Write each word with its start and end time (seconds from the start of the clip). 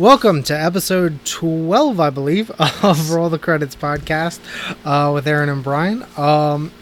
Welcome 0.00 0.42
to 0.44 0.58
episode 0.58 1.22
12, 1.26 2.00
I 2.00 2.08
believe, 2.08 2.50
of 2.82 3.10
Roll 3.10 3.28
the 3.28 3.38
Credits 3.38 3.76
podcast 3.76 4.40
uh, 4.82 5.12
with 5.12 5.28
Aaron 5.28 5.50
and 5.50 5.62
Brian. 5.62 6.06
Um, 6.16 6.72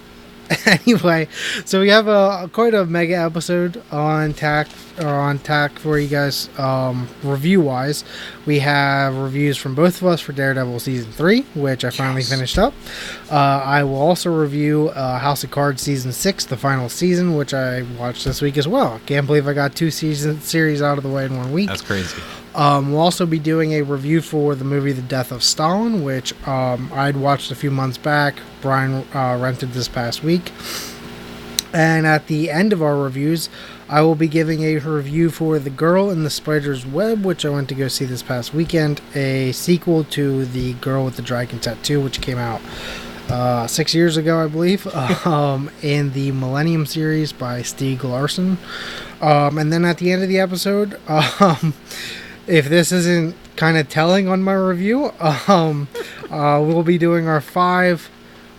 anyway, 0.66 1.26
so 1.64 1.80
we 1.80 1.88
have 1.88 2.06
a 2.06 2.48
quite 2.52 2.74
a 2.74 2.86
mega 2.86 3.16
episode 3.16 3.82
on 3.90 4.34
tack 4.34 4.68
or 5.00 5.08
on 5.08 5.38
tack 5.38 5.78
for 5.78 5.98
you 5.98 6.08
guys 6.08 6.48
um, 6.58 7.08
review 7.22 7.60
wise. 7.60 8.04
We 8.46 8.58
have 8.60 9.16
reviews 9.16 9.56
from 9.56 9.74
both 9.74 10.00
of 10.00 10.08
us 10.08 10.20
for 10.20 10.32
Daredevil 10.32 10.80
season 10.80 11.12
three, 11.12 11.42
which 11.54 11.84
I 11.84 11.90
finally 11.90 12.22
finished 12.22 12.58
up. 12.58 12.74
Uh, 13.30 13.34
I 13.34 13.84
will 13.84 14.00
also 14.00 14.34
review 14.34 14.88
uh, 14.90 15.18
House 15.18 15.44
of 15.44 15.50
Cards 15.50 15.82
season 15.82 16.12
six, 16.12 16.44
the 16.44 16.56
final 16.56 16.88
season, 16.88 17.36
which 17.36 17.54
I 17.54 17.82
watched 17.98 18.24
this 18.24 18.40
week 18.40 18.56
as 18.56 18.66
well. 18.66 19.00
Can't 19.06 19.26
believe 19.26 19.46
I 19.48 19.52
got 19.52 19.74
two 19.74 19.90
season 19.90 20.40
series 20.40 20.82
out 20.82 20.98
of 20.98 21.04
the 21.04 21.10
way 21.10 21.26
in 21.26 21.36
one 21.36 21.52
week. 21.52 21.68
That's 21.68 21.82
crazy. 21.82 22.20
Um, 22.54 22.90
we'll 22.90 23.00
also 23.00 23.24
be 23.24 23.38
doing 23.38 23.74
a 23.74 23.82
review 23.82 24.20
for 24.20 24.54
the 24.54 24.64
movie 24.64 24.92
The 24.92 25.02
Death 25.02 25.30
of 25.30 25.44
Stalin, 25.44 26.02
which 26.02 26.34
um, 26.48 26.90
I'd 26.92 27.16
watched 27.16 27.52
a 27.52 27.54
few 27.54 27.70
months 27.70 27.98
back. 27.98 28.40
Brian 28.60 29.06
uh, 29.14 29.38
rented 29.40 29.72
this 29.72 29.86
past 29.86 30.24
week. 30.24 30.50
And 31.72 32.06
at 32.06 32.26
the 32.26 32.50
end 32.50 32.72
of 32.72 32.82
our 32.82 32.96
reviews, 32.96 33.48
I 33.90 34.02
will 34.02 34.14
be 34.14 34.28
giving 34.28 34.64
a 34.64 34.76
review 34.78 35.30
for 35.30 35.58
The 35.58 35.70
Girl 35.70 36.10
in 36.10 36.22
the 36.22 36.28
Spider's 36.28 36.84
Web, 36.84 37.24
which 37.24 37.46
I 37.46 37.48
went 37.48 37.70
to 37.70 37.74
go 37.74 37.88
see 37.88 38.04
this 38.04 38.22
past 38.22 38.52
weekend, 38.52 39.00
a 39.14 39.52
sequel 39.52 40.04
to 40.04 40.44
The 40.44 40.74
Girl 40.74 41.06
with 41.06 41.16
the 41.16 41.22
Dragon 41.22 41.58
Tattoo, 41.58 41.98
which 41.98 42.20
came 42.20 42.36
out 42.36 42.60
uh, 43.30 43.66
six 43.66 43.94
years 43.94 44.18
ago, 44.18 44.44
I 44.44 44.46
believe, 44.46 44.86
um, 45.26 45.70
in 45.80 46.12
the 46.12 46.32
Millennium 46.32 46.84
series 46.84 47.32
by 47.32 47.62
Stieg 47.62 48.02
Larsson. 48.04 48.58
Um, 49.22 49.56
and 49.56 49.72
then 49.72 49.86
at 49.86 49.96
the 49.96 50.12
end 50.12 50.22
of 50.22 50.28
the 50.28 50.38
episode, 50.38 51.00
um, 51.08 51.72
if 52.46 52.68
this 52.68 52.92
isn't 52.92 53.36
kind 53.56 53.78
of 53.78 53.88
telling 53.88 54.28
on 54.28 54.42
my 54.42 54.54
review, 54.54 55.12
um, 55.48 55.88
uh, 56.30 56.60
we'll 56.62 56.82
be 56.82 56.98
doing 56.98 57.26
our 57.26 57.40
five 57.40 58.10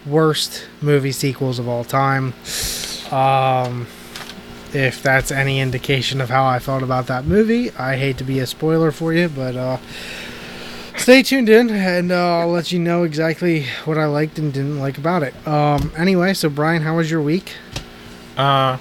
worst 0.08 0.66
movie 0.82 1.12
sequels 1.12 1.60
of 1.60 1.68
all 1.68 1.84
time. 1.84 2.34
Um, 3.12 3.86
if 4.74 5.02
that's 5.02 5.32
any 5.32 5.60
indication 5.60 6.22
of 6.22 6.30
how 6.30 6.46
I 6.46 6.60
felt 6.60 6.84
about 6.84 7.08
that 7.08 7.26
movie, 7.26 7.72
I 7.72 7.98
hate 7.98 8.18
to 8.20 8.24
be 8.24 8.40
a 8.40 8.48
spoiler 8.48 8.92
for 8.92 9.14
you, 9.14 9.30
but 9.30 9.56
uh, 9.56 9.78
stay 10.96 11.24
tuned 11.24 11.50
in 11.50 11.70
and 11.70 12.12
uh, 12.12 12.40
I'll 12.40 12.50
let 12.50 12.72
you 12.72 12.80
know 12.80 13.04
exactly 13.04 13.66
what 13.86 13.98
I 13.98 14.06
liked 14.06 14.38
and 14.38 14.54
didn't 14.54 14.80
like 14.80 14.98
about 14.98 15.24
it. 15.24 15.34
Um, 15.48 15.92
anyway, 15.98 16.34
so 16.34 16.50
Brian, 16.50 16.82
how 16.82 16.98
was 16.98 17.10
your 17.10 17.22
week? 17.22 17.56
Uh, 18.38 18.78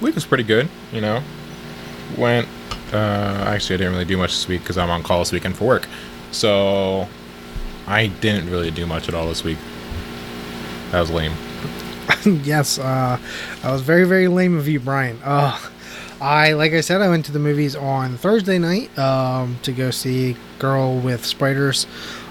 week 0.00 0.14
was 0.14 0.24
pretty 0.24 0.44
good. 0.44 0.68
You 0.92 1.00
know, 1.00 1.22
went. 2.16 2.48
Uh, 2.92 3.44
actually, 3.46 3.74
I 3.74 3.78
didn't 3.78 3.92
really 3.92 4.04
do 4.04 4.16
much 4.16 4.32
this 4.32 4.48
week 4.48 4.62
because 4.62 4.76
I'm 4.76 4.90
on 4.90 5.02
call 5.02 5.20
this 5.20 5.32
weekend 5.32 5.56
for 5.56 5.64
work. 5.64 5.88
So 6.32 7.08
I 7.86 8.08
didn't 8.08 8.50
really 8.50 8.70
do 8.70 8.86
much 8.86 9.08
at 9.08 9.14
all 9.14 9.28
this 9.28 9.44
week. 9.44 9.58
That 10.90 11.00
was 11.00 11.10
lame. 11.10 11.32
yes, 12.44 12.78
uh, 12.78 13.18
that 13.62 13.70
was 13.70 13.82
very, 13.82 14.04
very 14.04 14.28
lame 14.28 14.56
of 14.56 14.68
you, 14.68 14.80
Brian. 14.80 15.18
Uh, 15.22 15.58
I, 16.20 16.52
like 16.52 16.72
I 16.72 16.80
said, 16.82 17.00
I 17.00 17.08
went 17.08 17.24
to 17.26 17.32
the 17.32 17.38
movies 17.38 17.74
on 17.74 18.16
Thursday 18.16 18.58
night 18.58 18.96
um, 18.98 19.58
to 19.62 19.72
go 19.72 19.90
see 19.90 20.36
Girl 20.58 20.98
with 20.98 21.24
Spiders. 21.24 21.86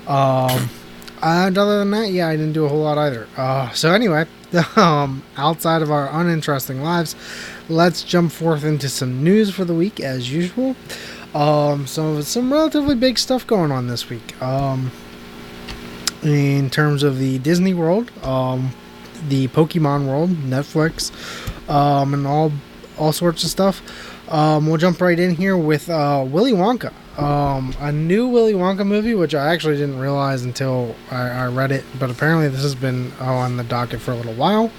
Um, 0.07 0.69
and 1.23 1.57
other 1.57 1.79
than 1.79 1.91
that, 1.91 2.11
yeah, 2.11 2.27
I 2.27 2.35
didn't 2.35 2.53
do 2.53 2.65
a 2.65 2.69
whole 2.69 2.83
lot 2.83 2.97
either. 2.97 3.27
Uh, 3.35 3.71
so 3.71 3.91
anyway, 3.91 4.25
um, 4.75 5.23
outside 5.37 5.81
of 5.81 5.91
our 5.91 6.09
uninteresting 6.11 6.83
lives, 6.83 7.15
let's 7.67 8.03
jump 8.03 8.31
forth 8.31 8.63
into 8.63 8.89
some 8.89 9.23
news 9.23 9.53
for 9.53 9.65
the 9.65 9.73
week 9.73 9.99
as 9.99 10.31
usual. 10.31 10.75
Um, 11.33 11.85
some 11.85 12.21
some 12.23 12.51
relatively 12.51 12.95
big 12.95 13.19
stuff 13.19 13.45
going 13.45 13.71
on 13.71 13.87
this 13.87 14.09
week. 14.09 14.39
Um, 14.41 14.91
in 16.23 16.69
terms 16.69 17.03
of 17.03 17.17
the 17.19 17.39
Disney 17.39 17.73
World, 17.73 18.11
um, 18.23 18.71
the 19.27 19.47
Pokemon 19.49 20.07
World, 20.07 20.29
Netflix, 20.29 21.11
um, 21.69 22.13
and 22.13 22.25
all 22.25 22.51
all 22.97 23.11
sorts 23.13 23.43
of 23.43 23.49
stuff. 23.49 23.81
Um, 24.29 24.67
we'll 24.67 24.77
jump 24.77 25.01
right 25.01 25.19
in 25.19 25.35
here 25.35 25.57
with 25.57 25.89
uh, 25.89 26.23
Willy 26.27 26.51
Wonka, 26.51 26.93
um, 27.17 27.73
a 27.79 27.91
new 27.91 28.27
Willy 28.27 28.53
Wonka 28.53 28.85
movie, 28.85 29.15
which 29.15 29.33
I 29.33 29.51
actually 29.51 29.77
didn't 29.77 29.97
realize 29.97 30.43
until 30.43 30.95
I, 31.09 31.29
I 31.29 31.47
read 31.47 31.71
it, 31.71 31.83
but 31.97 32.11
apparently 32.11 32.47
this 32.47 32.61
has 32.61 32.75
been 32.75 33.11
on 33.13 33.57
the 33.57 33.63
docket 33.63 34.01
for 34.01 34.11
a 34.11 34.15
little 34.15 34.35
while. 34.35 34.71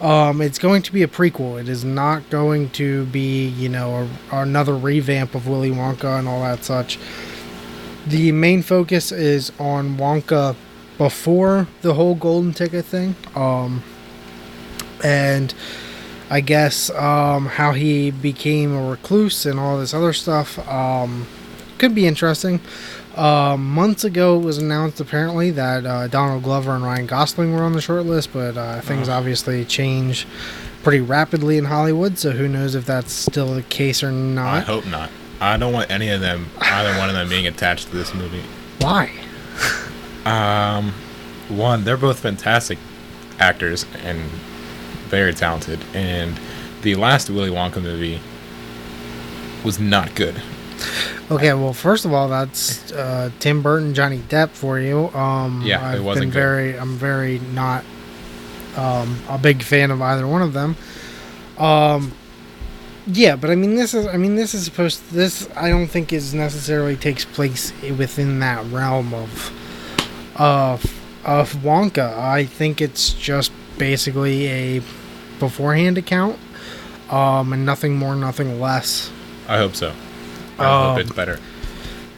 Um, 0.00 0.40
it's 0.40 0.58
going 0.58 0.82
to 0.82 0.92
be 0.92 1.02
a 1.04 1.08
prequel. 1.08 1.60
It 1.60 1.68
is 1.68 1.84
not 1.84 2.28
going 2.30 2.70
to 2.70 3.04
be, 3.06 3.48
you 3.48 3.68
know, 3.68 4.08
a, 4.32 4.36
another 4.38 4.74
revamp 4.74 5.36
of 5.36 5.46
Willy 5.46 5.70
Wonka 5.70 6.18
and 6.18 6.26
all 6.26 6.42
that 6.42 6.64
such. 6.64 6.98
The 8.06 8.32
main 8.32 8.62
focus 8.62 9.12
is 9.12 9.52
on 9.60 9.98
Wonka 9.98 10.56
before 11.00 11.66
the 11.80 11.94
whole 11.94 12.14
golden 12.14 12.52
ticket 12.52 12.84
thing. 12.84 13.14
Um, 13.34 13.82
and 15.02 15.54
I 16.28 16.42
guess 16.42 16.90
um, 16.90 17.46
how 17.46 17.72
he 17.72 18.10
became 18.10 18.76
a 18.76 18.90
recluse 18.90 19.46
and 19.46 19.58
all 19.58 19.78
this 19.78 19.94
other 19.94 20.12
stuff 20.12 20.58
um, 20.68 21.26
could 21.78 21.94
be 21.94 22.06
interesting. 22.06 22.60
Um, 23.16 23.66
months 23.70 24.04
ago, 24.04 24.38
it 24.38 24.44
was 24.44 24.58
announced 24.58 25.00
apparently 25.00 25.50
that 25.52 25.86
uh, 25.86 26.06
Donald 26.08 26.42
Glover 26.42 26.72
and 26.74 26.84
Ryan 26.84 27.06
Gosling 27.06 27.54
were 27.54 27.62
on 27.62 27.72
the 27.72 27.80
short 27.80 28.04
list, 28.04 28.34
but 28.34 28.58
uh, 28.58 28.82
things 28.82 29.08
Oh. 29.08 29.14
obviously 29.14 29.64
change 29.64 30.26
pretty 30.82 31.00
rapidly 31.00 31.56
in 31.56 31.64
Hollywood, 31.64 32.18
so 32.18 32.32
who 32.32 32.46
knows 32.46 32.74
if 32.74 32.84
that's 32.84 33.10
still 33.12 33.54
the 33.54 33.62
case 33.62 34.02
or 34.02 34.12
not. 34.12 34.54
I 34.54 34.60
hope 34.60 34.86
not. 34.86 35.08
I 35.40 35.56
don't 35.56 35.72
want 35.72 35.90
any 35.90 36.10
of 36.10 36.20
them, 36.20 36.50
either 36.60 36.96
one 36.98 37.08
of 37.08 37.14
them, 37.14 37.26
being 37.30 37.46
attached 37.46 37.88
to 37.88 37.96
this 37.96 38.14
movie. 38.14 38.42
Why? 38.80 39.10
Um, 40.26 40.92
one, 41.48 41.84
they're 41.84 41.96
both 41.96 42.20
fantastic 42.20 42.78
actors 43.38 43.84
and 44.04 44.18
very 45.08 45.32
talented, 45.34 45.80
and 45.94 46.38
the 46.82 46.94
last 46.94 47.30
Willy 47.30 47.50
Wonka 47.50 47.82
movie 47.82 48.20
was 49.64 49.78
not 49.78 50.14
good. 50.14 50.40
Okay, 51.30 51.52
well, 51.52 51.72
first 51.74 52.04
of 52.04 52.12
all, 52.12 52.28
that's 52.28 52.90
uh, 52.92 53.30
Tim 53.38 53.62
Burton, 53.62 53.92
Johnny 53.94 54.18
Depp 54.18 54.50
for 54.50 54.78
you. 54.80 55.08
Um, 55.10 55.62
Yeah, 55.64 55.92
it 55.92 55.96
I've 55.96 56.04
wasn't 56.04 56.26
been 56.26 56.30
good. 56.30 56.38
very, 56.38 56.78
I'm 56.78 56.96
very 56.96 57.38
not 57.38 57.84
um, 58.76 59.20
a 59.28 59.38
big 59.38 59.62
fan 59.62 59.90
of 59.90 60.00
either 60.00 60.26
one 60.26 60.42
of 60.42 60.52
them. 60.52 60.76
Um, 61.58 62.12
yeah, 63.06 63.36
but 63.36 63.50
I 63.50 63.54
mean, 63.56 63.74
this 63.74 63.92
is, 63.94 64.06
I 64.06 64.16
mean, 64.16 64.36
this 64.36 64.54
is 64.54 64.64
supposed. 64.64 65.10
this 65.10 65.48
I 65.56 65.68
don't 65.68 65.86
think 65.88 66.12
is 66.12 66.32
necessarily 66.34 66.96
takes 66.96 67.24
place 67.24 67.72
within 67.96 68.40
that 68.40 68.64
realm 68.72 69.12
of 69.14 69.52
of 70.40 70.82
of 71.24 71.52
Wonka. 71.56 72.16
I 72.18 72.44
think 72.46 72.80
it's 72.80 73.12
just 73.12 73.52
basically 73.78 74.46
a 74.48 74.82
beforehand 75.38 75.98
account, 75.98 76.38
um, 77.10 77.52
and 77.52 77.64
nothing 77.64 77.96
more, 77.96 78.16
nothing 78.16 78.58
less. 78.60 79.10
I 79.48 79.58
hope 79.58 79.76
so. 79.76 79.92
I 80.58 80.64
Um, 80.64 80.90
hope 80.92 81.00
it's 81.00 81.12
better. 81.12 81.38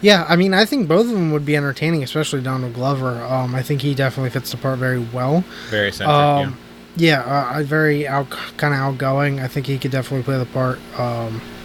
Yeah, 0.01 0.25
I 0.29 0.35
mean, 0.37 0.53
I 0.53 0.65
think 0.65 0.89
both 0.89 1.07
of 1.07 1.13
them 1.13 1.31
would 1.31 1.45
be 1.47 1.57
entertaining, 1.57 2.03
especially 2.03 2.41
Donald 2.43 2.75
Glover. 2.75 3.23
Um, 3.25 3.55
I 3.55 3.63
think 3.63 3.83
he 3.83 3.95
definitely 3.95 4.31
fits 4.31 4.51
the 4.51 4.57
part 4.57 4.79
very 4.79 4.99
well. 4.99 5.45
Very 5.71 5.93
centric. 5.93 6.17
Um, 6.17 6.59
yeah, 6.97 7.21
uh, 7.23 7.61
uh, 7.61 7.63
very 7.63 8.07
out, 8.09 8.29
kind 8.57 8.75
of 8.75 8.81
outgoing. 8.81 9.39
I 9.41 9.47
think 9.47 9.67
he 9.67 9.79
could 9.79 9.93
definitely 9.93 10.25
play 10.25 10.39
the 10.39 10.47
part. 10.47 10.79
Um, 10.99 11.41
yeah, 11.41 11.62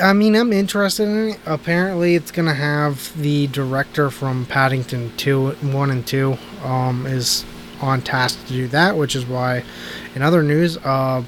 I 0.00 0.12
mean, 0.12 0.34
I'm 0.34 0.52
interested 0.52 1.04
in 1.04 1.30
it. 1.30 1.40
Apparently, 1.46 2.14
it's 2.14 2.30
gonna 2.30 2.54
have 2.54 3.16
the 3.20 3.46
director 3.48 4.10
from 4.10 4.46
Paddington 4.46 5.12
two, 5.16 5.50
one 5.62 5.90
and 5.90 6.06
two, 6.06 6.38
um, 6.64 7.06
is 7.06 7.44
on 7.80 8.02
task 8.02 8.38
to 8.46 8.52
do 8.52 8.68
that, 8.68 8.96
which 8.96 9.16
is 9.16 9.26
why, 9.26 9.64
in 10.14 10.22
other 10.22 10.42
news, 10.42 10.76
uh, 10.78 11.22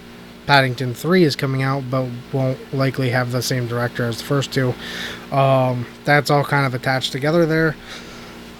Paddington 0.46 0.94
three 0.94 1.22
is 1.24 1.36
coming 1.36 1.62
out, 1.62 1.84
but 1.90 2.06
won't 2.32 2.74
likely 2.74 3.10
have 3.10 3.30
the 3.32 3.42
same 3.42 3.66
director 3.66 4.04
as 4.04 4.18
the 4.18 4.24
first 4.24 4.52
two. 4.52 4.74
Um, 5.30 5.86
that's 6.04 6.30
all 6.30 6.44
kind 6.44 6.66
of 6.66 6.74
attached 6.74 7.12
together 7.12 7.46
there. 7.46 7.76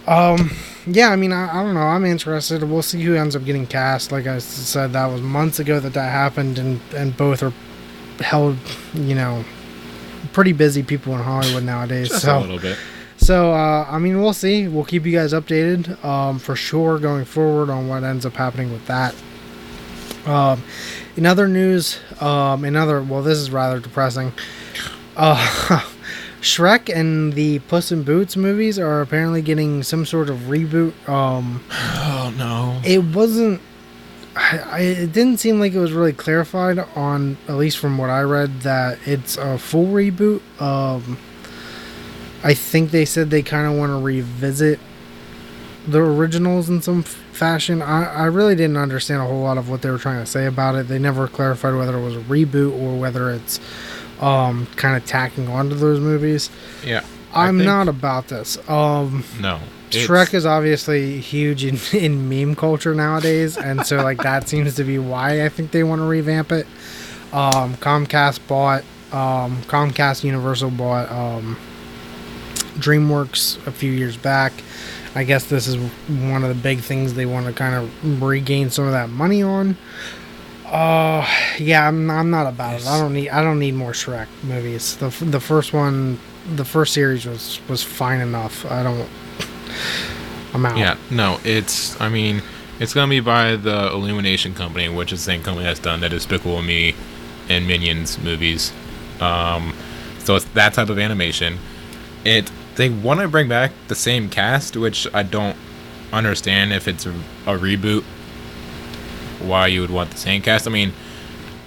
Um, 0.06 0.50
yeah, 0.86 1.10
I 1.10 1.16
mean, 1.16 1.32
I, 1.32 1.50
I 1.50 1.62
don't 1.62 1.74
know. 1.74 1.80
I'm 1.80 2.04
interested. 2.04 2.62
We'll 2.64 2.82
see 2.82 3.02
who 3.02 3.14
ends 3.14 3.36
up 3.36 3.44
getting 3.44 3.66
cast. 3.66 4.12
Like 4.12 4.26
I 4.26 4.38
said, 4.38 4.92
that 4.92 5.06
was 5.06 5.20
months 5.20 5.58
ago 5.58 5.80
that 5.80 5.94
that 5.94 6.10
happened, 6.10 6.58
and 6.58 6.80
and 6.94 7.16
both 7.16 7.42
are 7.42 7.52
held, 8.18 8.56
you 8.94 9.14
know, 9.14 9.44
pretty 10.32 10.52
busy 10.52 10.82
people 10.82 11.14
in 11.14 11.20
Hollywood 11.20 11.62
nowadays. 11.64 12.08
Just 12.08 12.22
so 12.22 12.38
a 12.38 12.40
little 12.40 12.58
bit. 12.58 12.78
so, 13.16 13.52
uh, 13.52 13.86
I 13.88 13.98
mean, 13.98 14.20
we'll 14.20 14.32
see. 14.32 14.68
We'll 14.68 14.84
keep 14.84 15.04
you 15.06 15.12
guys 15.12 15.32
updated 15.32 16.02
um, 16.04 16.38
for 16.38 16.56
sure 16.56 16.98
going 16.98 17.24
forward 17.24 17.70
on 17.70 17.88
what 17.88 18.02
ends 18.04 18.24
up 18.26 18.34
happening 18.34 18.72
with 18.72 18.86
that. 18.86 19.14
Um, 20.26 20.62
in 21.16 21.26
other 21.26 21.48
news, 21.48 21.98
um, 22.20 22.64
in 22.64 22.76
other, 22.76 23.02
well, 23.02 23.22
this 23.22 23.38
is 23.38 23.50
rather 23.50 23.80
depressing. 23.80 24.32
Uh, 25.16 25.36
Shrek 26.40 26.92
and 26.92 27.32
the 27.34 27.60
Puss 27.60 27.92
in 27.92 28.02
Boots 28.02 28.36
movies 28.36 28.76
are 28.78 29.00
apparently 29.00 29.42
getting 29.42 29.82
some 29.84 30.04
sort 30.06 30.28
of 30.28 30.38
reboot. 30.48 30.92
Um, 31.08 31.62
Oh 31.70 32.32
no. 32.36 32.80
it 32.84 32.98
wasn't. 33.14 33.60
I, 34.34 34.58
I, 34.58 34.78
it 34.80 35.12
didn't 35.12 35.38
seem 35.38 35.60
like 35.60 35.72
it 35.74 35.78
was 35.78 35.92
really 35.92 36.12
clarified 36.12 36.78
on, 36.96 37.36
at 37.48 37.56
least 37.56 37.78
from 37.78 37.98
what 37.98 38.10
I 38.10 38.22
read, 38.22 38.60
that 38.62 38.98
it's 39.06 39.36
a 39.36 39.58
full 39.58 39.86
reboot. 39.86 40.40
Um, 40.60 41.18
I 42.44 42.54
think 42.54 42.90
they 42.90 43.04
said 43.04 43.30
they 43.30 43.42
kind 43.42 43.66
of 43.70 43.78
want 43.78 43.90
to 43.90 44.02
revisit 44.02 44.80
the 45.86 45.98
originals 45.98 46.68
in 46.68 46.80
some 46.80 47.00
f- 47.00 47.06
fashion. 47.32 47.82
I, 47.82 48.04
I 48.04 48.24
really 48.26 48.54
didn't 48.54 48.76
understand 48.76 49.20
a 49.22 49.26
whole 49.26 49.42
lot 49.42 49.58
of 49.58 49.68
what 49.68 49.82
they 49.82 49.90
were 49.90 49.98
trying 49.98 50.24
to 50.24 50.30
say 50.30 50.46
about 50.46 50.74
it. 50.76 50.88
They 50.88 50.98
never 50.98 51.28
clarified 51.28 51.74
whether 51.74 51.96
it 51.98 52.02
was 52.02 52.16
a 52.16 52.20
reboot 52.20 52.72
or 52.80 52.98
whether 52.98 53.30
it's 53.30 53.60
um, 54.20 54.66
kind 54.76 54.96
of 54.96 55.04
tacking 55.06 55.48
onto 55.48 55.74
those 55.74 56.00
movies. 56.00 56.50
Yeah. 56.84 57.04
I'm 57.34 57.58
think- 57.58 57.66
not 57.66 57.88
about 57.88 58.28
this. 58.28 58.56
Um, 58.68 59.24
No. 59.40 59.60
Shrek 59.92 60.34
is 60.34 60.46
obviously 60.46 61.20
huge 61.20 61.64
in, 61.64 61.78
in 61.98 62.28
meme 62.28 62.54
culture 62.56 62.94
nowadays, 62.94 63.56
and 63.56 63.86
so 63.86 64.02
like 64.02 64.22
that 64.22 64.48
seems 64.48 64.74
to 64.76 64.84
be 64.84 64.98
why 64.98 65.44
I 65.44 65.48
think 65.48 65.70
they 65.70 65.84
want 65.84 66.00
to 66.00 66.06
revamp 66.06 66.52
it. 66.52 66.66
Um, 67.32 67.76
Comcast 67.76 68.46
bought 68.46 68.82
um, 69.12 69.58
Comcast 69.62 70.24
Universal 70.24 70.70
bought 70.70 71.10
um, 71.10 71.56
DreamWorks 72.78 73.66
a 73.66 73.72
few 73.72 73.90
years 73.90 74.16
back. 74.16 74.52
I 75.14 75.24
guess 75.24 75.44
this 75.44 75.66
is 75.66 75.76
one 76.08 76.42
of 76.42 76.48
the 76.48 76.54
big 76.54 76.80
things 76.80 77.14
they 77.14 77.26
want 77.26 77.46
to 77.46 77.52
kind 77.52 77.74
of 77.74 78.22
regain 78.22 78.70
some 78.70 78.86
of 78.86 78.92
that 78.92 79.10
money 79.10 79.42
on. 79.42 79.76
Uh, 80.64 81.26
yeah, 81.58 81.86
I'm, 81.86 82.10
I'm 82.10 82.30
not 82.30 82.46
about 82.46 82.80
it. 82.80 82.86
I 82.86 82.98
don't 82.98 83.12
need 83.12 83.28
I 83.28 83.42
don't 83.42 83.58
need 83.58 83.74
more 83.74 83.92
Shrek 83.92 84.26
movies. 84.42 84.96
The 84.96 85.10
the 85.22 85.40
first 85.40 85.74
one, 85.74 86.18
the 86.54 86.64
first 86.64 86.94
series 86.94 87.26
was 87.26 87.60
was 87.68 87.82
fine 87.82 88.22
enough. 88.22 88.64
I 88.70 88.82
don't. 88.82 89.06
I'm 90.54 90.66
out. 90.66 90.76
Yeah, 90.76 90.96
no, 91.10 91.38
it's. 91.44 92.00
I 92.00 92.08
mean, 92.08 92.42
it's 92.78 92.94
gonna 92.94 93.08
be 93.08 93.20
by 93.20 93.56
the 93.56 93.90
Illumination 93.92 94.54
Company, 94.54 94.88
which 94.88 95.12
is 95.12 95.20
the 95.20 95.24
same 95.24 95.42
company 95.42 95.64
that's 95.64 95.80
done 95.80 96.00
the 96.00 96.08
Despicable 96.08 96.62
Me 96.62 96.94
and 97.48 97.66
Minions 97.66 98.18
movies. 98.18 98.72
Um, 99.20 99.74
so 100.18 100.36
it's 100.36 100.44
that 100.46 100.74
type 100.74 100.88
of 100.88 100.98
animation. 100.98 101.58
It 102.24 102.50
they 102.76 102.88
want 102.88 103.20
to 103.20 103.28
bring 103.28 103.48
back 103.48 103.72
the 103.88 103.94
same 103.94 104.28
cast, 104.28 104.76
which 104.76 105.06
I 105.12 105.22
don't 105.22 105.56
understand 106.12 106.72
if 106.72 106.88
it's 106.88 107.06
a, 107.06 107.10
a 107.46 107.58
reboot. 107.58 108.04
Why 109.40 109.66
you 109.66 109.80
would 109.80 109.90
want 109.90 110.10
the 110.10 110.18
same 110.18 110.42
cast? 110.42 110.66
I 110.66 110.70
mean, 110.70 110.92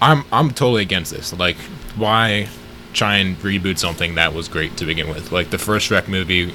I'm 0.02 0.26
I'm 0.32 0.50
totally 0.50 0.82
against 0.82 1.12
this. 1.12 1.34
Like, 1.34 1.58
why 1.96 2.50
try 2.94 3.18
and 3.18 3.38
reboot 3.40 3.78
something 3.78 4.16
that 4.16 4.34
was 4.34 4.48
great 4.48 4.78
to 4.78 4.86
begin 4.86 5.10
with? 5.10 5.32
Like 5.32 5.50
the 5.50 5.58
first 5.58 5.90
Shrek 5.90 6.08
movie 6.08 6.54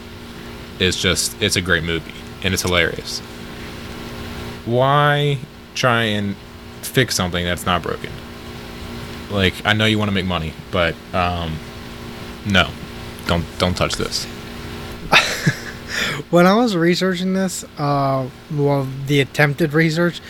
is 0.81 0.97
just 0.97 1.41
it's 1.43 1.57
a 1.57 1.61
great 1.61 1.85
movie 1.85 2.15
and 2.43 2.55
it's 2.55 2.63
hilarious. 2.63 3.21
Why 4.67 5.39
try 5.75 6.03
and 6.03 6.37
fix 6.83 7.15
something 7.15 7.45
that's 7.45 7.67
not 7.67 7.83
broken? 7.83 8.11
Like 9.31 9.55
I 9.65 9.73
know 9.73 9.85
you 9.87 9.99
want 9.99 10.09
to 10.09 10.15
make 10.15 10.27
money, 10.27 10.53
but 10.71 10.95
um 11.15 11.59
no. 12.47 12.69
Don't 13.27 13.45
don't 13.59 13.77
touch 13.77 13.95
this. 13.95 14.27
When 16.31 16.47
I 16.47 16.55
was 16.55 16.77
researching 16.77 17.35
this, 17.35 17.65
uh, 17.77 18.29
well, 18.55 18.87
the 19.07 19.21
attempted 19.21 19.73
research, 19.73 20.21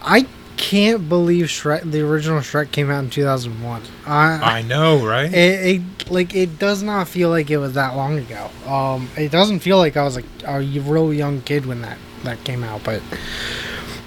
I 0.00 0.26
can't 0.62 1.08
believe 1.08 1.46
Shrek, 1.46 1.90
the 1.90 2.02
original 2.02 2.38
Shrek, 2.38 2.70
came 2.70 2.88
out 2.88 3.02
in 3.02 3.10
2001. 3.10 3.82
I, 4.06 4.58
I 4.58 4.62
know, 4.62 5.04
right? 5.04 5.26
it, 5.34 5.82
it 5.82 6.10
like 6.10 6.36
it 6.36 6.60
does 6.60 6.84
not 6.84 7.08
feel 7.08 7.30
like 7.30 7.50
it 7.50 7.56
was 7.56 7.74
that 7.74 7.96
long 7.96 8.16
ago. 8.16 8.48
Um, 8.64 9.10
it 9.16 9.32
doesn't 9.32 9.58
feel 9.58 9.78
like 9.78 9.96
I 9.96 10.04
was 10.04 10.14
like 10.14 10.24
a 10.46 10.60
real 10.60 11.12
young 11.12 11.40
kid 11.42 11.66
when 11.66 11.82
that 11.82 11.98
that 12.22 12.44
came 12.44 12.62
out, 12.62 12.84
but 12.84 13.02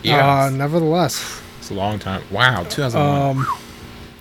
yeah. 0.02 0.46
uh, 0.46 0.50
nevertheless, 0.50 1.42
it's 1.60 1.72
a 1.72 1.74
long 1.74 2.00
time. 2.00 2.24
Wow, 2.32 2.64
2001. 2.64 3.38
um, 3.38 3.48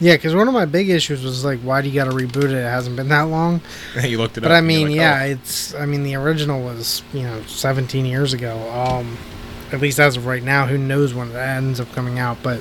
yeah, 0.00 0.16
because 0.16 0.34
one 0.34 0.48
of 0.48 0.54
my 0.54 0.64
big 0.64 0.90
issues 0.90 1.22
was 1.22 1.44
like, 1.44 1.60
why 1.60 1.82
do 1.82 1.88
you 1.88 1.94
got 1.94 2.10
to 2.10 2.16
reboot 2.16 2.46
it? 2.46 2.50
It 2.50 2.64
hasn't 2.64 2.96
been 2.96 3.08
that 3.10 3.28
long. 3.28 3.60
you 4.02 4.18
looked 4.18 4.36
it 4.36 4.40
But 4.40 4.50
up. 4.50 4.58
I 4.58 4.60
mean, 4.60 4.88
like, 4.88 4.96
yeah, 4.96 5.20
oh. 5.22 5.26
it's. 5.26 5.72
I 5.76 5.86
mean, 5.86 6.02
the 6.02 6.16
original 6.16 6.60
was 6.64 7.04
you 7.12 7.22
know 7.22 7.40
17 7.42 8.04
years 8.04 8.32
ago. 8.32 8.58
Um, 8.72 9.16
at 9.74 9.80
least 9.80 9.98
as 9.98 10.16
of 10.16 10.24
right 10.24 10.42
now, 10.42 10.66
who 10.66 10.78
knows 10.78 11.12
when 11.12 11.30
it 11.30 11.36
ends 11.36 11.80
up 11.80 11.90
coming 11.92 12.18
out? 12.18 12.38
But 12.42 12.60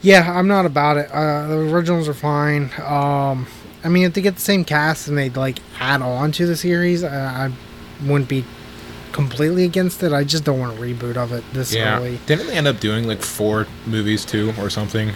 yeah, 0.00 0.32
I'm 0.32 0.46
not 0.48 0.64
about 0.66 0.96
it. 0.96 1.10
Uh, 1.10 1.48
the 1.48 1.58
originals 1.74 2.08
are 2.08 2.14
fine. 2.14 2.70
Um, 2.82 3.46
I 3.84 3.88
mean, 3.88 4.04
if 4.04 4.14
they 4.14 4.22
get 4.22 4.36
the 4.36 4.40
same 4.40 4.64
cast 4.64 5.08
and 5.08 5.18
they 5.18 5.30
like 5.30 5.58
add 5.80 6.00
on 6.00 6.32
to 6.32 6.46
the 6.46 6.56
series, 6.56 7.02
I, 7.02 7.46
I 7.46 7.52
wouldn't 8.04 8.28
be 8.28 8.44
completely 9.10 9.64
against 9.64 10.02
it. 10.02 10.12
I 10.12 10.24
just 10.24 10.44
don't 10.44 10.58
want 10.60 10.78
a 10.78 10.80
reboot 10.80 11.16
of 11.16 11.32
it 11.32 11.44
this 11.52 11.74
yeah. 11.74 11.98
early. 11.98 12.18
Didn't 12.26 12.46
they 12.46 12.56
end 12.56 12.68
up 12.68 12.80
doing 12.80 13.06
like 13.06 13.20
four 13.20 13.66
movies 13.86 14.24
too, 14.24 14.54
or 14.58 14.70
something? 14.70 15.12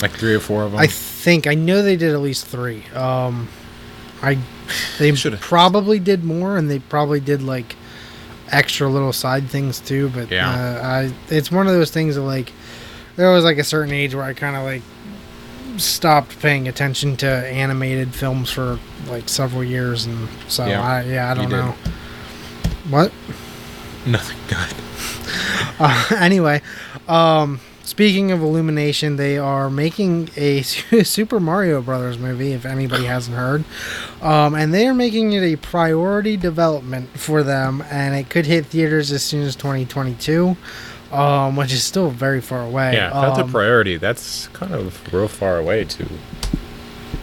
Like 0.00 0.12
three 0.12 0.34
or 0.34 0.40
four 0.40 0.62
of 0.64 0.72
them. 0.72 0.80
I 0.80 0.86
think 0.86 1.46
I 1.46 1.54
know 1.54 1.82
they 1.82 1.96
did 1.96 2.12
at 2.14 2.20
least 2.20 2.46
three. 2.46 2.84
Um, 2.94 3.48
I 4.22 4.38
they 4.98 5.14
Should've- 5.14 5.40
probably 5.40 5.98
did 5.98 6.24
more, 6.24 6.56
and 6.56 6.70
they 6.70 6.78
probably 6.78 7.20
did 7.20 7.42
like 7.42 7.76
extra 8.50 8.88
little 8.88 9.12
side 9.12 9.48
things 9.48 9.80
too. 9.80 10.08
But 10.10 10.30
Yeah. 10.30 10.50
uh, 10.50 10.86
I 10.86 11.12
it's 11.34 11.50
one 11.50 11.66
of 11.66 11.72
those 11.74 11.90
things 11.90 12.14
that 12.16 12.22
like 12.22 12.52
there 13.16 13.30
was 13.30 13.44
like 13.44 13.58
a 13.58 13.64
certain 13.64 13.92
age 13.92 14.14
where 14.14 14.24
I 14.24 14.32
kind 14.34 14.56
of 14.56 14.62
like 14.64 14.82
stopped 15.76 16.38
paying 16.40 16.66
attention 16.68 17.16
to 17.18 17.26
animated 17.28 18.14
films 18.14 18.50
for 18.50 18.78
like 19.08 19.28
several 19.28 19.62
years, 19.62 20.06
and 20.06 20.28
so 20.48 20.66
Yeah, 20.66 20.82
I 20.82 21.02
yeah 21.02 21.30
I 21.30 21.34
don't 21.34 21.50
know 21.50 21.74
what. 22.90 23.12
Nothing 24.06 24.38
good. 24.48 24.74
Uh, 25.80 26.04
anyway, 26.18 26.60
um, 27.06 27.60
speaking 27.88 28.30
of 28.30 28.42
Illumination, 28.42 29.16
they 29.16 29.38
are 29.38 29.70
making 29.70 30.28
a 30.36 30.62
Super 31.02 31.40
Mario 31.40 31.80
Brothers 31.80 32.18
movie. 32.18 32.52
If 32.52 32.64
anybody 32.66 33.04
hasn't 33.04 33.36
heard, 33.36 33.64
um, 34.22 34.54
and 34.54 34.72
they 34.72 34.86
are 34.86 34.94
making 34.94 35.32
it 35.32 35.42
a 35.42 35.56
priority 35.56 36.36
development 36.36 37.08
for 37.18 37.42
them, 37.42 37.82
and 37.90 38.14
it 38.14 38.28
could 38.30 38.46
hit 38.46 38.66
theaters 38.66 39.10
as 39.10 39.22
soon 39.22 39.42
as 39.42 39.56
2022, 39.56 40.56
um, 41.12 41.56
which 41.56 41.72
is 41.72 41.82
still 41.82 42.10
very 42.10 42.40
far 42.40 42.62
away. 42.62 42.92
Yeah, 42.92 43.10
that's 43.10 43.38
Um, 43.38 43.48
a 43.48 43.52
priority. 43.52 43.96
That's 43.96 44.48
kind 44.48 44.74
of 44.74 45.12
real 45.12 45.28
far 45.28 45.56
away 45.58 45.84
to 45.84 46.06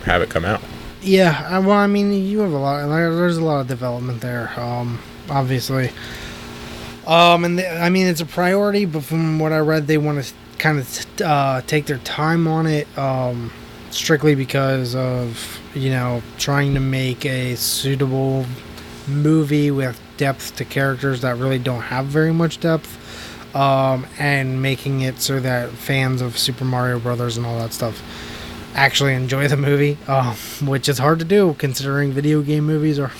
have 0.05 0.21
it 0.21 0.29
come 0.29 0.45
out. 0.45 0.61
Yeah, 1.01 1.57
uh, 1.57 1.61
well, 1.61 1.77
I 1.77 1.85
mean, 1.87 2.11
you 2.11 2.39
have 2.39 2.51
a 2.51 2.57
lot. 2.57 2.87
There's 2.87 3.37
a 3.37 3.43
lot 3.43 3.61
of 3.61 3.67
development 3.67 4.21
there, 4.21 4.51
um, 4.59 4.99
obviously. 5.29 5.91
Um, 7.05 7.45
and 7.45 7.59
I 7.61 7.89
mean, 7.89 8.07
it's 8.07 8.21
a 8.21 8.25
priority, 8.25 8.85
but 8.85 9.03
from 9.03 9.37
what 9.37 9.53
I 9.53 9.59
read, 9.59 9.85
they 9.85 9.99
want 9.99 10.23
to 10.23 10.33
kind 10.59 10.79
of 10.79 11.21
uh, 11.21 11.61
take 11.61 11.85
their 11.85 11.97
time 11.99 12.47
on 12.47 12.65
it, 12.67 12.87
um, 12.97 13.51
strictly 13.91 14.35
because 14.35 14.95
of 14.95 15.59
you 15.73 15.89
know 15.89 16.21
trying 16.37 16.73
to 16.73 16.79
make 16.79 17.25
a 17.25 17.55
suitable 17.55 18.45
movie 19.07 19.71
with 19.71 19.99
depth 20.17 20.55
to 20.55 20.65
characters 20.65 21.21
that 21.21 21.37
really 21.37 21.59
don't 21.59 21.81
have 21.83 22.05
very 22.05 22.33
much 22.33 22.59
depth. 22.59 23.01
Um, 23.55 24.05
and 24.19 24.61
making 24.61 24.99
it 24.99 25.21
so 25.21 25.39
that 25.39 25.69
fans 25.69 26.19
of 26.21 26.37
Super 26.37 26.65
Mario 26.65 26.99
Brothers 26.99 27.37
and 27.37 27.45
all 27.45 27.57
that 27.59 27.71
stuff 27.71 28.01
actually 28.75 29.13
enjoy 29.13 29.47
the 29.47 29.55
movie, 29.55 29.97
um, 30.09 30.35
which 30.67 30.89
is 30.89 30.97
hard 30.97 31.19
to 31.19 31.25
do 31.25 31.55
considering 31.57 32.11
video 32.11 32.41
game 32.41 32.65
movies 32.65 32.99
are 32.99 33.11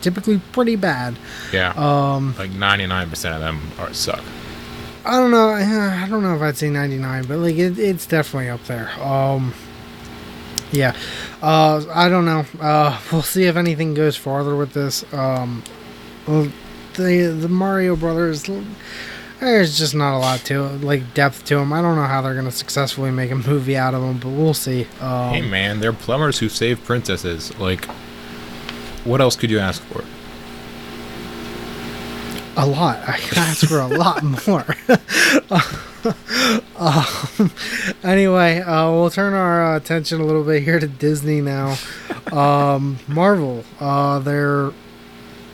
typically 0.00 0.40
pretty 0.52 0.76
bad. 0.76 1.16
Yeah, 1.52 1.72
Um, 1.76 2.36
like 2.38 2.52
ninety 2.52 2.86
nine 2.86 3.10
percent 3.10 3.34
of 3.34 3.40
them 3.40 3.60
are 3.80 3.92
suck. 3.92 4.22
I 5.04 5.18
don't 5.18 5.30
know. 5.30 5.50
I 5.50 6.06
don't 6.08 6.22
know 6.22 6.36
if 6.36 6.42
I'd 6.42 6.56
say 6.56 6.70
99, 6.70 7.24
but 7.24 7.38
like 7.38 7.56
it, 7.56 7.78
it's 7.78 8.06
definitely 8.06 8.48
up 8.48 8.62
there. 8.64 8.90
Um, 9.00 9.52
yeah. 10.70 10.96
Uh, 11.42 11.84
I 11.92 12.08
don't 12.08 12.24
know. 12.24 12.44
Uh, 12.60 13.00
we'll 13.12 13.22
see 13.22 13.44
if 13.44 13.56
anything 13.56 13.94
goes 13.94 14.16
farther 14.16 14.56
with 14.56 14.72
this. 14.72 15.04
Um, 15.12 15.62
the 16.26 17.36
the 17.38 17.48
Mario 17.48 17.96
Brothers. 17.96 18.48
There's 19.40 19.76
just 19.76 19.94
not 19.94 20.16
a 20.16 20.20
lot 20.20 20.40
to 20.46 20.62
like 20.62 21.14
depth 21.14 21.44
to 21.46 21.56
them. 21.56 21.72
I 21.72 21.82
don't 21.82 21.96
know 21.96 22.04
how 22.04 22.22
they're 22.22 22.34
gonna 22.34 22.52
successfully 22.52 23.10
make 23.10 23.30
a 23.32 23.34
movie 23.36 23.76
out 23.76 23.92
of 23.94 24.02
them, 24.02 24.18
but 24.18 24.28
we'll 24.28 24.54
see. 24.54 24.86
Um, 25.00 25.34
hey 25.34 25.40
man, 25.40 25.80
they're 25.80 25.92
plumbers 25.92 26.38
who 26.38 26.48
save 26.48 26.82
princesses. 26.84 27.56
Like, 27.58 27.86
what 29.04 29.20
else 29.20 29.34
could 29.34 29.50
you 29.50 29.58
ask 29.58 29.82
for? 29.82 30.04
A 32.56 32.66
lot. 32.66 32.98
I 33.08 33.18
can 33.18 33.38
ask 33.38 33.66
for 33.66 33.80
a 33.80 33.86
lot 33.86 34.22
more. 34.46 34.66
um, 36.76 37.50
anyway, 38.02 38.60
uh, 38.60 38.90
we'll 38.90 39.10
turn 39.10 39.32
our 39.32 39.74
attention 39.76 40.20
a 40.20 40.24
little 40.24 40.44
bit 40.44 40.62
here 40.62 40.78
to 40.78 40.86
Disney 40.86 41.40
now. 41.40 41.76
Um, 42.30 42.98
Marvel, 43.08 43.64
uh, 43.80 44.18
their 44.18 44.72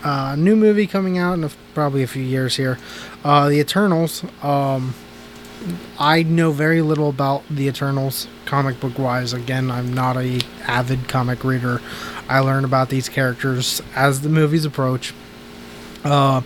uh, 0.02 0.34
new 0.36 0.56
movie 0.56 0.86
coming 0.86 1.18
out 1.18 1.34
in 1.34 1.44
a, 1.44 1.50
probably 1.72 2.02
a 2.02 2.06
few 2.06 2.22
years 2.22 2.56
here. 2.56 2.78
Uh, 3.24 3.48
the 3.48 3.60
Eternals. 3.60 4.24
Um, 4.42 4.94
I 5.98 6.22
know 6.22 6.52
very 6.52 6.82
little 6.82 7.08
about 7.08 7.42
the 7.48 7.66
Eternals 7.66 8.28
comic 8.44 8.80
book 8.80 8.98
wise. 8.98 9.32
Again, 9.32 9.70
I'm 9.70 9.92
not 9.92 10.16
a 10.16 10.40
avid 10.62 11.08
comic 11.08 11.44
reader. 11.44 11.80
I 12.28 12.40
learn 12.40 12.64
about 12.64 12.88
these 12.88 13.08
characters 13.08 13.82
as 13.94 14.22
the 14.22 14.28
movies 14.28 14.64
approach. 14.64 15.14
Uh, 16.04 16.42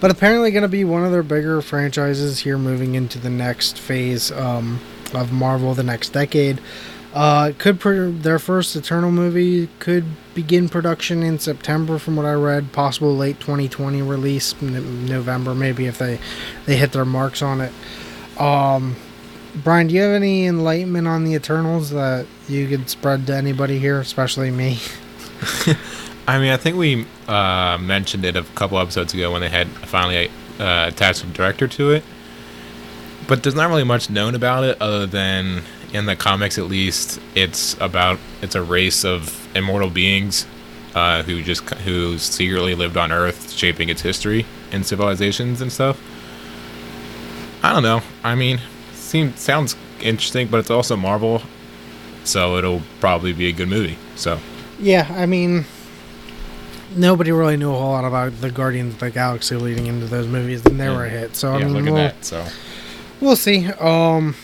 but 0.00 0.10
apparently 0.10 0.50
going 0.50 0.62
to 0.62 0.68
be 0.68 0.84
one 0.84 1.04
of 1.04 1.12
their 1.12 1.22
bigger 1.22 1.60
franchises 1.62 2.40
here 2.40 2.58
moving 2.58 2.94
into 2.94 3.18
the 3.18 3.30
next 3.30 3.78
phase 3.78 4.30
um, 4.32 4.80
of 5.14 5.32
Marvel, 5.32 5.74
the 5.74 5.82
next 5.82 6.10
decade. 6.10 6.60
Uh, 7.14 7.52
could 7.56 7.80
pr- 7.80 8.08
their 8.08 8.38
first 8.38 8.76
Eternal 8.76 9.10
movie 9.10 9.70
could 9.78 10.04
begin 10.34 10.68
production 10.68 11.22
in 11.22 11.38
September, 11.38 11.98
from 11.98 12.14
what 12.14 12.26
I 12.26 12.34
read. 12.34 12.72
Possible 12.72 13.16
late 13.16 13.40
2020 13.40 14.02
release, 14.02 14.54
n- 14.62 15.06
November 15.06 15.54
maybe 15.54 15.86
if 15.86 15.96
they 15.96 16.18
they 16.66 16.76
hit 16.76 16.92
their 16.92 17.06
marks 17.06 17.40
on 17.40 17.62
it. 17.62 17.72
Um, 18.38 18.96
Brian, 19.64 19.86
do 19.86 19.94
you 19.94 20.02
have 20.02 20.12
any 20.12 20.46
enlightenment 20.46 21.08
on 21.08 21.24
the 21.24 21.32
Eternals 21.32 21.88
that 21.90 22.26
you 22.48 22.68
could 22.68 22.90
spread 22.90 23.26
to 23.28 23.34
anybody 23.34 23.78
here, 23.78 23.98
especially 23.98 24.50
me? 24.50 24.78
I 26.28 26.38
mean, 26.38 26.50
I 26.50 26.56
think 26.56 26.76
we 26.76 27.06
uh, 27.28 27.78
mentioned 27.80 28.24
it 28.24 28.36
a 28.36 28.42
couple 28.42 28.78
episodes 28.78 29.14
ago 29.14 29.32
when 29.32 29.40
they 29.40 29.48
had 29.48 29.68
finally 29.68 30.28
uh, 30.58 30.86
attached 30.88 31.22
a 31.22 31.26
director 31.28 31.68
to 31.68 31.92
it. 31.92 32.04
But 33.28 33.42
there's 33.42 33.54
not 33.54 33.68
really 33.68 33.84
much 33.84 34.10
known 34.10 34.34
about 34.34 34.64
it 34.64 34.80
other 34.80 35.06
than 35.06 35.62
in 35.92 36.06
the 36.06 36.16
comics, 36.16 36.58
at 36.58 36.64
least, 36.64 37.20
it's 37.34 37.76
about 37.80 38.18
it's 38.42 38.54
a 38.54 38.62
race 38.62 39.04
of 39.04 39.48
immortal 39.56 39.90
beings 39.90 40.46
uh, 40.94 41.22
who 41.22 41.42
just 41.42 41.68
who 41.70 42.18
secretly 42.18 42.74
lived 42.74 42.96
on 42.96 43.12
Earth, 43.12 43.52
shaping 43.52 43.88
its 43.88 44.02
history 44.02 44.46
and 44.72 44.84
civilizations 44.84 45.60
and 45.60 45.72
stuff. 45.72 46.00
I 47.62 47.72
don't 47.72 47.82
know. 47.82 48.02
I 48.22 48.34
mean, 48.34 48.60
seems 48.92 49.40
sounds 49.40 49.76
interesting, 50.00 50.48
but 50.48 50.58
it's 50.58 50.70
also 50.70 50.96
Marvel, 50.96 51.42
so 52.24 52.56
it'll 52.56 52.82
probably 53.00 53.32
be 53.32 53.48
a 53.48 53.52
good 53.52 53.68
movie. 53.68 53.98
So 54.16 54.38
Yeah, 54.78 55.06
I 55.10 55.26
mean, 55.26 55.64
nobody 56.94 57.32
really 57.32 57.56
knew 57.56 57.70
a 57.72 57.76
whole 57.78 57.92
lot 57.92 58.04
about 58.04 58.40
the 58.40 58.50
Guardians 58.50 58.94
of 58.94 59.00
the 59.00 59.10
Galaxy 59.10 59.56
leading 59.56 59.86
into 59.86 60.06
those 60.06 60.26
movies, 60.26 60.64
and 60.66 60.78
they 60.78 60.84
Yeah. 60.86 60.96
were 60.96 61.04
a 61.06 61.08
hit. 61.08 61.36
So 61.36 61.54
I 61.54 61.58
mean, 61.64 61.72
look 61.74 61.84
we'll, 61.84 61.98
at 61.98 62.14
that. 62.20 62.24
So 62.24 62.44
we'll 63.20 63.36
see. 63.36 63.66
Um, 63.80 64.34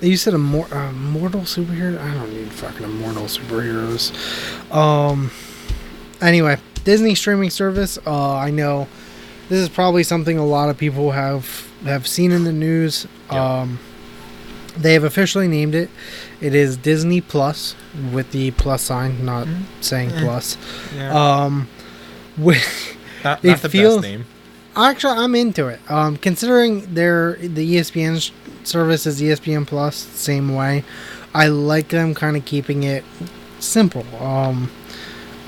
you 0.00 0.16
said 0.16 0.34
a 0.34 0.38
mor- 0.38 0.72
uh, 0.72 0.92
mortal 0.92 1.42
superhero? 1.42 1.98
I 2.00 2.12
don't 2.14 2.32
need 2.32 2.50
fucking 2.52 2.84
immortal 2.84 3.24
superheroes. 3.24 4.12
Um, 4.74 5.30
anyway, 6.20 6.58
Disney 6.84 7.14
streaming 7.14 7.50
service. 7.50 7.98
Uh, 8.06 8.34
I 8.34 8.50
know 8.50 8.88
this 9.48 9.60
is 9.60 9.68
probably 9.68 10.02
something 10.02 10.38
a 10.38 10.44
lot 10.44 10.68
of 10.68 10.76
people 10.76 11.12
have 11.12 11.68
have 11.84 12.06
seen 12.06 12.32
in 12.32 12.44
the 12.44 12.52
news. 12.52 13.06
Yeah. 13.30 13.60
Um, 13.60 13.78
they 14.76 14.92
have 14.94 15.04
officially 15.04 15.48
named 15.48 15.74
it. 15.74 15.90
It 16.40 16.54
is 16.54 16.76
Disney 16.76 17.20
Plus 17.20 17.74
with 18.12 18.30
the 18.32 18.50
plus 18.52 18.82
sign, 18.82 19.24
not 19.24 19.46
saying 19.80 20.10
Eh. 20.12 20.20
plus. 20.20 20.56
yeah, 20.96 21.12
Um, 21.44 21.68
with 22.36 22.96
not, 23.22 23.44
it 23.44 23.48
not 23.48 23.60
the 23.62 23.68
feels- 23.68 23.96
best 23.96 24.02
name. 24.02 24.26
actually, 24.76 25.18
I'm 25.18 25.34
into 25.34 25.68
it. 25.68 25.80
Um, 25.88 26.16
considering 26.16 26.94
their 26.94 27.36
the 27.40 27.76
ESPN 27.76 28.30
service 28.64 29.06
is 29.06 29.20
ESPN 29.22 29.66
Plus, 29.66 29.94
same 29.96 30.54
way. 30.54 30.84
I 31.34 31.48
like 31.48 31.88
them 31.88 32.14
kind 32.14 32.36
of 32.36 32.44
keeping 32.44 32.82
it 32.84 33.04
simple. 33.60 34.04
Um, 34.20 34.70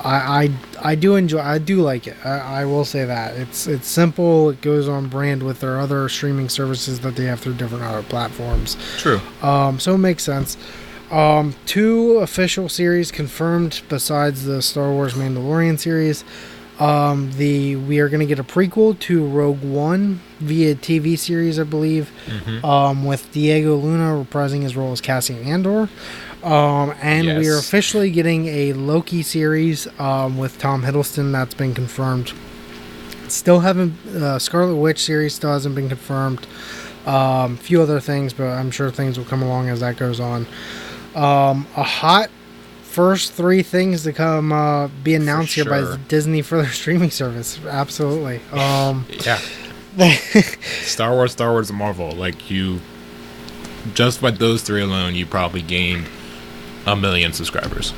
I, 0.04 0.44
I 0.44 0.50
I 0.82 0.94
do 0.94 1.16
enjoy. 1.16 1.40
I 1.40 1.58
do 1.58 1.80
like 1.82 2.06
it. 2.06 2.16
I, 2.24 2.60
I 2.62 2.64
will 2.64 2.84
say 2.84 3.04
that 3.04 3.36
it's 3.36 3.66
it's 3.66 3.88
simple. 3.88 4.50
It 4.50 4.60
goes 4.60 4.88
on 4.88 5.08
brand 5.08 5.42
with 5.42 5.60
their 5.60 5.78
other 5.78 6.08
streaming 6.08 6.48
services 6.48 7.00
that 7.00 7.16
they 7.16 7.24
have 7.24 7.40
through 7.40 7.54
different 7.54 7.84
other 7.84 8.02
platforms. 8.02 8.76
True. 8.98 9.20
Um, 9.42 9.78
so 9.80 9.94
it 9.94 9.98
makes 9.98 10.22
sense. 10.22 10.56
Um, 11.10 11.54
two 11.66 12.18
official 12.18 12.68
series 12.68 13.12
confirmed 13.12 13.82
besides 13.88 14.44
the 14.44 14.60
Star 14.60 14.90
Wars 14.90 15.14
Mandalorian 15.14 15.78
series. 15.78 16.24
Um, 16.78 17.32
the 17.32 17.76
we 17.76 18.00
are 18.00 18.08
going 18.08 18.20
to 18.20 18.26
get 18.26 18.38
a 18.38 18.44
prequel 18.44 18.98
to 18.98 19.26
Rogue 19.26 19.62
One 19.62 20.20
via 20.40 20.74
TV 20.74 21.18
series, 21.18 21.58
I 21.58 21.64
believe, 21.64 22.10
hmm 22.26 22.64
um, 22.64 23.04
with 23.04 23.32
Diego 23.32 23.76
Luna 23.76 24.22
reprising 24.24 24.62
his 24.62 24.76
role 24.76 24.92
as 24.92 25.00
Cassian 25.00 25.42
Andor. 25.44 25.88
Um, 26.46 26.94
and 27.02 27.38
we 27.38 27.48
are 27.48 27.58
officially 27.58 28.10
getting 28.12 28.46
a 28.46 28.72
Loki 28.72 29.22
series 29.22 29.88
um, 29.98 30.38
with 30.38 30.58
Tom 30.58 30.82
Hiddleston. 30.82 31.32
That's 31.32 31.54
been 31.54 31.74
confirmed. 31.74 32.32
Still 33.26 33.58
haven't 33.60 33.94
uh, 34.06 34.38
Scarlet 34.38 34.76
Witch 34.76 35.02
series 35.02 35.34
still 35.34 35.50
hasn't 35.50 35.74
been 35.74 35.88
confirmed. 35.88 36.46
Um, 37.04 37.54
a 37.54 37.56
few 37.56 37.82
other 37.82 37.98
things, 37.98 38.32
but 38.32 38.46
I'm 38.46 38.70
sure 38.70 38.92
things 38.92 39.18
will 39.18 39.24
come 39.24 39.42
along 39.42 39.68
as 39.70 39.80
that 39.80 39.96
goes 39.96 40.20
on. 40.20 40.46
Um, 41.16 41.66
a 41.76 41.82
hot 41.82 42.30
first 42.82 43.32
three 43.32 43.64
things 43.64 44.04
to 44.04 44.12
come 44.12 44.52
uh, 44.52 44.86
be 45.02 45.16
announced 45.16 45.54
here 45.54 45.64
by. 45.64 45.96
Disney 46.06 46.42
for 46.42 46.62
their 46.62 46.70
streaming 46.70 47.10
service. 47.10 47.58
Absolutely. 47.66 48.40
Um, 48.52 49.04
Yeah. 49.24 49.40
Star 50.82 51.12
Wars, 51.12 51.32
Star 51.32 51.50
Wars, 51.50 51.70
and 51.70 51.78
Marvel. 51.78 52.12
Like 52.12 52.50
you, 52.50 52.80
just 53.94 54.20
by 54.20 54.30
those 54.30 54.62
three 54.62 54.82
alone, 54.82 55.14
you 55.16 55.26
probably 55.26 55.62
gained 55.62 56.06
a 56.86 56.96
million 56.96 57.32
subscribers. 57.32 57.92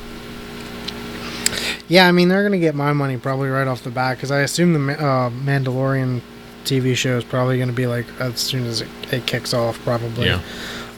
Yeah, 1.87 2.07
I 2.07 2.11
mean 2.11 2.29
they're 2.29 2.43
gonna 2.43 2.59
get 2.59 2.75
my 2.75 2.93
money 2.93 3.17
probably 3.17 3.49
right 3.49 3.67
off 3.67 3.83
the 3.83 3.89
bat 3.89 4.17
because 4.17 4.31
I 4.31 4.41
assume 4.41 4.73
the 4.73 4.93
uh, 4.93 5.29
Mandalorian 5.29 6.21
TV 6.63 6.95
show 6.95 7.17
is 7.17 7.23
probably 7.23 7.57
gonna 7.57 7.73
be 7.73 7.87
like 7.87 8.05
as 8.19 8.39
soon 8.39 8.65
as 8.65 8.81
it, 8.81 8.87
it 9.11 9.25
kicks 9.25 9.53
off, 9.53 9.79
probably. 9.79 10.27
Yeah. 10.27 10.41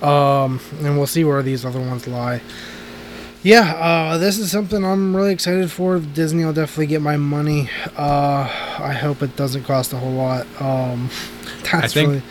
Um, 0.01 0.59
and 0.81 0.97
we'll 0.97 1.07
see 1.07 1.23
where 1.23 1.41
these 1.43 1.63
other 1.63 1.79
ones 1.79 2.07
lie. 2.07 2.41
Yeah, 3.43 3.73
uh, 3.75 4.17
this 4.17 4.37
is 4.37 4.51
something 4.51 4.83
I'm 4.83 5.15
really 5.15 5.31
excited 5.31 5.71
for. 5.71 5.99
Disney 5.99 6.45
will 6.45 6.53
definitely 6.53 6.87
get 6.87 7.01
my 7.01 7.17
money. 7.17 7.69
Uh, 7.97 8.47
I 8.79 8.93
hope 8.93 9.23
it 9.23 9.35
doesn't 9.35 9.63
cost 9.63 9.93
a 9.93 9.97
whole 9.97 10.11
lot. 10.11 10.45
Um, 10.61 11.09
that's 11.71 11.93
think- 11.93 12.09
really 12.09 12.23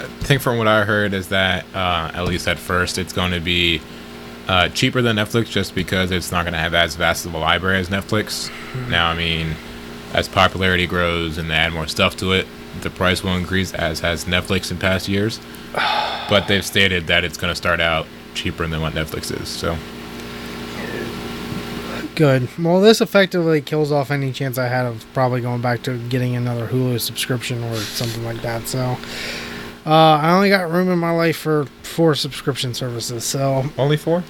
I 0.00 0.26
think 0.26 0.42
from 0.42 0.58
what 0.58 0.68
I 0.68 0.84
heard 0.84 1.14
is 1.14 1.28
that 1.28 1.64
uh, 1.74 2.10
at 2.12 2.24
least 2.24 2.48
at 2.48 2.58
first 2.58 2.98
it's 2.98 3.12
going 3.12 3.32
to 3.32 3.40
be 3.40 3.80
uh, 4.48 4.68
cheaper 4.68 5.02
than 5.02 5.16
Netflix 5.16 5.46
just 5.46 5.74
because 5.74 6.10
it's 6.10 6.30
not 6.30 6.44
going 6.44 6.52
to 6.52 6.58
have 6.58 6.74
as 6.74 6.96
vast 6.96 7.26
of 7.26 7.34
a 7.34 7.38
library 7.38 7.78
as 7.78 7.88
Netflix. 7.88 8.50
Now, 8.88 9.08
I 9.08 9.16
mean, 9.16 9.54
as 10.12 10.28
popularity 10.28 10.86
grows 10.86 11.38
and 11.38 11.50
they 11.50 11.54
add 11.54 11.72
more 11.72 11.86
stuff 11.86 12.16
to 12.18 12.32
it, 12.32 12.46
the 12.82 12.90
price 12.90 13.22
will 13.22 13.36
increase 13.36 13.72
as 13.74 14.00
has 14.00 14.24
Netflix 14.24 14.70
in 14.70 14.78
past 14.78 15.08
years. 15.08 15.40
But 16.26 16.48
they've 16.48 16.64
stated 16.64 17.08
that 17.08 17.22
it's 17.22 17.36
going 17.36 17.50
to 17.50 17.54
start 17.54 17.80
out 17.80 18.06
cheaper 18.32 18.66
than 18.66 18.80
what 18.80 18.94
Netflix 18.94 19.30
is. 19.42 19.46
So 19.46 19.76
Good. 22.14 22.48
Well, 22.58 22.80
this 22.80 23.00
effectively 23.00 23.60
kills 23.60 23.90
off 23.90 24.12
any 24.12 24.32
chance 24.32 24.56
I 24.56 24.68
had 24.68 24.86
of 24.86 25.04
probably 25.14 25.40
going 25.40 25.60
back 25.60 25.82
to 25.82 25.98
getting 26.08 26.36
another 26.36 26.68
Hulu 26.68 27.00
subscription 27.00 27.62
or 27.64 27.74
something 27.76 28.24
like 28.24 28.40
that. 28.42 28.68
So, 28.68 28.96
uh, 29.86 29.90
I 29.90 30.32
only 30.32 30.48
got 30.48 30.70
room 30.70 30.90
in 30.90 30.98
my 30.98 31.10
life 31.10 31.36
for 31.36 31.66
four 31.82 32.14
subscription 32.14 32.74
services. 32.74 33.24
So, 33.24 33.64
only 33.78 33.96
four. 33.96 34.22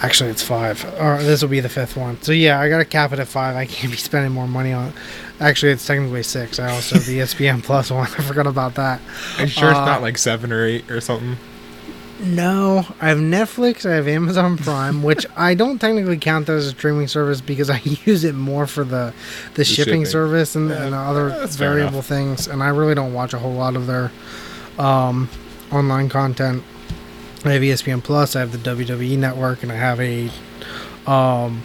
actually, 0.00 0.30
it's 0.30 0.42
five. 0.42 0.84
Or 1.00 1.22
this 1.22 1.42
will 1.42 1.48
be 1.48 1.60
the 1.60 1.68
fifth 1.68 1.96
one. 1.96 2.20
So, 2.22 2.32
yeah, 2.32 2.60
I 2.60 2.68
got 2.68 2.78
to 2.78 2.84
cap 2.84 3.12
it 3.12 3.18
at 3.18 3.28
five. 3.28 3.56
I 3.56 3.66
can't 3.66 3.90
be 3.92 3.96
spending 3.98 4.32
more 4.32 4.46
money 4.48 4.72
on 4.72 4.88
it. 4.88 4.94
Actually, 5.40 5.72
it's 5.72 5.86
technically 5.86 6.22
six. 6.22 6.58
I 6.58 6.70
also 6.72 6.96
have 6.96 7.06
the 7.06 7.18
ESPN 7.20 7.62
Plus 7.62 7.90
one. 7.90 8.06
I 8.18 8.22
forgot 8.22 8.46
about 8.46 8.74
that. 8.76 9.00
Are 9.38 9.42
you 9.42 9.48
sure 9.48 9.70
it's 9.70 9.78
Uh, 9.78 9.84
not 9.84 10.02
like 10.02 10.18
seven 10.18 10.52
or 10.52 10.64
eight 10.64 10.90
or 10.90 11.00
something? 11.00 11.36
No, 12.20 12.84
I 13.00 13.08
have 13.08 13.18
Netflix. 13.18 13.88
I 13.88 13.94
have 13.94 14.08
Amazon 14.08 14.56
Prime, 14.56 15.02
which 15.02 15.24
I 15.36 15.54
don't 15.54 15.78
technically 15.78 16.18
count 16.18 16.46
that 16.46 16.54
as 16.54 16.66
a 16.66 16.70
streaming 16.70 17.06
service 17.06 17.40
because 17.40 17.70
I 17.70 17.80
use 18.04 18.24
it 18.24 18.34
more 18.34 18.66
for 18.66 18.84
the 18.84 19.14
the, 19.54 19.64
shipping, 19.64 19.84
shipping. 19.84 20.06
service 20.06 20.56
and, 20.56 20.70
Yeah, 20.70 20.86
and 20.86 20.94
other 20.94 21.46
variable 21.46 22.02
things. 22.02 22.48
And 22.48 22.62
I 22.62 22.68
really 22.68 22.94
don't 22.94 23.12
watch 23.12 23.34
a 23.34 23.38
whole 23.38 23.52
lot 23.54 23.76
of 23.76 23.86
their 23.86 24.10
um, 24.78 25.28
online 25.70 26.08
content. 26.08 26.64
I 27.44 27.52
have 27.52 27.62
ESPN 27.62 28.02
Plus. 28.02 28.34
I 28.34 28.40
have 28.40 28.50
the 28.50 28.58
WWE 28.58 29.16
Network, 29.16 29.62
and 29.62 29.70
I 29.70 29.76
have 29.76 30.00
a 30.00 30.28
um, 31.06 31.62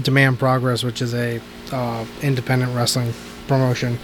Demand 0.00 0.38
Progress, 0.38 0.82
which 0.82 1.02
is 1.02 1.12
a 1.14 1.40
uh, 1.70 2.06
independent 2.22 2.74
wrestling 2.74 3.12
promotion 3.46 3.98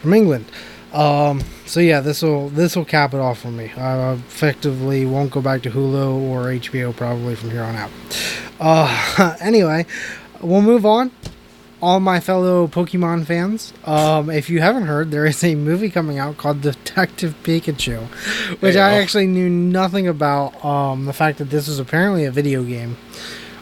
from 0.00 0.14
England. 0.14 0.46
Um, 0.92 1.42
so 1.66 1.80
yeah, 1.80 2.00
this 2.00 2.22
will 2.22 2.48
this 2.48 2.74
will 2.74 2.84
cap 2.84 3.12
it 3.14 3.20
off 3.20 3.40
for 3.40 3.50
me. 3.50 3.70
I 3.76 4.12
effectively 4.12 5.04
won't 5.04 5.30
go 5.30 5.40
back 5.40 5.62
to 5.62 5.70
Hulu 5.70 6.28
or 6.30 6.44
HBO 6.46 6.96
probably 6.96 7.34
from 7.34 7.50
here 7.50 7.62
on 7.62 7.76
out. 7.76 7.90
Uh, 8.58 9.36
anyway, 9.40 9.86
we'll 10.40 10.62
move 10.62 10.86
on. 10.86 11.10
All 11.80 12.00
my 12.00 12.18
fellow 12.18 12.66
Pokemon 12.66 13.24
fans, 13.26 13.72
um, 13.84 14.30
if 14.30 14.50
you 14.50 14.60
haven't 14.60 14.86
heard, 14.86 15.12
there 15.12 15.24
is 15.26 15.44
a 15.44 15.54
movie 15.54 15.90
coming 15.90 16.18
out 16.18 16.36
called 16.36 16.60
Detective 16.60 17.36
Pikachu, 17.44 18.02
which 18.60 18.74
I 18.74 18.94
actually 18.94 19.28
knew 19.28 19.48
nothing 19.48 20.08
about. 20.08 20.64
Um, 20.64 21.04
the 21.04 21.12
fact 21.12 21.38
that 21.38 21.50
this 21.50 21.68
was 21.68 21.78
apparently 21.78 22.24
a 22.24 22.32
video 22.32 22.64
game. 22.64 22.96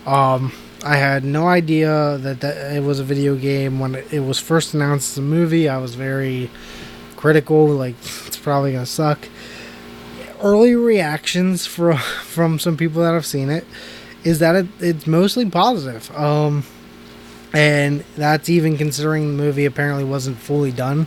Um, 0.06 0.52
I 0.83 0.97
had 0.97 1.25
no 1.25 1.47
idea 1.47 2.16
that, 2.18 2.40
that 2.40 2.75
it 2.75 2.83
was 2.83 3.00
a 3.00 3.04
video 3.04 3.37
game 3.37 3.80
when 3.80 3.97
it, 3.97 4.11
it 4.14 4.21
was 4.21 4.38
first 4.38 4.73
announced 4.73 5.12
as 5.12 5.18
a 5.18 5.23
movie. 5.23 5.68
I 5.68 5.76
was 5.76 5.95
very 5.95 6.49
critical, 7.16 7.66
like 7.68 7.94
it's 8.26 8.37
probably 8.37 8.73
gonna 8.73 8.87
suck. 8.87 9.28
Early 10.42 10.75
reactions 10.75 11.66
from 11.66 11.96
from 12.23 12.58
some 12.58 12.76
people 12.76 13.02
that 13.02 13.12
have 13.12 13.26
seen 13.26 13.50
it 13.50 13.66
is 14.25 14.38
that 14.40 14.56
it, 14.56 14.66
it's 14.80 15.06
mostly 15.06 15.49
positive. 15.49 16.11
Um, 16.16 16.64
and 17.52 18.04
that's 18.16 18.49
even 18.49 18.76
considering 18.76 19.28
the 19.37 19.42
movie 19.42 19.64
apparently 19.64 20.04
wasn't 20.04 20.37
fully 20.37 20.73
done 20.73 21.06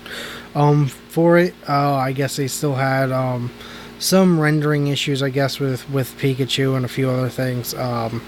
um, 0.56 0.88
for 0.88 1.38
it. 1.38 1.54
Uh, 1.68 1.96
I 1.96 2.12
guess 2.12 2.38
they 2.38 2.48
still 2.48 2.76
had 2.76 3.12
um, 3.12 3.52
some 4.00 4.40
rendering 4.40 4.88
issues, 4.88 5.22
I 5.22 5.30
guess, 5.30 5.60
with 5.60 5.88
with 5.90 6.18
Pikachu 6.18 6.76
and 6.76 6.86
a 6.86 6.88
few 6.88 7.10
other 7.10 7.30
things. 7.30 7.74
Um, 7.74 8.22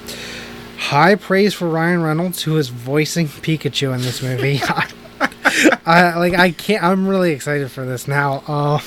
high 0.77 1.15
praise 1.15 1.53
for 1.53 1.67
Ryan 1.67 2.03
Reynolds, 2.03 2.43
who 2.43 2.57
is 2.57 2.69
voicing 2.69 3.27
Pikachu 3.45 3.93
in 3.95 4.01
this 4.01 4.21
movie. 4.21 4.61
I 5.85 6.17
like. 6.17 6.33
I 6.33 6.51
can't. 6.51 6.83
I'm 6.83 7.07
really 7.07 7.31
excited 7.31 7.71
for 7.71 7.85
this 7.85 8.07
now. 8.07 8.43
Uh, 8.47 8.79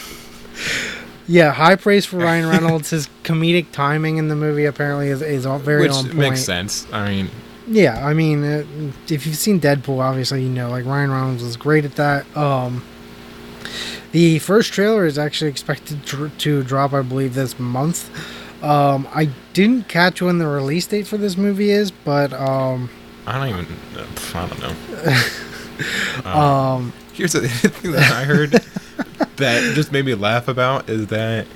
yeah, 1.26 1.52
high 1.52 1.76
praise 1.76 2.04
for 2.06 2.18
Ryan 2.18 2.48
Reynolds. 2.48 2.90
His 2.90 3.08
comedic 3.22 3.72
timing 3.72 4.18
in 4.18 4.28
the 4.28 4.36
movie 4.36 4.64
apparently 4.66 5.08
is, 5.08 5.22
is 5.22 5.46
all 5.46 5.58
very 5.58 5.82
Which 5.82 5.92
on 5.92 6.04
point. 6.04 6.16
makes 6.16 6.44
sense. 6.44 6.86
I 6.92 7.08
mean, 7.08 7.30
Yeah, 7.66 8.06
I 8.06 8.12
mean, 8.14 8.44
uh, 8.44 8.64
if 9.08 9.26
you've 9.26 9.36
seen 9.36 9.60
Deadpool, 9.60 10.00
obviously 10.00 10.42
you 10.42 10.50
know 10.50 10.68
like 10.70 10.84
Ryan 10.84 11.10
Reynolds 11.10 11.42
was 11.42 11.56
great 11.56 11.84
at 11.84 11.96
that. 11.96 12.36
Um, 12.36 12.84
the 14.12 14.38
first 14.38 14.72
trailer 14.72 15.06
is 15.06 15.18
actually 15.18 15.50
expected 15.50 16.06
to, 16.06 16.28
to 16.28 16.62
drop, 16.62 16.92
I 16.92 17.02
believe, 17.02 17.34
this 17.34 17.58
month. 17.58 18.10
Um, 18.62 19.08
I 19.12 19.30
didn't 19.54 19.88
catch 19.88 20.22
when 20.22 20.38
the 20.38 20.46
release 20.46 20.86
date 20.86 21.06
for 21.06 21.16
this 21.16 21.36
movie 21.36 21.70
is, 21.70 21.90
but 21.90 22.32
um, 22.32 22.88
I 23.26 23.38
don't 23.38 23.48
even. 23.48 23.66
I 24.34 24.46
don't 24.46 24.60
know. 24.60 24.74
Um, 26.24 26.36
um, 26.36 26.92
Here's 27.12 27.32
the 27.32 27.48
thing 27.48 27.92
that 27.92 28.12
I 28.12 28.24
heard 28.24 28.50
that 29.36 29.74
just 29.74 29.92
made 29.92 30.04
me 30.04 30.14
laugh 30.14 30.48
about 30.48 30.88
is 30.88 31.06
that 31.08 31.46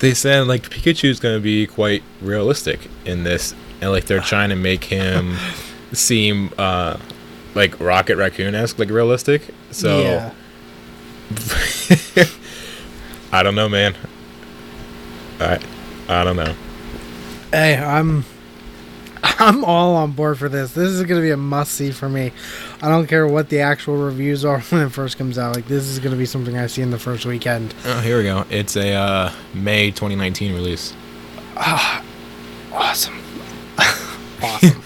they 0.00 0.14
said 0.14 0.46
like 0.46 0.68
Pikachu's 0.68 1.20
gonna 1.20 1.40
be 1.40 1.66
quite 1.66 2.02
realistic 2.20 2.88
in 3.04 3.24
this, 3.24 3.54
and 3.80 3.90
like 3.90 4.06
they're 4.06 4.20
trying 4.20 4.50
to 4.50 4.56
make 4.56 4.84
him 4.84 5.36
seem 5.92 6.52
uh 6.58 6.96
like 7.54 7.78
Rocket 7.80 8.16
Raccoon 8.16 8.54
esque, 8.54 8.78
like 8.78 8.90
realistic. 8.90 9.42
So 9.70 10.00
yeah, 10.00 10.32
I 13.32 13.42
don't 13.42 13.54
know, 13.54 13.68
man. 13.68 13.94
I 15.40 15.60
I 16.08 16.24
don't 16.24 16.36
know. 16.36 16.54
hey, 17.52 17.76
I'm 17.76 18.24
I'm 19.22 19.64
all 19.64 19.94
on 19.96 20.12
board 20.12 20.38
for 20.38 20.48
this. 20.48 20.72
This 20.72 20.88
is 20.88 21.02
gonna 21.04 21.20
be 21.20 21.30
a 21.30 21.36
must 21.36 21.72
see 21.72 21.90
for 21.90 22.08
me. 22.08 22.32
I 22.82 22.88
don't 22.88 23.06
care 23.06 23.26
what 23.26 23.48
the 23.48 23.60
actual 23.60 23.96
reviews 23.96 24.44
are 24.44 24.60
when 24.70 24.82
it 24.82 24.90
first 24.90 25.18
comes 25.18 25.38
out. 25.38 25.56
Like 25.56 25.66
this 25.66 25.84
is 25.84 25.98
gonna 25.98 26.16
be 26.16 26.26
something 26.26 26.56
I 26.56 26.66
see 26.66 26.82
in 26.82 26.90
the 26.90 26.98
first 26.98 27.26
weekend. 27.26 27.74
Oh, 27.84 28.00
here 28.00 28.18
we 28.18 28.24
go. 28.24 28.44
It's 28.50 28.76
a 28.76 28.94
uh, 28.94 29.32
May 29.54 29.90
2019 29.90 30.54
release. 30.54 30.94
Ah, 31.56 32.02
Awesome. 32.72 33.18
awesome. 34.42 34.82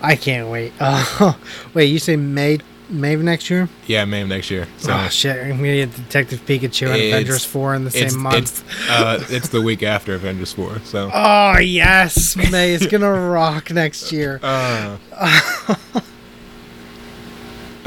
I 0.00 0.14
can't 0.16 0.48
wait. 0.48 0.72
Uh, 0.78 1.32
wait, 1.74 1.86
you 1.86 1.98
say 1.98 2.16
May 2.16 2.58
May 2.94 3.14
of 3.14 3.22
next 3.22 3.50
year? 3.50 3.68
Yeah, 3.86 4.04
May 4.04 4.22
of 4.22 4.28
next 4.28 4.50
year. 4.50 4.66
So 4.78 4.92
oh 4.94 5.08
shit! 5.08 5.36
I'm 5.36 5.58
gonna 5.58 5.86
get 5.86 5.94
Detective 5.94 6.44
Pikachu 6.46 6.86
and 6.86 6.96
It's- 6.96 7.12
Avengers 7.12 7.44
Four 7.44 7.74
in 7.74 7.84
the 7.84 7.90
same 7.90 8.04
it's 8.04 8.14
month. 8.14 8.36
it's 8.36 8.90
uh, 8.90 9.24
it's 9.28 9.48
the 9.48 9.60
week 9.60 9.82
after 9.82 10.14
Avengers 10.14 10.52
4. 10.52 10.80
So. 10.84 11.10
oh 11.14 11.58
yes, 11.58 12.36
May 12.36 12.72
is 12.72 12.86
gonna 12.86 13.12
rock 13.12 13.70
next 13.70 14.12
year. 14.12 14.40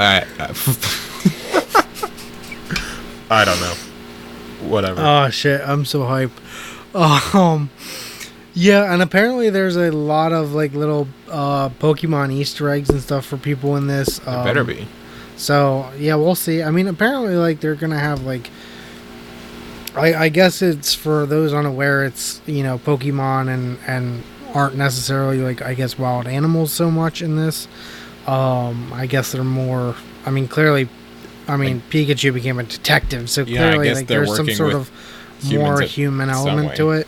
I, 0.00 0.24
I 3.30 3.44
don't 3.44 3.60
know. 3.60 3.74
Whatever. 4.68 5.00
Oh 5.02 5.30
shit! 5.30 5.60
I'm 5.60 5.84
so 5.84 6.06
hype. 6.06 6.30
Um, 6.94 7.70
yeah, 8.54 8.92
and 8.92 9.02
apparently 9.02 9.50
there's 9.50 9.76
a 9.76 9.90
lot 9.90 10.32
of 10.32 10.52
like 10.52 10.72
little 10.72 11.08
uh 11.30 11.68
Pokemon 11.68 12.32
Easter 12.32 12.68
eggs 12.70 12.90
and 12.90 13.00
stuff 13.00 13.26
for 13.26 13.36
people 13.36 13.76
in 13.76 13.86
this. 13.86 14.20
Um, 14.26 14.44
better 14.44 14.64
be. 14.64 14.86
So 15.38 15.90
yeah, 15.96 16.16
we'll 16.16 16.34
see. 16.34 16.62
I 16.62 16.70
mean, 16.70 16.88
apparently, 16.88 17.36
like 17.36 17.60
they're 17.60 17.76
gonna 17.76 17.98
have 17.98 18.24
like, 18.24 18.50
I, 19.94 20.14
I 20.14 20.28
guess 20.28 20.60
it's 20.62 20.94
for 20.94 21.26
those 21.26 21.54
unaware. 21.54 22.04
It's 22.04 22.42
you 22.44 22.64
know 22.64 22.78
Pokemon 22.78 23.48
and 23.48 23.78
and 23.86 24.24
aren't 24.52 24.76
necessarily 24.76 25.38
like 25.38 25.62
I 25.62 25.74
guess 25.74 25.96
wild 25.96 26.26
animals 26.26 26.72
so 26.72 26.90
much 26.90 27.22
in 27.22 27.36
this. 27.36 27.68
Um, 28.26 28.92
I 28.92 29.06
guess 29.06 29.32
they're 29.32 29.44
more. 29.44 29.94
I 30.26 30.30
mean, 30.30 30.48
clearly, 30.48 30.88
I 31.46 31.56
mean 31.56 31.82
Pikachu 31.88 32.34
became 32.34 32.58
a 32.58 32.64
detective, 32.64 33.30
so 33.30 33.42
Yeah, 33.44 33.70
clearly 33.70 33.94
like 33.94 34.06
there's 34.08 34.34
some 34.34 34.50
sort 34.50 34.74
of 34.74 34.90
more 35.52 35.80
human 35.82 36.30
element 36.30 36.74
to 36.76 36.90
it. 36.90 37.06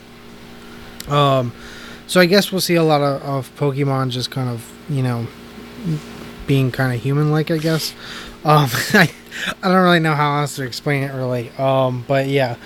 Um, 1.09 1.53
so 2.07 2.21
I 2.21 2.27
guess 2.27 2.53
we'll 2.53 2.61
see 2.61 2.77
a 2.77 2.85
lot 2.85 3.01
of, 3.03 3.23
of 3.23 3.57
Pokemon 3.57 4.11
just 4.11 4.31
kind 4.31 4.49
of 4.49 4.73
you 4.89 5.03
know 5.03 5.27
being 6.47 6.71
kind 6.71 6.95
of 6.95 7.01
human 7.03 7.31
like 7.31 7.51
I 7.51 7.59
guess. 7.59 7.95
Um, 8.45 8.69
I, 8.95 9.11
I 9.63 9.69
don't 9.69 9.83
really 9.83 10.01
know 10.01 10.15
how 10.15 10.41
else 10.41 10.57
to 10.57 10.65
explain 10.65 11.03
it 11.03 11.13
really. 11.15 11.51
Um, 11.59 12.05
but 12.07 12.27
yeah. 12.29 12.57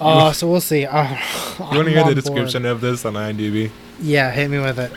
Uh, 0.00 0.32
so 0.32 0.48
we'll 0.48 0.60
see. 0.62 0.86
Uh, 0.86 1.04
You 1.58 1.76
want 1.76 1.88
to 1.88 1.90
hear 1.90 2.04
the 2.04 2.14
description 2.14 2.64
of 2.64 2.80
this 2.80 3.04
on 3.04 3.14
IMDb? 3.14 3.70
Yeah, 4.00 4.30
hit 4.30 4.48
me 4.50 4.58
with 4.58 4.78
it. 4.78 4.90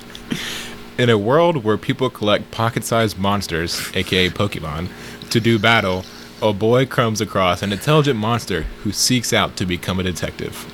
In 0.98 1.10
a 1.10 1.18
world 1.18 1.64
where 1.64 1.78
people 1.78 2.10
collect 2.10 2.52
pocket-sized 2.52 3.18
monsters, 3.18 3.92
aka 3.96 4.30
Pokemon, 4.30 4.88
to 5.30 5.42
do 5.42 5.60
battle, 5.60 6.06
a 6.42 6.54
boy 6.54 6.86
comes 6.86 7.20
across 7.20 7.62
an 7.62 7.74
intelligent 7.74 8.18
monster 8.18 8.62
who 8.84 8.92
seeks 8.94 9.34
out 9.34 9.58
to 9.58 9.66
become 9.66 10.00
a 10.00 10.04
detective. 10.04 10.66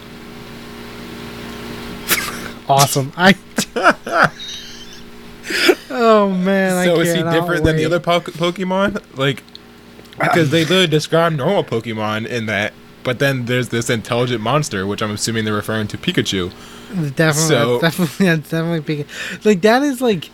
Awesome. 2.70 3.12
I. 3.18 3.36
oh 5.90 6.30
man, 6.30 6.86
so 6.86 7.00
is 7.00 7.14
he 7.14 7.24
different 7.24 7.64
than 7.64 7.76
the 7.78 7.86
other 7.86 8.00
po- 8.00 8.20
Pokemon? 8.22 9.02
Like, 9.18 9.44
because 10.20 10.52
they 10.52 10.62
literally 10.62 10.88
describe 10.88 11.34
normal 11.34 11.64
Pokemon 11.64 12.28
in 12.28 12.46
that, 12.48 12.74
but 13.04 13.20
then 13.20 13.46
there's 13.46 13.70
this 13.70 13.90
intelligent 13.90 14.42
monster, 14.42 14.86
which 14.86 15.02
I'm 15.02 15.12
assuming 15.12 15.46
they're 15.46 15.54
referring 15.54 15.88
to 15.90 15.98
Pikachu. 15.98 16.52
Definitely, 17.16 17.34
So- 17.34 17.80
definitely, 17.80 18.26
definitely 18.26 18.82
Pikachu. 18.82 19.46
Like 19.46 19.62
that 19.62 19.84
is 19.84 20.02
like 20.02 20.30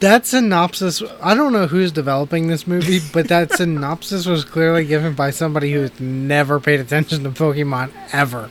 that 0.00 0.26
synopsis. 0.26 1.02
I 1.22 1.34
don't 1.34 1.52
know 1.52 1.66
who's 1.66 1.90
developing 1.92 2.46
this 2.48 2.66
movie, 2.66 3.00
but 3.12 3.28
that 3.28 3.52
synopsis 3.56 4.26
was 4.26 4.44
clearly 4.44 4.84
given 4.84 5.14
by 5.14 5.30
somebody 5.30 5.72
who's 5.72 5.98
never 5.98 6.60
paid 6.60 6.78
attention 6.80 7.24
to 7.24 7.30
Pokemon 7.30 7.90
ever. 8.12 8.50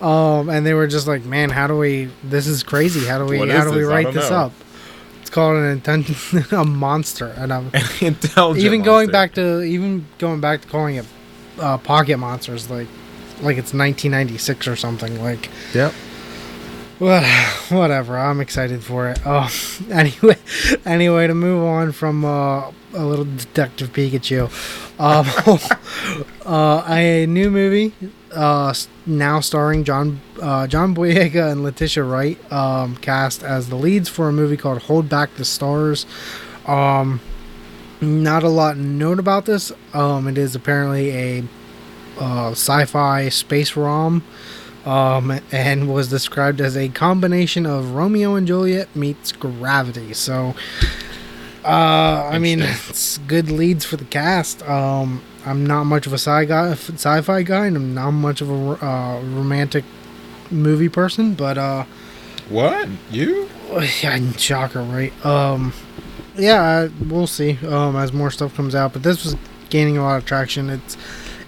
Um, 0.00 0.48
and 0.50 0.66
they 0.66 0.74
were 0.74 0.86
just 0.86 1.06
like, 1.06 1.24
"Man, 1.24 1.50
how 1.50 1.66
do 1.66 1.76
we? 1.76 2.10
This 2.22 2.46
is 2.46 2.62
crazy. 2.62 3.06
How 3.06 3.18
do 3.18 3.24
we? 3.24 3.38
how 3.48 3.64
do 3.64 3.70
we 3.70 3.78
this? 3.80 3.88
I 3.88 3.92
write 3.92 4.14
this 4.14 4.30
know." 4.30 4.36
up?" 4.36 4.52
It's 5.28 5.34
called 5.34 5.56
an 5.58 5.66
intelligent 5.72 6.52
a 6.52 6.64
monster, 6.64 7.26
and 7.36 7.52
I'm 7.52 7.70
intelligent. 8.00 8.64
even 8.64 8.80
going 8.82 9.08
monster. 9.08 9.12
back 9.12 9.34
to 9.34 9.60
even 9.62 10.06
going 10.16 10.40
back 10.40 10.62
to 10.62 10.68
calling 10.68 10.96
it 10.96 11.04
uh, 11.60 11.76
pocket 11.76 12.16
monsters, 12.16 12.70
like 12.70 12.88
like 13.42 13.58
it's 13.58 13.74
1996 13.74 14.66
or 14.66 14.74
something. 14.74 15.22
Like 15.22 15.50
Yep. 15.74 15.92
what, 16.98 17.24
whatever. 17.68 18.18
I'm 18.18 18.40
excited 18.40 18.82
for 18.82 19.10
it. 19.10 19.18
Oh, 19.26 19.50
anyway, 19.90 20.36
anyway, 20.86 21.26
to 21.26 21.34
move 21.34 21.62
on 21.62 21.92
from 21.92 22.24
uh, 22.24 22.70
a 22.94 23.04
little 23.04 23.24
Detective 23.24 23.92
Pikachu, 23.92 24.48
um, 24.98 25.26
uh, 26.46 26.84
a 26.88 27.26
new 27.26 27.50
movie 27.50 27.92
uh, 28.32 28.74
now 29.06 29.40
starring 29.40 29.84
John 29.84 30.20
uh, 30.40 30.66
John 30.66 30.94
Boyega 30.94 31.52
and 31.52 31.62
Letitia 31.62 32.04
Wright, 32.04 32.52
um, 32.52 32.96
cast 32.96 33.42
as 33.42 33.68
the 33.68 33.76
leads 33.76 34.08
for 34.08 34.28
a 34.28 34.32
movie 34.32 34.56
called 34.56 34.82
Hold 34.82 35.08
Back 35.08 35.34
the 35.36 35.44
Stars. 35.44 36.06
Um, 36.66 37.20
not 38.00 38.42
a 38.44 38.48
lot 38.48 38.76
known 38.76 39.18
about 39.18 39.46
this. 39.46 39.72
Um, 39.92 40.28
it 40.28 40.38
is 40.38 40.54
apparently 40.54 41.10
a 41.10 41.44
uh, 42.20 42.50
sci-fi 42.50 43.28
space 43.28 43.76
rom 43.76 44.22
um, 44.84 45.40
and 45.50 45.92
was 45.92 46.08
described 46.08 46.60
as 46.60 46.76
a 46.76 46.88
combination 46.88 47.66
of 47.66 47.92
Romeo 47.94 48.34
and 48.34 48.46
Juliet 48.46 48.94
meets 48.94 49.32
Gravity. 49.32 50.14
So, 50.14 50.54
uh, 51.64 52.28
I 52.32 52.38
mean, 52.38 52.60
it's 52.62 53.18
good 53.18 53.50
leads 53.50 53.84
for 53.84 53.96
the 53.96 54.04
cast. 54.04 54.62
Um, 54.68 55.22
I'm 55.46 55.64
not 55.66 55.84
much 55.84 56.06
of 56.06 56.12
a 56.12 56.18
sci 56.18 56.44
guy, 56.46 56.70
sci-fi 56.72 57.42
guy, 57.42 57.66
and 57.66 57.76
I'm 57.76 57.94
not 57.94 58.10
much 58.12 58.40
of 58.40 58.50
a 58.50 58.84
uh, 58.84 59.20
romantic 59.22 59.84
movie 60.50 60.88
person. 60.88 61.34
But 61.34 61.58
uh, 61.58 61.84
What? 62.48 62.88
You? 63.10 63.48
yeah, 64.02 64.18
shocker, 64.32 64.82
right? 64.82 65.12
Um, 65.24 65.72
yeah, 66.36 66.88
we'll 67.08 67.26
see 67.26 67.58
um, 67.66 67.96
as 67.96 68.12
more 68.12 68.30
stuff 68.30 68.54
comes 68.54 68.74
out. 68.74 68.92
But 68.92 69.02
this 69.02 69.24
was 69.24 69.36
gaining 69.70 69.98
a 69.98 70.02
lot 70.02 70.16
of 70.18 70.24
traction. 70.24 70.70
It's 70.70 70.96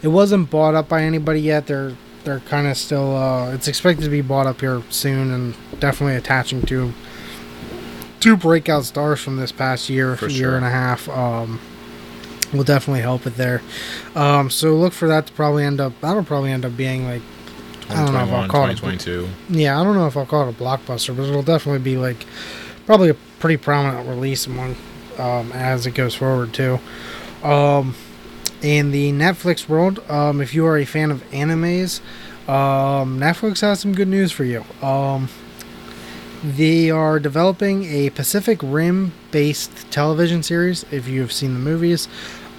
it 0.03 0.09
wasn't 0.09 0.51
bought 0.51 0.75
up 0.75 0.89
by 0.89 1.03
anybody 1.03 1.41
yet. 1.41 1.67
They're 1.67 1.95
they're 2.25 2.41
kind 2.41 2.67
of 2.67 2.77
still. 2.77 3.17
Uh, 3.17 3.53
it's 3.53 3.69
expected 3.69 4.05
to 4.05 4.11
be 4.11 4.21
bought 4.21 4.47
up 4.47 4.61
here 4.61 4.83
soon, 4.91 5.31
and 5.33 5.55
definitely 5.81 6.17
attaching 6.17 6.63
to 6.63 6.93
two 8.21 8.37
breakout 8.37 8.85
stars 8.85 9.21
from 9.21 9.37
this 9.37 9.51
past 9.53 9.89
year, 9.89 10.15
For 10.17 10.29
year 10.29 10.51
sure. 10.51 10.57
and 10.57 10.65
a 10.65 10.71
half. 10.71 11.09
Um, 11.09 11.61
will 12.53 12.65
definitely 12.65 13.01
help 13.03 13.27
it 13.27 13.37
there. 13.37 13.63
Um, 14.17 14.51
so 14.51 14.75
look 14.75 14.93
for 14.93 15.07
that 15.09 15.27
to 15.29 15.33
probably 15.33 15.65
end 15.65 15.81
up. 15.81 15.93
That'll 16.01 16.25
probably 16.25 16.51
end 16.53 16.65
up 16.65 16.77
being 16.77 17.07
like 17.07 17.23
I 17.89 18.05
don't 18.05 18.13
know 18.13 18.25
if 18.25 18.31
I'll 18.33 18.49
call 18.49 18.65
it- 18.67 18.77
2022. 18.77 19.29
yeah, 19.51 19.81
I 19.81 19.85
don't 19.85 19.95
know 19.97 20.07
if 20.07 20.17
I'll 20.17 20.27
call 20.27 20.49
it 20.49 20.55
a 20.55 20.59
blockbuster, 20.59 21.17
but 21.17 21.25
it'll 21.29 21.43
definitely 21.43 21.81
be 21.81 21.97
like 21.97 22.27
probably 22.87 23.09
a 23.11 23.15
pretty 23.41 23.57
prominent 23.57 24.09
release 24.09 24.47
among 24.47 24.77
um, 25.19 25.53
as 25.53 25.87
it 25.87 25.93
goes 25.95 26.15
forward 26.15 26.53
too. 26.53 26.79
Um, 27.45 27.95
in 28.63 28.91
the 28.91 29.13
Netflix 29.13 29.69
world, 29.69 30.01
um, 30.11 30.41
if 30.41 30.53
you 30.55 30.67
are 30.67 30.77
a 30.77 30.85
fan 30.85 31.11
of 31.11 31.23
animes, 31.31 32.01
Um, 32.49 33.21
Netflix 33.21 33.61
has 33.61 33.79
some 33.81 33.93
good 33.95 34.09
news 34.09 34.33
for 34.33 34.43
you. 34.45 34.65
Um, 36.43 36.53
they 36.57 36.91
are 36.91 37.19
developing 37.21 37.85
a 37.85 38.11
Pacific 38.11 38.59
Rim 38.63 39.13
based 39.31 39.91
television 39.91 40.43
series, 40.43 40.85
if 40.91 41.07
you've 41.09 41.33
seen 41.33 41.53
the 41.55 41.61
movies, 41.61 42.09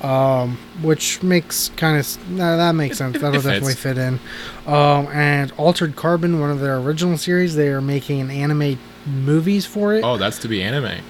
um, 0.01 0.57
which 0.81 1.21
makes 1.23 1.69
kind 1.77 1.97
of 1.99 2.29
nah, 2.31 2.57
that 2.57 2.73
makes 2.73 2.97
sense. 2.97 3.13
That'll 3.19 3.29
It 3.35 3.41
fits. 3.41 3.45
definitely 3.45 3.73
fit 3.75 3.97
in. 3.97 4.19
Um, 4.67 5.07
and 5.07 5.51
Altered 5.57 5.95
Carbon, 5.95 6.39
one 6.39 6.49
of 6.51 6.59
their 6.59 6.77
original 6.77 7.17
series, 7.17 7.55
they 7.55 7.69
are 7.69 7.81
making 7.81 8.21
an 8.21 8.31
anime 8.31 8.77
movies 9.05 9.65
for 9.65 9.93
it. 9.95 10.03
Oh, 10.03 10.17
that's 10.17 10.37
to 10.39 10.47
be 10.47 10.61
anime. 10.61 11.01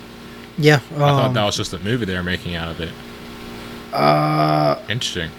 yeah. 0.57 0.79
I 0.93 0.97
thought 0.97 1.25
um, 1.25 1.33
that 1.33 1.43
was 1.45 1.57
just 1.57 1.73
a 1.73 1.79
movie 1.79 2.05
they 2.05 2.15
were 2.15 2.23
making 2.23 2.55
out 2.55 2.69
of 2.71 2.79
it. 2.81 2.91
uh, 3.93 4.79
Interesting. 4.89 5.29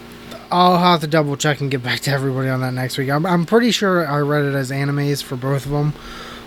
I'll 0.51 0.77
have 0.77 1.01
to 1.01 1.07
double 1.07 1.37
check 1.39 1.63
and 1.63 1.71
get 1.71 1.83
back 1.83 2.01
to 2.01 2.11
everybody 2.11 2.51
on 2.51 2.61
that 2.61 2.75
next 2.75 2.99
week. 2.99 3.09
I'm, 3.09 3.25
I'm 3.25 3.47
pretty 3.47 3.71
sure 3.71 4.07
I 4.07 4.19
read 4.19 4.45
it 4.45 4.55
as 4.55 4.71
animes 4.71 5.23
for 5.23 5.35
both 5.37 5.65
of 5.65 5.73
them. 5.73 5.95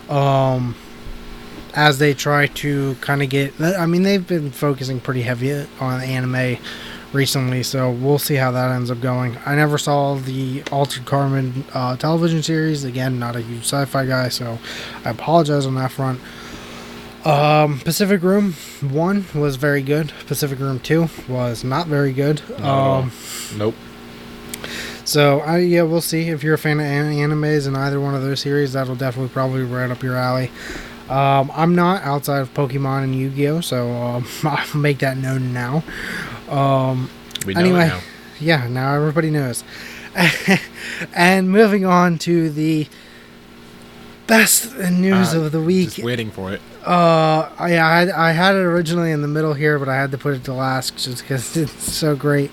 Um, 0.09 0.75
as 1.73 1.99
they 1.99 2.13
try 2.13 2.47
to 2.47 2.95
kind 3.01 3.21
of 3.21 3.29
get, 3.29 3.59
I 3.59 3.85
mean, 3.85 4.03
they've 4.03 4.25
been 4.25 4.51
focusing 4.51 5.01
pretty 5.01 5.23
heavy 5.23 5.67
on 5.79 6.01
anime 6.01 6.57
recently, 7.11 7.63
so 7.63 7.91
we'll 7.91 8.19
see 8.19 8.35
how 8.35 8.51
that 8.51 8.71
ends 8.71 8.91
up 8.91 9.01
going. 9.01 9.37
I 9.45 9.55
never 9.55 9.77
saw 9.77 10.15
the 10.15 10.63
Altered 10.71 11.05
Carbon 11.05 11.65
uh, 11.73 11.97
television 11.97 12.43
series. 12.43 12.83
Again, 12.83 13.19
not 13.19 13.35
a 13.35 13.41
huge 13.41 13.63
sci-fi 13.63 14.05
guy, 14.05 14.29
so 14.29 14.59
I 15.03 15.09
apologize 15.09 15.65
on 15.65 15.75
that 15.75 15.91
front. 15.91 16.21
Um, 17.25 17.79
Pacific 17.79 18.21
Rim 18.21 18.53
one 18.81 19.25
was 19.33 19.55
very 19.55 19.81
good. 19.81 20.13
Pacific 20.27 20.59
Rim 20.59 20.79
two 20.79 21.09
was 21.27 21.63
not 21.63 21.87
very 21.87 22.13
good. 22.13 22.41
Not 22.59 22.99
um, 22.99 23.11
Nope. 23.57 23.75
So 25.05 25.39
I 25.39 25.59
yeah, 25.59 25.83
we'll 25.83 26.01
see 26.01 26.29
if 26.29 26.43
you're 26.43 26.55
a 26.55 26.57
fan 26.57 26.79
of 26.79 26.85
animes 26.85 27.67
in 27.67 27.75
either 27.75 27.99
one 28.01 28.13
of 28.15 28.21
those 28.21 28.41
series. 28.41 28.73
That'll 28.73 28.95
definitely 28.95 29.29
probably 29.29 29.63
right 29.63 29.89
up 29.89 30.03
your 30.03 30.15
alley. 30.17 30.51
Um, 31.09 31.51
I'm 31.53 31.75
not 31.75 32.01
outside 32.03 32.39
of 32.39 32.51
Pokemon 32.55 33.03
and 33.03 33.15
Yu-Gi-Oh, 33.15 33.61
so 33.61 33.91
um, 33.91 34.27
I'll 34.43 34.77
make 34.77 34.99
that 34.99 35.17
known 35.17 35.53
now. 35.53 35.83
Um, 36.49 37.09
We 37.45 37.53
know 37.53 37.59
anyway, 37.61 37.87
now. 37.89 37.99
yeah, 38.39 38.67
now 38.67 38.95
everybody 38.95 39.29
knows. 39.29 39.63
and 41.13 41.49
moving 41.51 41.85
on 41.85 42.17
to 42.19 42.49
the 42.49 42.87
best 44.27 44.75
news 44.77 45.35
Uh, 45.35 45.41
of 45.41 45.51
the 45.51 45.61
week. 45.61 45.91
Just 45.91 46.03
waiting 46.03 46.31
for 46.31 46.51
it. 46.51 46.61
Uh, 46.85 47.49
I, 47.57 47.77
I 47.77 47.99
had 47.99 48.09
I 48.09 48.31
had 48.31 48.55
it 48.55 48.59
originally 48.59 49.11
in 49.11 49.21
the 49.21 49.27
middle 49.27 49.53
here, 49.53 49.77
but 49.77 49.89
I 49.89 49.95
had 49.95 50.11
to 50.11 50.17
put 50.17 50.33
it 50.35 50.43
to 50.45 50.53
last 50.53 50.97
just 50.97 51.21
because 51.21 51.55
it's 51.63 51.93
so 51.93 52.15
great. 52.15 52.49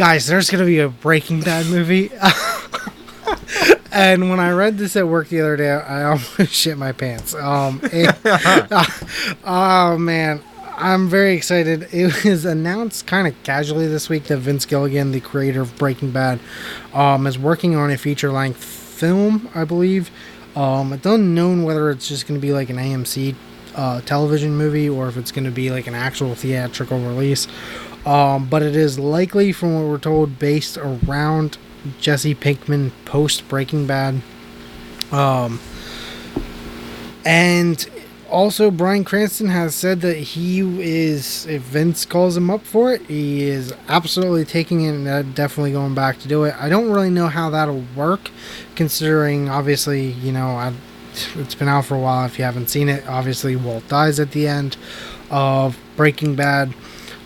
Guys, 0.00 0.26
there's 0.26 0.48
gonna 0.48 0.64
be 0.64 0.78
a 0.78 0.88
Breaking 0.88 1.42
Bad 1.42 1.66
movie, 1.66 2.10
and 3.92 4.30
when 4.30 4.40
I 4.40 4.50
read 4.50 4.78
this 4.78 4.96
at 4.96 5.06
work 5.06 5.28
the 5.28 5.42
other 5.42 5.58
day, 5.58 5.68
I 5.72 6.04
almost 6.04 6.46
shit 6.54 6.78
my 6.78 6.92
pants. 6.92 7.34
Um, 7.34 7.82
it- 7.82 8.16
oh 9.44 9.98
man, 9.98 10.42
I'm 10.78 11.10
very 11.10 11.34
excited. 11.34 11.86
It 11.92 12.24
was 12.24 12.46
announced 12.46 13.06
kind 13.06 13.28
of 13.28 13.34
casually 13.42 13.88
this 13.88 14.08
week 14.08 14.24
that 14.28 14.38
Vince 14.38 14.64
Gilligan, 14.64 15.12
the 15.12 15.20
creator 15.20 15.60
of 15.60 15.76
Breaking 15.76 16.12
Bad, 16.12 16.40
um, 16.94 17.26
is 17.26 17.38
working 17.38 17.76
on 17.76 17.90
a 17.90 17.98
feature-length 17.98 18.64
film, 18.64 19.50
I 19.54 19.64
believe. 19.64 20.10
Um, 20.56 20.94
it's 20.94 21.04
unknown 21.04 21.62
whether 21.64 21.90
it's 21.90 22.08
just 22.08 22.26
going 22.26 22.40
to 22.40 22.42
be 22.46 22.54
like 22.54 22.70
an 22.70 22.78
AMC 22.78 23.34
uh, 23.76 24.00
television 24.00 24.56
movie 24.56 24.88
or 24.88 25.08
if 25.08 25.18
it's 25.18 25.30
going 25.30 25.44
to 25.44 25.50
be 25.50 25.70
like 25.70 25.86
an 25.86 25.94
actual 25.94 26.34
theatrical 26.34 26.98
release. 27.00 27.46
Um, 28.06 28.48
but 28.48 28.62
it 28.62 28.74
is 28.74 28.98
likely, 28.98 29.52
from 29.52 29.74
what 29.74 29.90
we're 29.90 29.98
told, 29.98 30.38
based 30.38 30.78
around 30.78 31.58
Jesse 32.00 32.34
Pinkman 32.34 32.92
post 33.04 33.46
Breaking 33.48 33.86
Bad. 33.86 34.22
Um, 35.12 35.60
and 37.24 37.88
also, 38.30 38.70
Bryan 38.70 39.04
Cranston 39.04 39.48
has 39.48 39.74
said 39.74 40.00
that 40.02 40.16
he 40.16 40.60
is, 40.80 41.46
if 41.46 41.62
Vince 41.62 42.04
calls 42.04 42.36
him 42.36 42.48
up 42.48 42.64
for 42.64 42.92
it, 42.92 43.02
he 43.02 43.42
is 43.42 43.74
absolutely 43.88 44.44
taking 44.44 44.82
it 44.82 44.94
and 44.94 45.34
definitely 45.34 45.72
going 45.72 45.94
back 45.94 46.20
to 46.20 46.28
do 46.28 46.44
it. 46.44 46.54
I 46.58 46.68
don't 46.68 46.90
really 46.90 47.10
know 47.10 47.26
how 47.26 47.50
that'll 47.50 47.84
work, 47.96 48.30
considering 48.76 49.48
obviously, 49.48 50.12
you 50.12 50.30
know, 50.30 50.50
I, 50.50 50.72
it's 51.34 51.56
been 51.56 51.68
out 51.68 51.86
for 51.86 51.96
a 51.96 51.98
while. 51.98 52.24
If 52.24 52.38
you 52.38 52.44
haven't 52.44 52.70
seen 52.70 52.88
it, 52.88 53.04
obviously 53.08 53.56
Walt 53.56 53.86
dies 53.88 54.20
at 54.20 54.30
the 54.30 54.46
end 54.46 54.76
of 55.28 55.76
Breaking 55.96 56.36
Bad. 56.36 56.72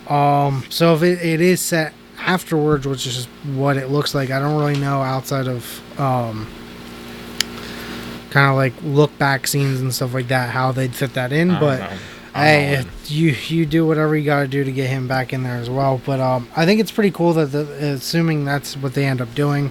Um, 0.09 0.65
so 0.71 0.95
if 0.95 1.03
it, 1.03 1.25
it 1.25 1.41
is 1.41 1.61
set 1.61 1.95
afterwards, 2.19 2.87
which 2.87 3.07
is 3.07 3.27
what 3.55 3.77
it 3.77 3.89
looks 3.89 4.15
like, 4.15 4.31
I 4.31 4.39
don't 4.39 4.59
really 4.59 4.79
know 4.79 5.03
outside 5.03 5.49
of 5.49 6.01
um, 6.01 6.47
kind 8.31 8.51
of 8.51 8.57
like 8.57 8.73
look 8.83 9.17
back 9.19 9.47
scenes 9.47 9.81
and 9.81 9.95
stuff 9.95 10.15
like 10.15 10.29
that 10.29 10.51
how 10.51 10.73
they'd 10.73 10.95
fit 10.95 11.15
that 11.15 11.33
in. 11.33 11.51
I 11.53 11.61
But. 11.61 11.93
Hey, 12.35 12.85
you 13.07 13.29
you 13.47 13.65
do 13.65 13.87
whatever 13.87 14.17
you 14.17 14.25
got 14.25 14.41
to 14.41 14.49
do 14.49 14.65
to 14.65 14.73
get 14.73 14.91
him 14.91 15.07
back 15.07 15.33
in 15.33 15.45
there 15.45 15.55
as 15.55 15.71
well. 15.71 16.01
But 16.05 16.19
um, 16.19 16.49
I 16.57 16.67
think 16.67 16.81
it's 16.81 16.91
pretty 16.91 17.13
cool 17.13 17.33
that 17.35 17.53
the, 17.53 17.61
assuming 17.95 18.45
that's 18.45 18.77
what 18.77 18.95
they 18.95 19.05
end 19.07 19.21
up 19.21 19.33
doing, 19.37 19.71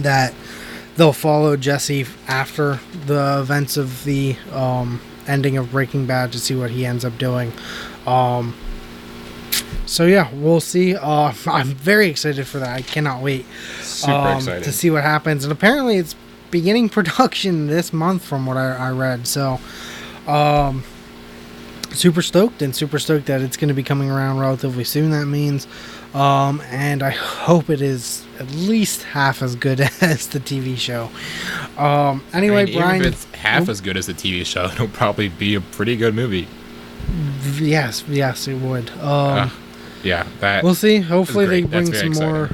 that 0.00 0.34
they'll 0.96 1.12
follow 1.12 1.56
Jesse 1.56 2.04
after 2.26 2.80
the 3.06 3.38
events 3.40 3.76
of 3.76 4.02
the 4.02 4.36
um, 4.52 5.00
ending 5.28 5.56
of 5.56 5.70
Breaking 5.70 6.04
Bad 6.04 6.32
to 6.32 6.40
see 6.40 6.56
what 6.56 6.72
he 6.72 6.84
ends 6.84 7.04
up 7.04 7.16
doing. 7.16 7.52
Um, 8.06 8.56
so 9.88 10.04
yeah, 10.04 10.28
we'll 10.34 10.60
see. 10.60 10.94
Uh, 10.94 11.32
I'm 11.46 11.68
very 11.68 12.08
excited 12.08 12.46
for 12.46 12.58
that. 12.58 12.76
I 12.76 12.82
cannot 12.82 13.22
wait 13.22 13.46
super 13.80 14.12
um, 14.12 14.40
to 14.42 14.72
see 14.72 14.90
what 14.90 15.02
happens. 15.02 15.44
And 15.44 15.52
apparently, 15.52 15.96
it's 15.96 16.14
beginning 16.50 16.88
production 16.90 17.66
this 17.66 17.92
month, 17.92 18.24
from 18.24 18.46
what 18.46 18.56
I, 18.56 18.88
I 18.88 18.90
read. 18.90 19.26
So, 19.26 19.58
um, 20.26 20.84
super 21.90 22.20
stoked 22.22 22.60
and 22.60 22.76
super 22.76 22.98
stoked 22.98 23.26
that 23.26 23.40
it's 23.40 23.56
going 23.56 23.68
to 23.68 23.74
be 23.74 23.82
coming 23.82 24.10
around 24.10 24.38
relatively 24.38 24.84
soon. 24.84 25.10
That 25.10 25.24
means, 25.24 25.66
um, 26.14 26.60
and 26.68 27.02
I 27.02 27.10
hope 27.10 27.70
it 27.70 27.80
is 27.80 28.26
at 28.38 28.50
least 28.50 29.04
half 29.04 29.40
as 29.42 29.56
good 29.56 29.80
as 30.02 30.26
the 30.28 30.38
TV 30.38 30.76
show. 30.76 31.04
Um, 31.78 32.22
I 32.32 32.38
anyway, 32.38 32.66
mean, 32.66 32.78
Brian. 32.78 33.00
if 33.00 33.06
it's 33.14 33.24
half 33.36 33.70
as 33.70 33.80
good 33.80 33.96
as 33.96 34.06
the 34.06 34.12
TV 34.12 34.44
show, 34.44 34.66
it'll 34.66 34.88
probably 34.88 35.28
be 35.28 35.54
a 35.54 35.62
pretty 35.62 35.96
good 35.96 36.14
movie. 36.14 36.46
Yes, 37.58 38.04
yes, 38.06 38.46
it 38.46 38.56
would. 38.60 38.90
Um, 38.90 38.98
Uh, 39.00 39.50
yeah, 40.02 40.26
that. 40.40 40.64
we'll 40.64 40.74
see. 40.74 40.98
Hopefully, 40.98 41.46
they 41.46 41.62
bring 41.62 41.92
some 41.92 42.12
more. 42.12 42.50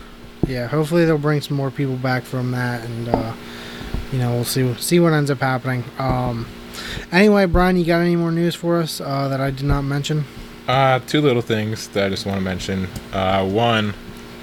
Yeah, 0.47 0.67
hopefully 0.67 1.05
they'll 1.05 1.19
bring 1.19 1.41
some 1.41 1.57
more 1.57 1.71
people 1.71 1.97
back 1.97 2.23
from 2.25 2.51
that, 2.53 2.85
and 2.85 3.09
uh, 3.09 3.35
you 4.13 4.19
know 4.19 4.33
we'll 4.33 4.45
see 4.45 4.75
see 4.75 5.01
what 5.01 5.13
ends 5.13 5.31
up 5.31 5.39
happening. 5.41 5.85
Um, 5.99 6.47
anyway, 7.13 7.47
Brian, 7.47 7.77
you 7.77 7.85
got 7.85 8.01
any 8.01 8.17
more 8.17 8.31
news 8.31 8.55
for 8.55 8.79
us 8.79 9.01
uh, 9.01 9.29
that 9.29 9.41
I 9.41 9.51
did 9.51 9.65
not 9.65 9.83
mention? 9.83 10.25
Uh, 10.67 10.99
two 11.01 11.21
little 11.21 11.43
things 11.43 11.89
that 11.89 12.07
I 12.07 12.09
just 12.09 12.25
want 12.25 12.39
to 12.39 12.45
mention. 12.45 12.89
Uh, 13.13 13.47
one, 13.47 13.95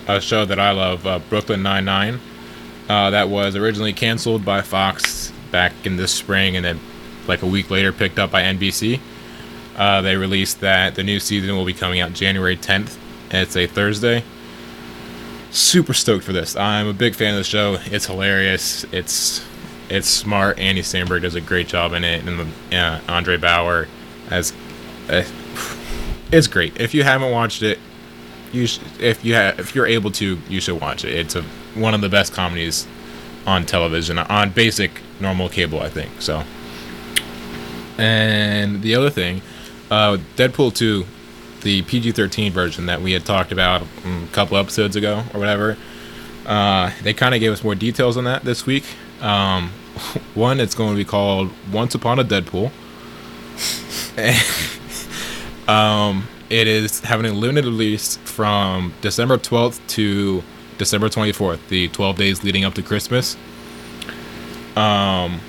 a 0.07 0.21
show 0.21 0.45
that 0.45 0.59
I 0.59 0.71
love, 0.71 1.05
uh, 1.07 1.19
Brooklyn 1.29 1.63
Nine 1.63 1.85
Nine, 1.85 2.19
uh, 2.89 3.09
that 3.09 3.29
was 3.29 3.55
originally 3.55 3.93
canceled 3.93 4.45
by 4.45 4.61
Fox 4.61 5.31
back 5.51 5.73
in 5.83 5.97
this 5.97 6.11
spring, 6.11 6.55
and 6.55 6.65
then 6.65 6.79
like 7.27 7.41
a 7.41 7.47
week 7.47 7.69
later 7.69 7.91
picked 7.91 8.19
up 8.19 8.31
by 8.31 8.41
NBC. 8.43 8.99
Uh, 9.75 10.01
they 10.01 10.15
released 10.15 10.59
that 10.61 10.95
the 10.95 11.03
new 11.03 11.19
season 11.19 11.55
will 11.55 11.65
be 11.65 11.73
coming 11.73 12.01
out 12.01 12.13
January 12.13 12.57
10th, 12.57 12.97
and 13.29 13.41
it's 13.41 13.55
a 13.55 13.67
Thursday. 13.67 14.23
Super 15.51 15.93
stoked 15.93 16.23
for 16.23 16.33
this. 16.33 16.55
I'm 16.55 16.87
a 16.87 16.93
big 16.93 17.15
fan 17.15 17.33
of 17.33 17.37
the 17.39 17.43
show. 17.43 17.77
It's 17.85 18.05
hilarious. 18.05 18.85
It's 18.91 19.45
it's 19.89 20.07
smart. 20.07 20.57
Andy 20.57 20.81
Samberg 20.81 21.23
does 21.23 21.35
a 21.35 21.41
great 21.41 21.67
job 21.67 21.91
in 21.91 22.05
it, 22.05 22.25
and 22.25 22.51
uh, 22.73 23.01
Andre 23.09 23.35
Braugher 23.35 23.87
as 24.29 24.53
uh, 25.09 25.23
it's 26.31 26.47
great. 26.47 26.79
If 26.79 26.93
you 26.93 27.03
haven't 27.03 27.31
watched 27.31 27.61
it, 27.61 27.77
you 28.53 28.67
sh- 28.67 28.79
if 28.99 29.25
you 29.25 29.33
have 29.33 29.59
if 29.59 29.75
you're 29.75 29.85
able 29.85 30.11
to, 30.11 30.37
you 30.47 30.61
should 30.61 30.79
watch 30.79 31.03
it. 31.03 31.13
It's 31.13 31.35
a 31.35 31.41
one 31.75 31.93
of 31.93 32.01
the 32.01 32.09
best 32.09 32.33
comedies 32.33 32.87
on 33.45 33.65
television 33.65 34.17
on 34.17 34.51
basic 34.51 35.01
normal 35.19 35.49
cable, 35.49 35.81
I 35.81 35.89
think. 35.89 36.21
So, 36.21 36.43
and 37.97 38.81
the 38.81 38.95
other 38.95 39.09
thing, 39.09 39.41
uh, 39.91 40.17
Deadpool 40.35 40.73
two, 40.73 41.05
the 41.61 41.83
PG-13 41.83 42.51
version 42.51 42.87
that 42.87 43.01
we 43.01 43.11
had 43.11 43.23
talked 43.25 43.51
about 43.51 43.83
a 43.83 44.27
couple 44.31 44.57
episodes 44.57 44.95
ago 44.95 45.23
or 45.33 45.39
whatever. 45.39 45.77
Uh, 46.47 46.89
they 47.03 47.13
kind 47.13 47.35
of 47.35 47.39
gave 47.39 47.51
us 47.51 47.63
more 47.63 47.75
details 47.75 48.17
on 48.17 48.23
that 48.23 48.43
this 48.43 48.65
week. 48.65 48.85
Um, 49.21 49.69
one, 50.33 50.59
it's 50.59 50.73
going 50.73 50.89
to 50.89 50.95
be 50.95 51.05
called 51.05 51.51
Once 51.71 51.93
Upon 51.93 52.17
a 52.17 52.23
Deadpool. 52.23 52.71
Um, 55.67 56.27
it 56.49 56.67
is 56.67 56.99
having 56.99 57.25
a 57.25 57.33
limited 57.33 57.65
release 57.65 58.17
from 58.17 58.93
December 59.01 59.37
12th 59.37 59.79
to 59.89 60.43
December 60.77 61.07
24th, 61.07 61.59
the 61.69 61.87
12 61.89 62.17
days 62.17 62.43
leading 62.43 62.65
up 62.65 62.73
to 62.73 62.81
Christmas. 62.81 63.37
Um, 64.75 65.39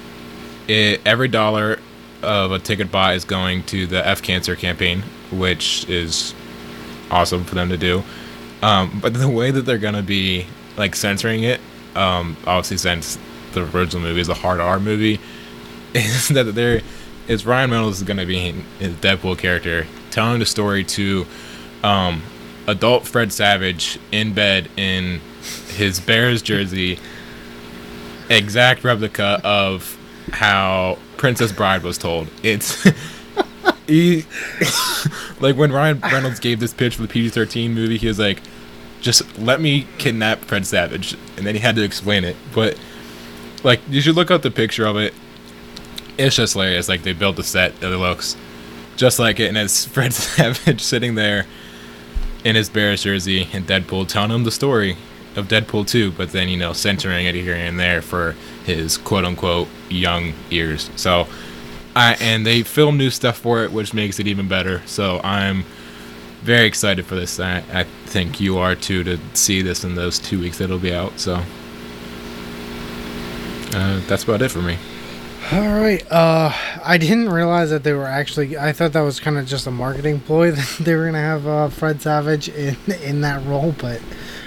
it, 0.68 1.00
every 1.04 1.28
dollar 1.28 1.80
of 2.22 2.52
a 2.52 2.58
ticket 2.58 2.90
buy 2.90 3.14
is 3.14 3.24
going 3.24 3.62
to 3.64 3.86
the 3.86 4.06
F 4.06 4.22
Cancer 4.22 4.56
campaign, 4.56 5.02
which 5.30 5.88
is 5.88 6.34
awesome 7.10 7.44
for 7.44 7.54
them 7.54 7.68
to 7.68 7.76
do. 7.76 8.02
Um, 8.62 9.00
but 9.02 9.14
the 9.14 9.28
way 9.28 9.50
that 9.50 9.62
they're 9.62 9.78
gonna 9.78 10.02
be 10.02 10.46
like 10.76 10.94
censoring 10.94 11.42
it 11.42 11.60
um, 11.94 12.36
obviously 12.46 12.78
since 12.78 13.18
the 13.52 13.64
original 13.76 14.02
movie 14.02 14.20
is 14.20 14.28
a 14.28 14.34
hard 14.34 14.60
R 14.60 14.80
movie, 14.80 15.20
is 15.94 16.28
that 16.28 16.54
there 16.54 16.80
is 17.28 17.46
Ryan 17.46 17.70
Reynolds 17.70 17.98
is 17.98 18.06
to 18.18 18.26
be 18.26 18.52
his 18.78 18.94
Deadpool 18.96 19.38
character 19.38 19.86
telling 20.10 20.38
the 20.38 20.46
story 20.46 20.84
to 20.84 21.26
um, 21.82 22.22
adult 22.66 23.06
Fred 23.06 23.32
Savage 23.32 23.98
in 24.10 24.34
bed 24.34 24.68
in 24.76 25.20
his 25.68 26.00
Bears 26.00 26.42
jersey, 26.42 26.98
exact 28.28 28.84
replica 28.84 29.40
of 29.44 29.98
how 30.32 30.98
Princess 31.22 31.52
Bride 31.52 31.84
was 31.84 31.98
told. 31.98 32.26
It's 32.42 32.82
he 33.86 34.24
like 35.40 35.54
when 35.54 35.70
Ryan 35.70 36.00
Reynolds 36.00 36.40
gave 36.40 36.58
this 36.58 36.74
pitch 36.74 36.96
for 36.96 37.02
the 37.02 37.06
PG 37.06 37.28
thirteen 37.28 37.74
movie, 37.74 37.96
he 37.96 38.08
was 38.08 38.18
like, 38.18 38.42
"Just 39.00 39.38
let 39.38 39.60
me 39.60 39.86
kidnap 39.98 40.40
Fred 40.40 40.66
Savage," 40.66 41.16
and 41.36 41.46
then 41.46 41.54
he 41.54 41.60
had 41.60 41.76
to 41.76 41.84
explain 41.84 42.24
it. 42.24 42.34
But 42.52 42.76
like, 43.62 43.78
you 43.88 44.00
should 44.00 44.16
look 44.16 44.32
up 44.32 44.42
the 44.42 44.50
picture 44.50 44.84
of 44.84 44.96
it. 44.96 45.14
It's 46.18 46.34
just 46.34 46.54
hilarious. 46.54 46.88
Like 46.88 47.04
they 47.04 47.12
built 47.12 47.36
the 47.36 47.44
set, 47.44 47.78
that 47.78 47.92
it 47.92 47.98
looks 47.98 48.36
just 48.96 49.20
like 49.20 49.38
it, 49.38 49.46
and 49.46 49.56
it's 49.56 49.84
Fred 49.94 50.12
Savage 50.12 50.80
sitting 50.80 51.14
there 51.14 51.46
in 52.42 52.56
his 52.56 52.68
Bears 52.68 53.04
jersey 53.04 53.48
and 53.52 53.64
Deadpool 53.64 54.08
telling 54.08 54.32
him 54.32 54.42
the 54.42 54.50
story 54.50 54.96
of 55.36 55.48
Deadpool 55.48 55.86
2, 55.86 56.12
but 56.12 56.32
then, 56.32 56.48
you 56.48 56.56
know, 56.56 56.72
centering 56.72 57.26
it 57.26 57.34
here 57.34 57.54
and 57.54 57.78
there 57.78 58.02
for 58.02 58.34
his 58.64 58.98
quote 58.98 59.24
unquote 59.24 59.68
young 59.88 60.32
ears. 60.50 60.90
So, 60.96 61.26
I, 61.94 62.16
and 62.20 62.46
they 62.46 62.62
film 62.62 62.96
new 62.96 63.10
stuff 63.10 63.38
for 63.38 63.64
it, 63.64 63.72
which 63.72 63.92
makes 63.94 64.18
it 64.18 64.26
even 64.26 64.48
better. 64.48 64.82
So, 64.86 65.20
I'm 65.22 65.64
very 66.42 66.66
excited 66.66 67.06
for 67.06 67.14
this. 67.14 67.38
I, 67.38 67.62
I 67.72 67.84
think 68.06 68.40
you 68.40 68.58
are 68.58 68.74
too 68.74 69.04
to 69.04 69.18
see 69.34 69.62
this 69.62 69.84
in 69.84 69.94
those 69.94 70.18
two 70.18 70.40
weeks 70.40 70.58
that 70.58 70.64
it'll 70.64 70.78
be 70.78 70.94
out. 70.94 71.18
So, 71.18 71.42
uh, 73.74 74.00
that's 74.06 74.24
about 74.24 74.42
it 74.42 74.50
for 74.50 74.62
me. 74.62 74.76
All 75.50 75.60
right. 75.60 76.02
Uh, 76.10 76.52
I 76.84 76.98
didn't 76.98 77.28
realize 77.28 77.70
that 77.70 77.82
they 77.82 77.92
were 77.92 78.06
actually. 78.06 78.56
I 78.56 78.72
thought 78.72 78.92
that 78.92 79.00
was 79.00 79.18
kind 79.18 79.36
of 79.38 79.46
just 79.46 79.66
a 79.66 79.70
marketing 79.70 80.20
ploy 80.20 80.50
that 80.52 80.76
they 80.80 80.94
were 80.94 81.04
gonna 81.06 81.18
have 81.18 81.46
uh, 81.46 81.68
Fred 81.68 82.00
Savage 82.00 82.48
in 82.48 82.76
in 83.02 83.20
that 83.22 83.44
role, 83.44 83.74
but 83.78 84.00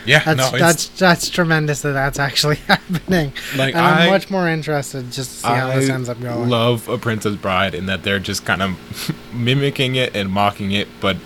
Yeah, 0.06 0.24
that's 0.24 0.52
no, 0.52 0.58
that's 0.58 0.88
that's 0.89 1.30
tremendous 1.30 1.82
that 1.82 1.91
that's 1.94 2.20
actually 2.20 2.56
happening. 2.68 3.34
Like, 3.58 3.76
and 3.76 3.86
I'm 3.86 4.08
I- 4.08 4.12
much 4.12 4.30
more 4.30 4.48
interested 4.48 5.12
just 5.12 5.32
to 5.32 5.38
see 5.38 5.48
how 5.48 5.68
this 5.74 5.89
ends 5.89 6.10
up 6.10 6.20
going. 6.22 6.50
love 6.50 6.88
A 6.88 6.98
Princess 6.98 7.36
Bride 7.36 7.74
in 7.76 7.86
that 7.88 8.04
they're 8.04 8.20
just 8.20 8.46
kind 8.46 8.62
of 8.62 9.15
mimicking 9.34 9.96
it 9.96 10.15
and 10.15 10.30
mocking 10.32 10.72
it, 10.72 10.88
but 11.02 11.18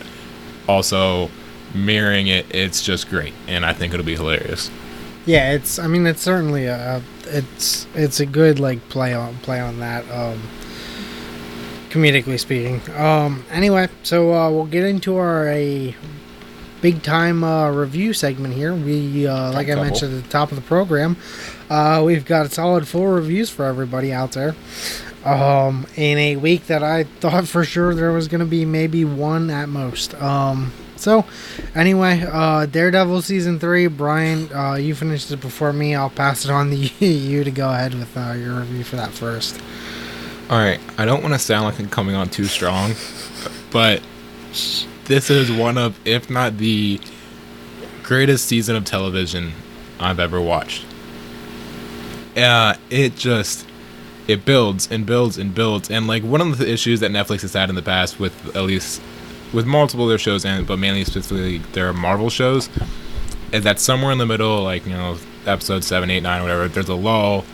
also 0.68 1.30
mirroring 1.74 2.28
it. 2.28 2.46
It's 2.56 2.82
just 2.84 3.10
great, 3.10 3.34
and 3.48 3.66
I 3.66 3.74
think 3.74 3.94
it'll 3.94 4.06
be 4.06 4.16
hilarious. 4.16 4.70
yeah, 5.26 5.52
it's. 5.52 5.78
I 5.80 5.88
mean, 5.88 6.08
it's 6.08 6.22
certainly 6.22 6.66
a. 6.66 6.98
a- 6.98 7.04
It's 7.32 7.86
it's 7.94 8.20
a 8.20 8.26
good 8.26 8.60
like 8.60 8.80
play 8.90 9.14
on 9.14 9.36
play 9.44 9.60
on 9.60 9.80
that. 9.82 10.04
Um, 10.10 10.42
comedically 11.90 12.40
speaking. 12.40 12.82
Um. 12.96 13.44
Anyway, 13.52 13.88
so 14.04 14.34
uh, 14.34 14.50
we'll 14.50 14.66
get 14.66 14.84
into 14.86 15.18
our 15.18 15.48
a 15.48 15.96
big 16.82 17.04
time 17.04 17.44
uh, 17.44 17.70
review 17.72 18.14
segment 18.14 18.54
here. 18.54 18.74
We 18.74 19.28
uh, 19.28 19.52
like 19.52 19.70
I 19.70 19.76
mentioned 19.76 20.16
at 20.16 20.24
the 20.24 20.30
top 20.30 20.52
of 20.52 20.56
the 20.56 20.64
program, 20.64 21.18
uh, 21.70 22.02
we've 22.06 22.26
got 22.26 22.52
solid 22.52 22.88
full 22.88 23.08
reviews 23.08 23.50
for 23.50 23.66
everybody 23.66 24.12
out 24.12 24.34
there. 24.34 24.56
Um, 25.26 25.86
in 25.98 26.18
a 26.18 26.36
week 26.38 26.68
that 26.68 26.82
I 26.82 27.04
thought 27.20 27.48
for 27.48 27.64
sure 27.66 27.94
there 27.94 28.12
was 28.12 28.28
going 28.28 28.40
to 28.40 28.46
be 28.46 28.66
maybe 28.66 29.04
one 29.06 29.50
at 29.50 29.68
most. 29.68 30.14
Um, 30.22 30.72
so 30.96 31.26
anyway, 31.76 32.24
uh, 32.30 32.66
Daredevil 32.66 33.22
season 33.22 33.60
three. 33.60 33.88
Brian, 33.88 34.52
uh, 34.54 34.76
you 34.76 34.96
finished 34.96 35.32
it 35.32 35.42
before 35.42 35.74
me. 35.74 35.96
I'll 35.96 36.10
pass 36.10 36.46
it 36.46 36.52
on 36.52 36.70
to 36.70 36.76
you 37.06 37.44
to 37.44 37.52
go 37.52 37.70
ahead 37.70 37.94
with 37.94 38.16
uh, 38.18 38.34
your 38.34 38.60
review 38.60 38.84
for 38.84 38.98
that 38.98 39.12
first. 39.12 39.60
All 40.50 40.58
right, 40.58 40.80
I 40.98 41.06
don't 41.06 41.22
want 41.22 41.34
to 41.36 41.40
sound 41.40 41.66
like 41.66 41.80
I'm 41.80 41.90
coming 41.90 42.16
on 42.16 42.28
too 42.28 42.46
strong, 42.46 42.96
but 43.72 44.02
this 45.10 45.32
is 45.32 45.52
one 45.52 45.78
of, 45.78 46.00
if 46.06 46.30
not 46.30 46.58
the 46.58 47.02
greatest 48.04 48.46
season 48.46 48.76
of 48.76 48.86
television 48.86 49.52
I've 50.00 50.20
ever 50.20 50.40
watched. 50.40 50.86
Uh, 52.38 52.76
it 52.92 53.16
just 53.16 53.68
it 54.28 54.46
builds 54.46 54.90
and 54.92 55.08
builds 55.08 55.40
and 55.40 55.54
builds, 55.54 55.90
and 55.90 56.06
like 56.06 56.24
one 56.24 56.42
of 56.42 56.60
the 56.60 56.72
issues 56.72 57.00
that 57.00 57.10
Netflix 57.10 57.42
has 57.42 57.54
had 57.54 57.70
in 57.70 57.76
the 57.76 57.82
past 57.82 58.20
with 58.20 58.56
at 58.56 58.64
least 58.64 59.02
with 59.52 59.66
multiple 59.66 60.06
of 60.06 60.10
their 60.10 60.20
shows 60.20 60.46
and 60.46 60.68
but 60.68 60.78
mainly 60.78 61.04
specifically 61.04 61.58
their 61.74 61.92
Marvel 61.92 62.30
shows 62.30 62.70
is 63.52 63.64
that 63.64 63.80
somewhere 63.80 64.12
in 64.12 64.20
the 64.20 64.28
middle, 64.28 64.62
like 64.64 64.86
you 64.86 64.94
know, 64.94 65.18
episode 65.48 65.84
seven, 65.84 66.12
eight, 66.12 66.22
nine, 66.22 66.44
whatever, 66.44 66.68
there's 66.68 66.88
a 66.88 66.94
lull, 66.94 67.46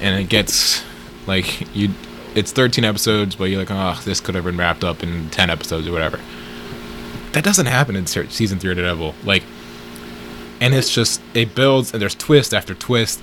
and 0.00 0.18
it 0.18 0.30
gets 0.30 0.82
like 1.26 1.76
you, 1.76 1.90
it's 2.34 2.50
13 2.50 2.82
episodes, 2.82 3.36
but 3.36 3.44
you're 3.44 3.58
like, 3.58 3.70
oh, 3.70 4.00
this 4.06 4.20
could 4.20 4.34
have 4.34 4.44
been 4.44 4.56
wrapped 4.56 4.84
up 4.84 5.02
in 5.02 5.28
10 5.28 5.50
episodes 5.50 5.86
or 5.86 5.92
whatever. 5.92 6.18
That 7.34 7.44
doesn't 7.44 7.66
happen 7.66 7.96
in 7.96 8.06
season 8.06 8.58
three 8.58 8.70
of 8.70 8.76
Daredevil. 8.76 9.14
Like, 9.24 9.42
and 10.60 10.72
it's 10.72 10.92
just 10.92 11.20
it 11.34 11.54
builds 11.54 11.92
and 11.92 12.00
there's 12.00 12.14
twist 12.14 12.54
after 12.54 12.74
twist. 12.74 13.20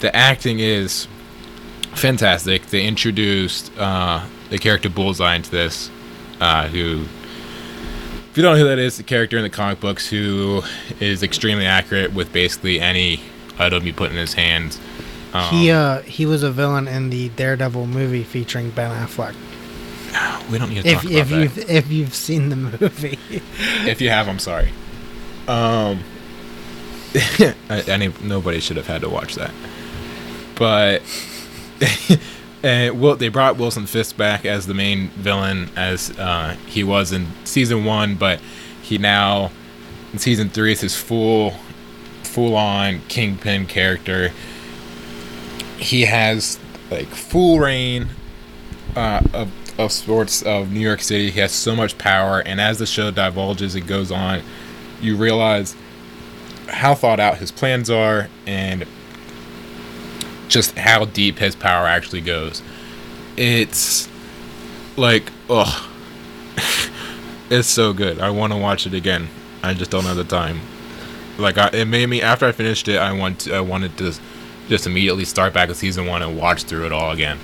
The 0.00 0.14
acting 0.14 0.58
is 0.58 1.06
fantastic. 1.94 2.66
They 2.66 2.84
introduced 2.84 3.72
uh, 3.78 4.26
the 4.50 4.58
character 4.58 4.90
Bullseye 4.90 5.36
into 5.36 5.50
this, 5.50 5.90
uh, 6.40 6.66
who 6.68 7.04
if 8.34 8.38
you 8.38 8.42
don't 8.42 8.56
know 8.56 8.64
who 8.64 8.68
that 8.68 8.80
is, 8.80 8.96
the 8.96 9.04
character 9.04 9.36
in 9.36 9.44
the 9.44 9.50
comic 9.50 9.78
books 9.78 10.08
who 10.08 10.62
is 10.98 11.22
extremely 11.22 11.66
accurate 11.66 12.12
with 12.12 12.32
basically 12.32 12.80
any 12.80 13.20
item 13.60 13.86
you 13.86 13.94
put 13.94 14.10
in 14.10 14.16
his 14.16 14.34
hands. 14.34 14.80
Um, 15.32 15.54
he 15.54 15.70
uh 15.70 16.00
he 16.00 16.26
was 16.26 16.42
a 16.42 16.50
villain 16.50 16.88
in 16.88 17.10
the 17.10 17.28
Daredevil 17.30 17.86
movie 17.86 18.24
featuring 18.24 18.70
Ben 18.70 18.90
Affleck. 18.90 19.36
we 20.50 20.58
don't 20.58 20.70
need 20.70 20.82
to 20.82 20.88
If 20.88 21.02
talk 21.02 21.04
about 21.04 21.16
if 21.16 21.28
that. 21.28 21.36
you've 21.36 21.70
if 21.70 21.90
you've 21.90 22.14
seen 22.14 22.48
the 22.48 22.56
movie, 22.56 23.18
if 23.88 24.00
you 24.00 24.10
have, 24.10 24.28
I'm 24.28 24.38
sorry. 24.38 24.70
Um, 25.46 26.02
I, 27.68 28.12
nobody 28.22 28.60
should 28.60 28.76
have 28.76 28.86
had 28.86 29.02
to 29.02 29.08
watch 29.08 29.34
that. 29.34 29.52
But 30.54 31.02
and 32.62 33.00
well, 33.00 33.16
they 33.16 33.28
brought 33.28 33.56
Wilson 33.56 33.86
Fisk 33.86 34.16
back 34.16 34.44
as 34.44 34.66
the 34.66 34.74
main 34.74 35.08
villain, 35.10 35.70
as 35.76 36.16
uh, 36.18 36.56
he 36.66 36.82
was 36.84 37.12
in 37.12 37.26
season 37.44 37.84
one, 37.84 38.14
but 38.16 38.40
he 38.82 38.98
now 38.98 39.50
in 40.12 40.18
season 40.18 40.48
three 40.48 40.72
is 40.72 40.80
his 40.80 40.96
full, 40.96 41.54
full 42.22 42.56
on 42.56 43.00
kingpin 43.08 43.66
character. 43.66 44.32
He 45.78 46.02
has 46.02 46.58
like 46.90 47.08
full 47.08 47.58
reign 47.58 48.08
uh, 48.96 49.20
of 49.32 49.50
of 49.78 49.92
sports 49.92 50.42
of 50.42 50.72
New 50.72 50.80
York 50.80 51.00
City. 51.00 51.30
He 51.30 51.40
has 51.40 51.52
so 51.52 51.74
much 51.74 51.98
power, 51.98 52.40
and 52.40 52.60
as 52.60 52.78
the 52.78 52.86
show 52.86 53.10
divulges 53.10 53.74
it 53.74 53.82
goes 53.82 54.10
on, 54.10 54.42
you 55.00 55.16
realize 55.16 55.74
how 56.68 56.94
thought 56.94 57.20
out 57.20 57.38
his 57.38 57.50
plans 57.50 57.90
are 57.90 58.28
and 58.46 58.86
just 60.48 60.76
how 60.78 61.04
deep 61.04 61.38
his 61.38 61.54
power 61.56 61.86
actually 61.86 62.20
goes. 62.20 62.62
It's 63.36 64.08
like, 64.96 65.30
ugh, 65.50 65.84
it's 67.50 67.68
so 67.68 67.92
good. 67.92 68.20
I 68.20 68.30
want 68.30 68.52
to 68.52 68.58
watch 68.58 68.86
it 68.86 68.94
again. 68.94 69.28
I 69.62 69.74
just 69.74 69.90
don't 69.90 70.04
have 70.04 70.16
the 70.16 70.24
time. 70.24 70.60
Like, 71.38 71.58
I, 71.58 71.68
it 71.68 71.86
made 71.86 72.06
me 72.06 72.22
after 72.22 72.46
I 72.46 72.52
finished 72.52 72.86
it. 72.86 72.98
I 72.98 73.12
want 73.12 73.40
to, 73.40 73.56
I 73.56 73.60
wanted 73.60 73.98
to 73.98 74.14
just 74.68 74.86
immediately 74.86 75.24
start 75.24 75.52
back 75.52 75.68
at 75.68 75.76
season 75.76 76.06
one 76.06 76.22
and 76.22 76.38
watch 76.38 76.62
through 76.64 76.86
it 76.86 76.92
all 76.92 77.10
again 77.10 77.38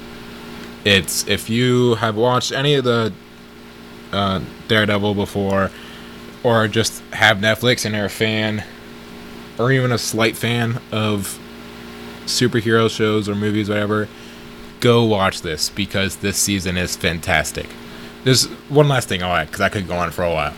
it's 0.84 1.26
if 1.28 1.50
you 1.50 1.94
have 1.96 2.16
watched 2.16 2.52
any 2.52 2.74
of 2.74 2.84
the 2.84 3.12
uh, 4.12 4.40
Daredevil 4.68 5.14
before, 5.14 5.70
or 6.42 6.68
just 6.68 7.02
have 7.12 7.38
Netflix 7.38 7.84
and 7.84 7.94
are 7.94 8.06
a 8.06 8.08
fan, 8.08 8.64
or 9.58 9.70
even 9.72 9.92
a 9.92 9.98
slight 9.98 10.36
fan 10.36 10.80
of 10.90 11.38
superhero 12.24 12.90
shows 12.90 13.28
or 13.28 13.34
movies, 13.34 13.68
whatever, 13.68 14.08
go 14.80 15.04
watch 15.04 15.42
this 15.42 15.68
because 15.68 16.16
this 16.16 16.36
season 16.36 16.76
is 16.76 16.96
fantastic. 16.96 17.66
There's 18.24 18.46
one 18.68 18.88
last 18.88 19.08
thing 19.08 19.22
I'll 19.22 19.34
add 19.34 19.48
because 19.48 19.60
I 19.60 19.68
could 19.68 19.88
go 19.88 19.94
on 19.94 20.10
for 20.10 20.24
a 20.24 20.30
while. 20.30 20.54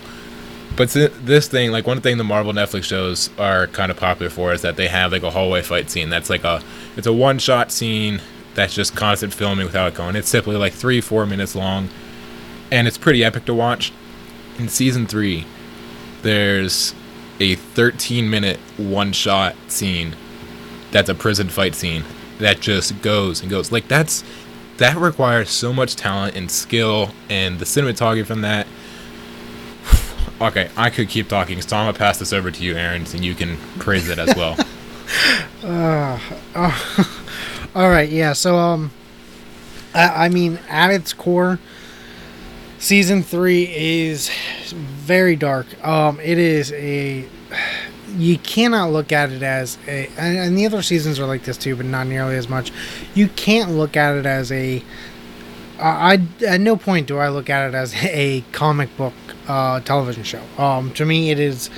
But 0.75 0.89
this 0.89 1.47
thing, 1.47 1.71
like 1.71 1.85
one 1.85 2.01
thing 2.01 2.17
the 2.17 2.23
Marvel 2.23 2.51
Netflix 2.51 2.85
shows 2.85 3.29
are 3.37 3.67
kind 3.67 3.91
of 3.91 3.97
popular 3.97 4.31
for 4.31 4.53
is 4.53 4.63
that 4.63 4.75
they 4.75 4.87
have 4.87 5.11
like 5.11 5.21
a 5.21 5.29
hallway 5.29 5.61
fight 5.61 5.91
scene. 5.91 6.09
That's 6.09 6.29
like 6.29 6.43
a, 6.43 6.63
it's 6.97 7.05
a 7.05 7.13
one 7.13 7.37
shot 7.37 7.71
scene 7.71 8.21
that's 8.55 8.73
just 8.73 8.95
constant 8.95 9.33
filming 9.33 9.65
without 9.65 9.87
it 9.87 9.95
going. 9.95 10.15
It's 10.15 10.31
typically 10.31 10.57
like 10.57 10.73
three, 10.73 11.01
four 11.01 11.25
minutes 11.25 11.55
long, 11.55 11.89
and 12.71 12.87
it's 12.87 12.97
pretty 12.97 13.23
epic 13.23 13.45
to 13.45 13.53
watch. 13.53 13.91
In 14.57 14.69
season 14.69 15.07
three, 15.07 15.45
there's 16.21 16.93
a 17.39 17.55
13 17.55 18.29
minute 18.29 18.59
one 18.77 19.11
shot 19.11 19.55
scene 19.67 20.15
that's 20.91 21.09
a 21.09 21.15
prison 21.15 21.49
fight 21.49 21.73
scene 21.73 22.03
that 22.39 22.59
just 22.59 23.01
goes 23.01 23.41
and 23.41 23.49
goes. 23.49 23.71
Like 23.71 23.87
that's 23.87 24.23
that 24.77 24.97
requires 24.97 25.49
so 25.49 25.73
much 25.73 25.95
talent 25.95 26.35
and 26.35 26.49
skill 26.49 27.11
and 27.29 27.59
the 27.59 27.65
cinematography 27.65 28.25
from 28.25 28.41
that. 28.41 28.67
Okay, 30.41 30.69
I 30.75 30.89
could 30.89 31.07
keep 31.07 31.29
talking, 31.29 31.61
so 31.61 31.77
I'm 31.77 31.85
gonna 31.85 31.97
pass 31.97 32.17
this 32.17 32.33
over 32.33 32.51
to 32.51 32.63
you, 32.63 32.75
Aaron, 32.75 33.03
and 33.13 33.23
you 33.23 33.33
can 33.33 33.55
praise 33.79 34.09
it 34.09 34.19
as 34.19 34.35
well. 34.35 34.57
Uh, 35.63 36.19
uh, 36.55 37.03
all 37.75 37.89
right, 37.89 38.09
yeah. 38.09 38.33
So, 38.33 38.57
um, 38.57 38.91
I, 39.93 40.25
I 40.25 40.29
mean, 40.29 40.59
at 40.69 40.91
its 40.91 41.13
core, 41.13 41.59
season 42.79 43.23
three 43.23 43.63
is 43.73 44.29
very 44.73 45.35
dark. 45.35 45.65
Um, 45.85 46.19
it 46.19 46.37
is 46.37 46.71
a 46.73 47.27
you 48.15 48.37
cannot 48.37 48.91
look 48.91 49.11
at 49.11 49.31
it 49.31 49.41
as 49.41 49.77
a 49.87 50.07
and, 50.17 50.37
and 50.37 50.57
the 50.57 50.65
other 50.65 50.81
seasons 50.81 51.19
are 51.19 51.25
like 51.25 51.43
this 51.43 51.57
too, 51.57 51.75
but 51.75 51.85
not 51.85 52.07
nearly 52.07 52.35
as 52.35 52.49
much. 52.49 52.71
You 53.15 53.27
can't 53.29 53.71
look 53.71 53.97
at 53.97 54.15
it 54.15 54.25
as 54.25 54.51
a 54.51 54.83
I, 55.79 56.21
at 56.47 56.61
no 56.61 56.77
point 56.77 57.07
do 57.07 57.17
I 57.17 57.29
look 57.29 57.49
at 57.49 57.69
it 57.69 57.75
as 57.75 57.93
a 58.03 58.41
comic 58.51 58.95
book 58.97 59.13
uh, 59.47 59.79
television 59.81 60.23
show. 60.23 60.41
Um, 60.57 60.93
to 60.93 61.05
me, 61.05 61.31
it 61.31 61.39
is 61.39 61.69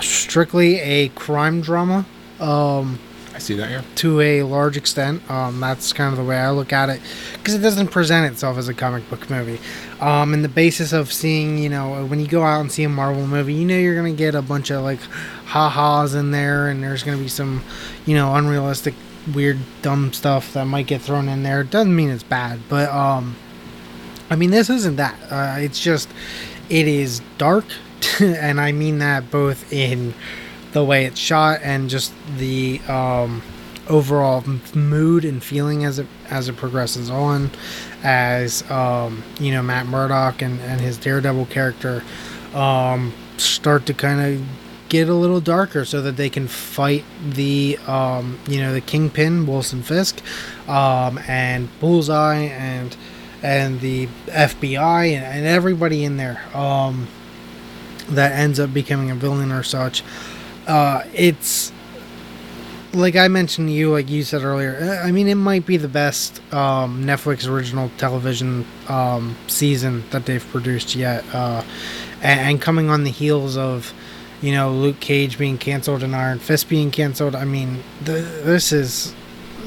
strictly 0.00 0.78
a 0.80 1.08
crime 1.10 1.60
drama. 1.60 2.06
Um, 2.38 2.98
see 3.40 3.54
that. 3.54 3.84
To 3.96 4.20
a 4.20 4.42
large 4.42 4.76
extent, 4.76 5.28
um, 5.30 5.60
that's 5.60 5.92
kind 5.92 6.12
of 6.12 6.18
the 6.18 6.24
way 6.24 6.36
I 6.36 6.50
look 6.50 6.72
at 6.72 6.88
it, 6.88 7.00
because 7.34 7.54
it 7.54 7.58
doesn't 7.60 7.88
present 7.88 8.30
itself 8.32 8.58
as 8.58 8.68
a 8.68 8.74
comic 8.74 9.08
book 9.10 9.28
movie. 9.30 9.60
Um, 10.00 10.32
and 10.34 10.44
the 10.44 10.48
basis 10.48 10.92
of 10.92 11.12
seeing, 11.12 11.58
you 11.58 11.68
know, 11.68 12.06
when 12.06 12.20
you 12.20 12.26
go 12.26 12.42
out 12.42 12.60
and 12.60 12.70
see 12.70 12.84
a 12.84 12.88
Marvel 12.88 13.26
movie, 13.26 13.54
you 13.54 13.64
know 13.64 13.76
you're 13.76 13.94
gonna 13.94 14.12
get 14.12 14.34
a 14.34 14.42
bunch 14.42 14.70
of 14.70 14.82
like 14.82 15.00
ha-has 15.46 16.14
in 16.14 16.30
there, 16.30 16.68
and 16.68 16.82
there's 16.82 17.02
gonna 17.02 17.18
be 17.18 17.28
some, 17.28 17.62
you 18.06 18.14
know, 18.14 18.34
unrealistic, 18.34 18.94
weird, 19.34 19.58
dumb 19.82 20.12
stuff 20.12 20.52
that 20.54 20.64
might 20.64 20.86
get 20.86 21.00
thrown 21.02 21.28
in 21.28 21.42
there. 21.42 21.64
Doesn't 21.64 21.94
mean 21.94 22.10
it's 22.10 22.22
bad, 22.22 22.60
but 22.68 22.88
um, 22.90 23.36
I 24.30 24.36
mean 24.36 24.50
this 24.50 24.70
isn't 24.70 24.96
that. 24.96 25.16
Uh, 25.30 25.56
it's 25.58 25.80
just, 25.80 26.08
it 26.68 26.86
is 26.88 27.20
dark, 27.38 27.64
and 28.20 28.60
I 28.60 28.72
mean 28.72 28.98
that 28.98 29.30
both 29.30 29.72
in 29.72 30.14
the 30.72 30.84
way 30.84 31.04
it's 31.04 31.18
shot 31.18 31.60
and 31.62 31.90
just 31.90 32.12
the 32.36 32.80
um, 32.88 33.42
overall 33.88 34.44
mood 34.74 35.24
and 35.24 35.42
feeling 35.42 35.84
as 35.84 35.98
it 35.98 36.06
as 36.28 36.48
it 36.48 36.56
progresses 36.56 37.10
on 37.10 37.50
as 38.02 38.68
um, 38.70 39.22
you 39.38 39.52
know 39.52 39.62
Matt 39.62 39.86
Murdock 39.86 40.42
and, 40.42 40.60
and 40.60 40.80
his 40.80 40.96
Daredevil 40.96 41.46
character 41.46 42.02
um, 42.54 43.12
start 43.36 43.86
to 43.86 43.94
kind 43.94 44.20
of 44.20 44.46
get 44.88 45.08
a 45.08 45.14
little 45.14 45.40
darker 45.40 45.84
so 45.84 46.02
that 46.02 46.16
they 46.16 46.28
can 46.28 46.48
fight 46.48 47.04
the 47.24 47.78
um, 47.86 48.38
you 48.48 48.60
know 48.60 48.72
the 48.72 48.80
Kingpin 48.80 49.46
Wilson 49.46 49.82
Fisk 49.82 50.20
um, 50.68 51.18
and 51.26 51.68
Bullseye 51.80 52.44
and 52.44 52.96
and 53.42 53.80
the 53.80 54.06
FBI 54.26 55.14
and, 55.14 55.24
and 55.24 55.46
everybody 55.46 56.04
in 56.04 56.16
there 56.16 56.42
um, 56.54 57.08
that 58.08 58.32
ends 58.32 58.60
up 58.60 58.72
becoming 58.72 59.10
a 59.10 59.14
villain 59.14 59.50
or 59.50 59.62
such 59.62 60.04
uh, 60.66 61.02
it's 61.14 61.72
like 62.92 63.16
I 63.16 63.28
mentioned 63.28 63.68
to 63.68 63.72
you, 63.72 63.90
like 63.90 64.08
you 64.10 64.22
said 64.22 64.42
earlier. 64.42 64.76
Uh, 64.80 65.06
I 65.06 65.12
mean, 65.12 65.28
it 65.28 65.36
might 65.36 65.66
be 65.66 65.76
the 65.76 65.88
best 65.88 66.40
um, 66.52 67.04
Netflix 67.04 67.48
original 67.48 67.90
television 67.98 68.66
um, 68.88 69.36
season 69.46 70.04
that 70.10 70.26
they've 70.26 70.46
produced 70.50 70.94
yet, 70.94 71.24
uh, 71.34 71.62
and, 72.22 72.40
and, 72.40 72.62
coming 72.62 72.90
on 72.90 73.04
the 73.04 73.10
heels 73.10 73.56
of, 73.56 73.92
you 74.42 74.52
know, 74.52 74.72
Luke 74.72 75.00
Cage 75.00 75.38
being 75.38 75.58
canceled 75.58 76.02
and 76.02 76.14
Iron 76.14 76.38
Fist 76.38 76.68
being 76.68 76.90
canceled. 76.90 77.34
I 77.34 77.44
mean, 77.44 77.82
the, 78.02 78.12
this 78.12 78.72
is 78.72 79.14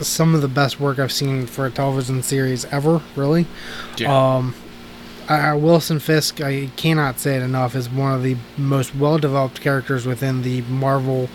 some 0.01 0.35
of 0.35 0.41
the 0.41 0.47
best 0.47 0.79
work 0.79 0.99
I've 0.99 1.11
seen 1.11 1.45
for 1.47 1.65
a 1.65 1.71
television 1.71 2.23
series 2.23 2.65
ever. 2.65 3.01
Really. 3.15 3.45
Yeah. 3.97 4.35
Um, 4.35 4.55
uh, 5.27 5.57
Wilson 5.57 5.99
Fisk, 5.99 6.41
I 6.41 6.69
cannot 6.75 7.19
say 7.19 7.37
it 7.37 7.41
enough, 7.41 7.75
is 7.75 7.89
one 7.89 8.13
of 8.13 8.23
the 8.23 8.35
most 8.57 8.95
well 8.95 9.17
developed 9.17 9.61
characters 9.61 10.05
within 10.05 10.41
the 10.41 10.61
Marvel 10.63 11.29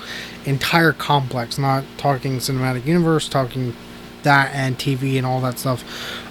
entire 0.45 0.93
complex. 0.93 1.59
Not 1.59 1.85
talking 1.97 2.39
cinematic 2.39 2.85
universe, 2.85 3.29
talking 3.29 3.75
that 4.23 4.55
and 4.55 4.79
TV 4.79 5.17
and 5.17 5.27
all 5.27 5.41
that 5.41 5.59
stuff. 5.59 5.85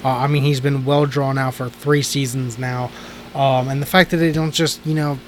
Uh, 0.03 0.09
I 0.09 0.27
mean, 0.27 0.43
he's 0.43 0.59
been 0.59 0.85
well 0.85 1.05
drawn 1.05 1.37
out 1.37 1.55
for 1.55 1.69
three 1.69 2.01
seasons 2.01 2.57
now. 2.57 2.91
Um, 3.33 3.69
and 3.69 3.81
the 3.81 3.85
fact 3.85 4.11
that 4.11 4.17
they 4.17 4.31
don't 4.31 4.51
just, 4.51 4.85
you 4.85 4.93
know, 4.93 5.19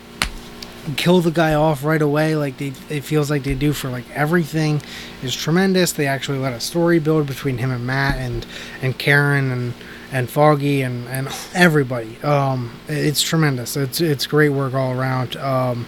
kill 0.97 1.21
the 1.21 1.31
guy 1.31 1.53
off 1.53 1.83
right 1.83 2.01
away 2.01 2.35
like 2.35 2.57
they 2.57 2.73
it 2.89 3.01
feels 3.01 3.29
like 3.29 3.43
they 3.43 3.53
do 3.53 3.73
for 3.73 3.89
like 3.89 4.09
everything 4.11 4.81
is 5.21 5.35
tremendous 5.35 5.91
they 5.91 6.07
actually 6.07 6.39
let 6.39 6.53
a 6.53 6.59
story 6.59 6.97
build 6.99 7.27
between 7.27 7.57
him 7.57 7.69
and 7.69 7.85
matt 7.85 8.15
and 8.15 8.45
and 8.81 8.97
karen 8.97 9.51
and 9.51 9.73
and 10.11 10.29
Foggy 10.29 10.81
and, 10.81 11.07
and 11.07 11.27
everybody. 11.53 12.17
Um, 12.23 12.79
it's 12.87 13.21
tremendous. 13.21 13.77
It's 13.77 14.01
it's 14.01 14.27
great 14.27 14.49
work 14.49 14.73
all 14.73 14.97
around. 14.97 15.35
Um, 15.37 15.87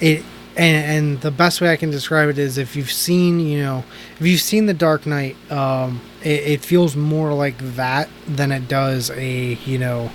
it 0.00 0.24
and, 0.56 1.04
and 1.04 1.20
the 1.22 1.30
best 1.30 1.60
way 1.60 1.72
I 1.72 1.76
can 1.76 1.90
describe 1.90 2.28
it 2.28 2.38
is 2.38 2.58
if 2.58 2.76
you've 2.76 2.92
seen 2.92 3.40
you 3.40 3.62
know 3.62 3.84
if 4.18 4.26
you've 4.26 4.40
seen 4.40 4.66
The 4.66 4.74
Dark 4.74 5.06
Knight, 5.06 5.36
um, 5.50 6.00
it, 6.22 6.42
it 6.44 6.60
feels 6.60 6.96
more 6.96 7.32
like 7.32 7.58
that 7.76 8.08
than 8.26 8.52
it 8.52 8.68
does 8.68 9.10
a 9.10 9.54
you 9.64 9.78
know 9.78 10.10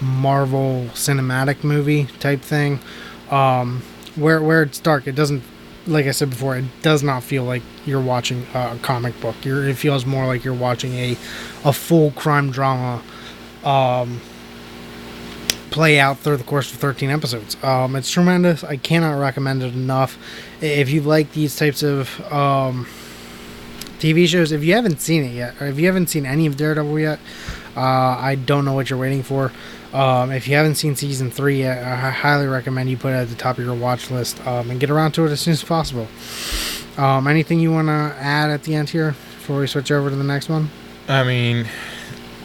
Marvel 0.00 0.86
cinematic 0.92 1.64
movie 1.64 2.06
type 2.18 2.42
thing. 2.42 2.80
Um, 3.30 3.82
where 4.16 4.42
where 4.42 4.62
it's 4.62 4.80
dark, 4.80 5.06
it 5.06 5.14
doesn't 5.14 5.42
like 5.90 6.06
I 6.06 6.12
said 6.12 6.30
before, 6.30 6.56
it 6.56 6.64
does 6.82 7.02
not 7.02 7.22
feel 7.22 7.44
like 7.44 7.62
you're 7.84 8.00
watching 8.00 8.46
a 8.54 8.78
comic 8.80 9.20
book. 9.20 9.34
You're, 9.44 9.68
it 9.68 9.76
feels 9.76 10.06
more 10.06 10.26
like 10.26 10.44
you're 10.44 10.54
watching 10.54 10.94
a, 10.94 11.12
a 11.64 11.72
full 11.72 12.12
crime 12.12 12.50
drama 12.50 13.02
um, 13.64 14.20
play 15.70 15.98
out 15.98 16.18
through 16.18 16.36
the 16.36 16.44
course 16.44 16.72
of 16.72 16.78
13 16.78 17.10
episodes. 17.10 17.62
Um, 17.62 17.96
it's 17.96 18.10
tremendous. 18.10 18.64
I 18.64 18.76
cannot 18.76 19.20
recommend 19.20 19.62
it 19.62 19.74
enough. 19.74 20.18
If 20.60 20.90
you 20.90 21.02
like 21.02 21.32
these 21.32 21.56
types 21.56 21.82
of 21.82 22.20
um, 22.32 22.86
TV 23.98 24.26
shows, 24.26 24.52
if 24.52 24.64
you 24.64 24.74
haven't 24.74 25.00
seen 25.00 25.24
it 25.24 25.32
yet, 25.32 25.60
or 25.60 25.66
if 25.66 25.78
you 25.78 25.86
haven't 25.86 26.08
seen 26.08 26.24
any 26.24 26.46
of 26.46 26.56
Daredevil 26.56 26.98
yet, 26.98 27.18
uh, 27.76 27.80
I 27.80 28.36
don't 28.36 28.64
know 28.64 28.72
what 28.72 28.90
you're 28.90 28.98
waiting 28.98 29.22
for. 29.22 29.52
Um, 29.92 30.30
if 30.30 30.46
you 30.46 30.54
haven't 30.54 30.76
seen 30.76 30.94
season 30.94 31.30
three 31.30 31.58
yet, 31.58 31.82
I 31.84 32.10
highly 32.10 32.46
recommend 32.46 32.90
you 32.90 32.96
put 32.96 33.12
it 33.12 33.16
at 33.16 33.28
the 33.28 33.34
top 33.34 33.58
of 33.58 33.64
your 33.64 33.74
watch 33.74 34.10
list 34.10 34.44
um, 34.46 34.70
and 34.70 34.78
get 34.78 34.90
around 34.90 35.12
to 35.12 35.26
it 35.26 35.30
as 35.30 35.40
soon 35.40 35.52
as 35.52 35.64
possible. 35.64 36.06
Um, 36.96 37.26
anything 37.26 37.60
you 37.60 37.72
want 37.72 37.88
to 37.88 38.14
add 38.18 38.50
at 38.50 38.62
the 38.64 38.74
end 38.74 38.90
here 38.90 39.10
before 39.10 39.58
we 39.58 39.66
switch 39.66 39.90
over 39.90 40.10
to 40.10 40.16
the 40.16 40.24
next 40.24 40.48
one? 40.48 40.70
I 41.08 41.24
mean, 41.24 41.66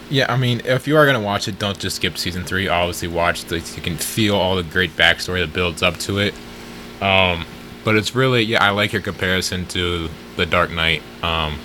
yeah, 0.09 0.31
I 0.31 0.37
mean, 0.37 0.61
if 0.65 0.87
you 0.87 0.97
are 0.97 1.05
gonna 1.05 1.21
watch 1.21 1.47
it, 1.47 1.59
don't 1.59 1.77
just 1.77 1.97
skip 1.97 2.17
season 2.17 2.43
three. 2.43 2.67
Obviously, 2.67 3.07
watch 3.07 3.45
the, 3.45 3.57
you 3.57 3.81
can 3.81 3.97
feel 3.97 4.35
all 4.35 4.55
the 4.55 4.63
great 4.63 4.91
backstory 4.91 5.41
that 5.41 5.53
builds 5.53 5.83
up 5.83 5.97
to 5.97 6.19
it. 6.19 6.33
Um, 7.01 7.45
but 7.83 7.95
it's 7.95 8.15
really, 8.15 8.41
yeah, 8.41 8.63
I 8.63 8.71
like 8.71 8.91
your 8.91 9.01
comparison 9.01 9.67
to 9.67 10.09
the 10.35 10.45
Dark 10.45 10.71
Knight. 10.71 11.03
Um, 11.21 11.59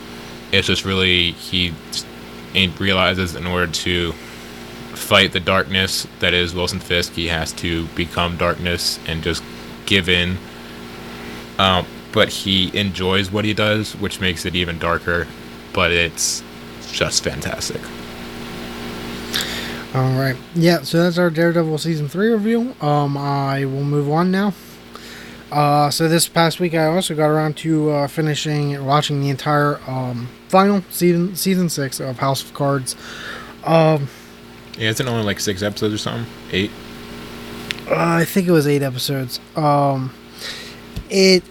it's 0.52 0.66
just 0.66 0.84
really 0.84 1.32
he 1.32 1.72
realizes 2.78 3.34
in 3.34 3.46
order 3.46 3.70
to 3.72 4.12
fight 5.00 5.32
the 5.32 5.40
darkness 5.40 6.06
that 6.20 6.34
is 6.34 6.54
Wilson 6.54 6.80
Fisk. 6.80 7.14
He 7.14 7.28
has 7.28 7.52
to 7.54 7.86
become 7.88 8.36
darkness 8.36 8.98
and 9.06 9.22
just 9.22 9.42
give 9.86 10.08
in. 10.08 10.38
Um, 11.58 11.86
but 12.12 12.28
he 12.28 12.76
enjoys 12.76 13.30
what 13.30 13.44
he 13.44 13.54
does, 13.54 13.96
which 13.96 14.20
makes 14.20 14.44
it 14.44 14.54
even 14.54 14.78
darker. 14.78 15.26
But 15.72 15.92
it's 15.92 16.42
just 16.92 17.24
fantastic. 17.24 17.80
All 19.94 20.12
right, 20.18 20.36
yeah. 20.54 20.82
So 20.82 21.02
that's 21.02 21.18
our 21.18 21.30
Daredevil 21.30 21.78
season 21.78 22.08
three 22.08 22.32
review. 22.32 22.74
Um, 22.80 23.16
I 23.16 23.64
will 23.64 23.84
move 23.84 24.08
on 24.10 24.30
now. 24.30 24.54
Uh, 25.50 25.90
so 25.90 26.08
this 26.08 26.28
past 26.28 26.60
week, 26.60 26.74
I 26.74 26.86
also 26.86 27.16
got 27.16 27.26
around 27.26 27.56
to 27.58 27.90
uh, 27.90 28.06
finishing 28.06 28.84
watching 28.84 29.20
the 29.20 29.30
entire 29.30 29.80
um, 29.88 30.28
final 30.48 30.82
season 30.90 31.34
season 31.34 31.68
six 31.68 31.98
of 31.98 32.18
House 32.18 32.42
of 32.42 32.54
Cards. 32.54 32.94
Um, 33.64 34.08
yeah, 34.80 34.88
isn't 34.88 35.06
only 35.06 35.24
like 35.24 35.38
six 35.40 35.62
episodes 35.62 35.94
or 35.94 35.98
something? 35.98 36.26
Eight. 36.52 36.70
Uh, 37.86 37.94
I 37.96 38.24
think 38.24 38.48
it 38.48 38.52
was 38.52 38.66
eight 38.66 38.82
episodes. 38.82 39.38
Um, 39.54 40.12
it. 41.10 41.44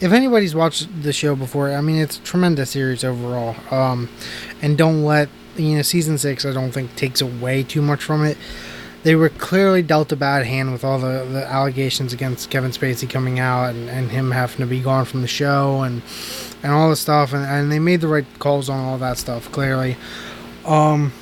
If 0.00 0.12
anybody's 0.12 0.54
watched 0.54 1.02
the 1.02 1.12
show 1.12 1.36
before, 1.36 1.70
I 1.70 1.80
mean, 1.82 1.96
it's 1.96 2.16
a 2.16 2.22
tremendous 2.22 2.70
series 2.70 3.04
overall. 3.04 3.54
Um, 3.70 4.08
and 4.62 4.76
don't 4.76 5.04
let 5.04 5.28
you 5.56 5.76
know 5.76 5.82
season 5.82 6.18
six. 6.18 6.44
I 6.44 6.52
don't 6.52 6.72
think 6.72 6.96
takes 6.96 7.20
away 7.20 7.62
too 7.62 7.82
much 7.82 8.02
from 8.02 8.24
it. 8.24 8.36
They 9.02 9.14
were 9.14 9.28
clearly 9.28 9.82
dealt 9.82 10.10
a 10.10 10.16
bad 10.16 10.44
hand 10.44 10.72
with 10.72 10.82
all 10.84 10.98
the, 10.98 11.24
the 11.30 11.46
allegations 11.46 12.12
against 12.12 12.50
Kevin 12.50 12.70
Spacey 12.70 13.08
coming 13.08 13.38
out 13.38 13.70
and, 13.70 13.88
and 13.88 14.10
him 14.10 14.30
having 14.32 14.58
to 14.58 14.66
be 14.66 14.80
gone 14.80 15.04
from 15.04 15.22
the 15.22 15.28
show 15.28 15.82
and 15.82 16.02
and 16.62 16.72
all 16.72 16.90
the 16.90 16.96
stuff 16.96 17.32
and, 17.32 17.44
and 17.44 17.72
they 17.72 17.78
made 17.78 18.02
the 18.02 18.08
right 18.08 18.26
calls 18.38 18.68
on 18.68 18.78
all 18.78 18.98
that 18.98 19.18
stuff 19.18 19.50
clearly. 19.52 19.96
Um, 20.66 21.12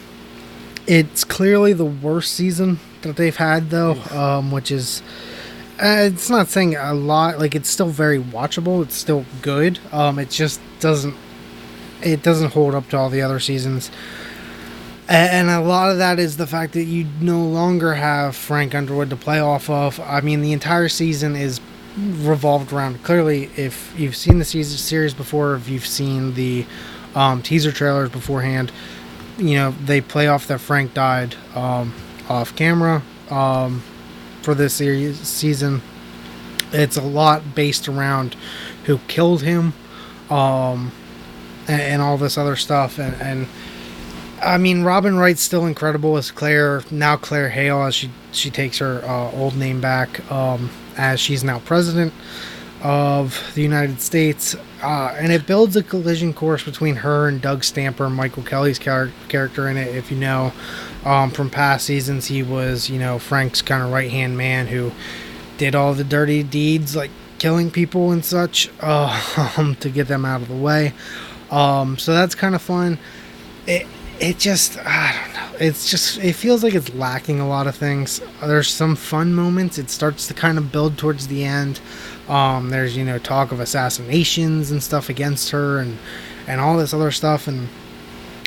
it's 0.89 1.23
clearly 1.23 1.75
the 1.75 1.85
worst 1.85 2.33
season 2.33 2.81
that 3.03 3.17
they've 3.17 3.37
had, 3.37 3.71
though, 3.71 3.95
um, 4.11 4.51
which 4.51 4.73
is. 4.73 5.03
Uh, 5.81 6.11
it's 6.11 6.29
not 6.29 6.49
saying 6.49 6.75
a 6.75 6.93
lot. 6.93 7.39
Like 7.39 7.55
it's 7.55 7.69
still 7.69 7.91
very 7.91 8.19
watchable. 8.19 8.83
It's 8.83 8.97
still 8.97 9.25
good. 9.43 9.79
Um, 9.93 10.19
it 10.19 10.31
just 10.31 10.61
doesn't. 10.81 11.15
It 12.03 12.23
doesn't 12.23 12.53
hold 12.53 12.75
up 12.75 12.89
to 12.89 12.97
all 12.97 13.11
the 13.11 13.23
other 13.23 13.39
seasons. 13.39 13.91
And 15.09 15.49
a 15.49 15.61
lot 15.61 15.91
of 15.91 15.99
that 15.99 16.19
is 16.19 16.37
the 16.37 16.47
fact 16.47 16.75
that 16.75 16.85
you 16.85 17.07
no 17.21 17.43
longer 17.43 17.95
have 17.95 18.37
Frank 18.37 18.75
Underwood 18.75 19.09
to 19.11 19.17
play 19.17 19.41
off 19.41 19.71
of. 19.71 19.99
I 20.01 20.21
mean, 20.21 20.43
the 20.43 20.53
entire 20.53 20.89
season 20.91 21.35
is 21.35 21.61
revolved 21.97 22.73
around. 22.75 23.03
Clearly, 23.05 23.51
if 23.57 23.99
you've 23.99 24.17
seen 24.17 24.39
the 24.39 24.45
season 24.45 24.77
series 24.77 25.15
before, 25.15 25.55
if 25.55 25.69
you've 25.69 25.87
seen 25.87 26.35
the 26.35 26.67
um, 27.15 27.41
teaser 27.41 27.73
trailers 27.73 28.11
beforehand, 28.11 28.71
you 29.39 29.55
know 29.55 29.71
they 29.85 30.01
play 30.01 30.27
off 30.27 30.47
that 30.49 30.59
Frank 30.59 30.95
died 30.95 31.37
um, 31.55 31.95
off 32.29 32.55
camera 32.57 33.03
um, 33.31 33.83
for 34.43 34.55
this 34.55 34.75
series 34.75 35.19
season. 35.21 35.81
It's 36.73 36.97
a 36.97 37.03
lot 37.03 37.55
based 37.55 37.89
around 37.89 38.37
who 38.85 38.99
killed 39.09 39.43
him, 39.43 39.73
um, 40.29 40.93
and, 41.67 41.81
and 41.81 42.03
all 42.03 42.19
this 42.19 42.37
other 42.37 42.57
stuff, 42.57 42.99
and, 42.99 43.15
and 43.23 43.47
I 44.43 44.59
mean 44.59 44.83
Robin 44.83 45.17
Wright's 45.17 45.41
still 45.41 45.67
incredible 45.67 46.17
as 46.17 46.31
Claire 46.31 46.83
now 46.91 47.17
Claire 47.17 47.51
Hale 47.51 47.83
as 47.85 47.95
she 47.95 48.11
she 48.33 48.51
takes 48.51 48.79
her 48.79 49.03
uh, 49.05 49.31
old 49.33 49.57
name 49.57 49.81
back 49.81 50.31
um, 50.31 50.71
as 50.97 51.21
she's 51.21 51.43
now 51.45 51.61
president 51.61 52.13
of 52.83 53.53
the 53.55 53.63
United 53.63 54.01
States, 54.01 54.55
uh, 54.83 55.15
and 55.19 55.33
it 55.33 55.47
builds 55.47 55.77
a 55.77 55.83
collision 55.83 56.33
course 56.33 56.63
between 56.63 56.97
her 56.97 57.29
and 57.29 57.41
Doug 57.41 57.65
Stamper, 57.65 58.09
Michael 58.09 58.43
Kelly's 58.43 58.79
char- 58.79 59.13
character 59.29 59.69
in 59.69 59.77
it. 59.77 59.95
If 59.95 60.11
you 60.11 60.17
know 60.17 60.53
um, 61.05 61.31
from 61.31 61.51
past 61.51 61.87
seasons, 61.87 62.27
he 62.27 62.43
was 62.43 62.89
you 62.89 62.99
know 62.99 63.19
Frank's 63.19 63.63
kind 63.63 63.83
of 63.83 63.91
right 63.91 64.11
hand 64.11 64.37
man 64.37 64.67
who 64.67 64.93
did 65.57 65.75
all 65.75 65.95
the 65.95 66.05
dirty 66.05 66.43
deeds 66.43 66.95
like 66.95 67.11
killing 67.39 67.71
people 67.71 68.11
and 68.13 68.25
such 68.25 68.71
uh, 68.81 69.75
to 69.81 69.91
get 69.91 70.09
them 70.09 70.25
out 70.25 70.43
of 70.43 70.49
the 70.49 70.57
way. 70.57 70.93
Um, 71.51 71.99
so 71.99 72.13
that's 72.13 72.35
kind 72.35 72.55
of 72.55 72.63
fun. 72.63 72.99
It 73.67 73.87
it 74.21 74.39
just 74.39 74.79
I 74.79 75.13
don't 75.13 75.33
know. 75.35 75.67
It's 75.67 75.91
just 75.91 76.19
it 76.19 76.35
feels 76.35 76.63
like 76.63 76.75
it's 76.75 76.93
lacking 76.95 77.41
a 77.41 77.49
lot 77.49 77.67
of 77.67 77.77
things. 77.77 78.21
There's 78.41 78.69
some 78.69 78.97
fun 78.97 79.35
moments. 79.35 79.79
It 79.79 79.91
starts 79.91 80.27
to 80.29 80.35
kind 80.35 80.59
of 80.59 80.73
build 80.73 80.99
towards 80.99 81.29
the 81.29 81.45
end. 81.45 81.81
Um, 82.29 82.71
there's 82.71 82.97
you 82.97 83.05
know 83.05 83.19
talk 83.19 83.53
of 83.53 83.61
assassinations 83.61 84.71
and 84.71 84.83
stuff 84.83 85.09
against 85.09 85.51
her 85.51 85.79
and 85.79 85.99
and 86.47 86.61
all 86.61 86.77
this 86.77 86.95
other 86.95 87.11
stuff 87.11 87.47
and 87.47 87.69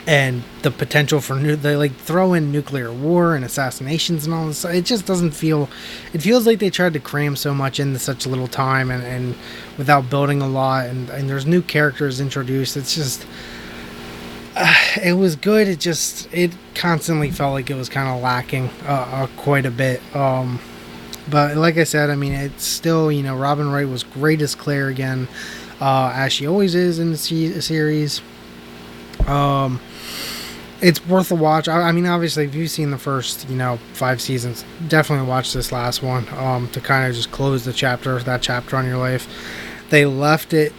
and 0.08 0.42
the 0.64 0.72
potential 0.72 1.22
for 1.22 1.36
new 1.36 1.56
they 1.56 1.76
like 1.76 1.94
throw 1.96 2.34
in 2.34 2.52
nuclear 2.52 2.92
war 2.92 3.36
and 3.36 3.46
assassinations 3.46 4.26
and 4.26 4.34
all 4.34 4.48
this 4.48 4.66
it 4.66 4.84
just 4.84 5.06
doesn't 5.06 5.30
feel 5.30 5.70
it 6.12 6.24
feels 6.24 6.48
like 6.48 6.58
they 6.58 6.72
tried 6.72 6.94
to 6.94 7.00
cram 7.00 7.36
so 7.36 7.54
much 7.54 7.80
into 7.80 8.00
such 8.00 8.26
little 8.26 8.48
time 8.48 8.90
and, 8.90 9.04
and 9.04 9.36
without 9.78 10.10
building 10.10 10.42
a 10.42 10.48
lot 10.48 10.88
and, 10.88 11.08
and 11.12 11.30
there's 11.30 11.46
new 11.46 11.62
characters 11.62 12.20
introduced 12.20 12.76
it's 12.76 12.96
just 12.96 13.28
uh, 14.56 14.76
it 15.04 15.14
was 15.14 15.36
good 15.36 15.68
it 15.68 15.80
just 15.80 16.32
it 16.34 16.52
constantly 16.76 17.32
felt 17.32 17.54
like 17.54 17.70
it 17.70 17.76
was 17.76 17.90
kind 17.90 18.10
of 18.10 18.22
lacking 18.22 18.70
uh, 18.86 18.92
uh, 19.12 19.28
quite 19.38 19.66
a 19.66 19.72
bit 19.72 20.02
um 20.16 20.60
but 21.30 21.56
like 21.58 21.78
I 21.78 21.84
said, 21.84 22.10
I 22.10 22.16
mean, 22.16 22.34
it's 22.34 22.66
still, 22.66 23.12
you 23.12 23.24
know, 23.24 23.36
Robin 23.36 23.72
Wright 23.72 23.88
was 23.88 24.04
great 24.04 24.42
as 24.42 24.56
Claire 24.56 24.90
again, 24.90 25.28
uh, 25.80 26.12
as 26.14 26.34
she 26.34 26.48
always 26.48 26.76
is 26.76 27.00
in 27.00 27.12
the 27.12 27.18
se- 27.18 27.62
series. 27.62 28.22
Um, 29.28 29.80
it's 30.82 31.06
worth 31.08 31.32
a 31.32 31.36
watch. 31.36 31.68
I, 31.68 31.84
I, 31.84 31.92
mean, 31.92 32.08
obviously, 32.08 32.46
if 32.46 32.56
you've 32.56 32.72
seen 32.72 32.92
the 32.92 32.98
first, 32.98 33.50
you 33.50 33.56
know, 33.56 33.78
five 33.94 34.22
seasons, 34.22 34.66
definitely 34.88 35.28
watch 35.28 35.54
this 35.54 35.72
last 35.72 36.02
one 36.02 36.28
um, 36.34 36.68
to 36.70 36.82
kind 36.82 37.08
of 37.08 37.16
just 37.16 37.32
close 37.32 37.66
the 37.66 37.74
chapter, 37.74 38.18
that 38.20 38.42
chapter 38.42 38.76
on 38.76 38.86
your 38.86 38.98
life. 38.98 39.28
They 39.90 40.06
left 40.06 40.54
it 40.54 40.74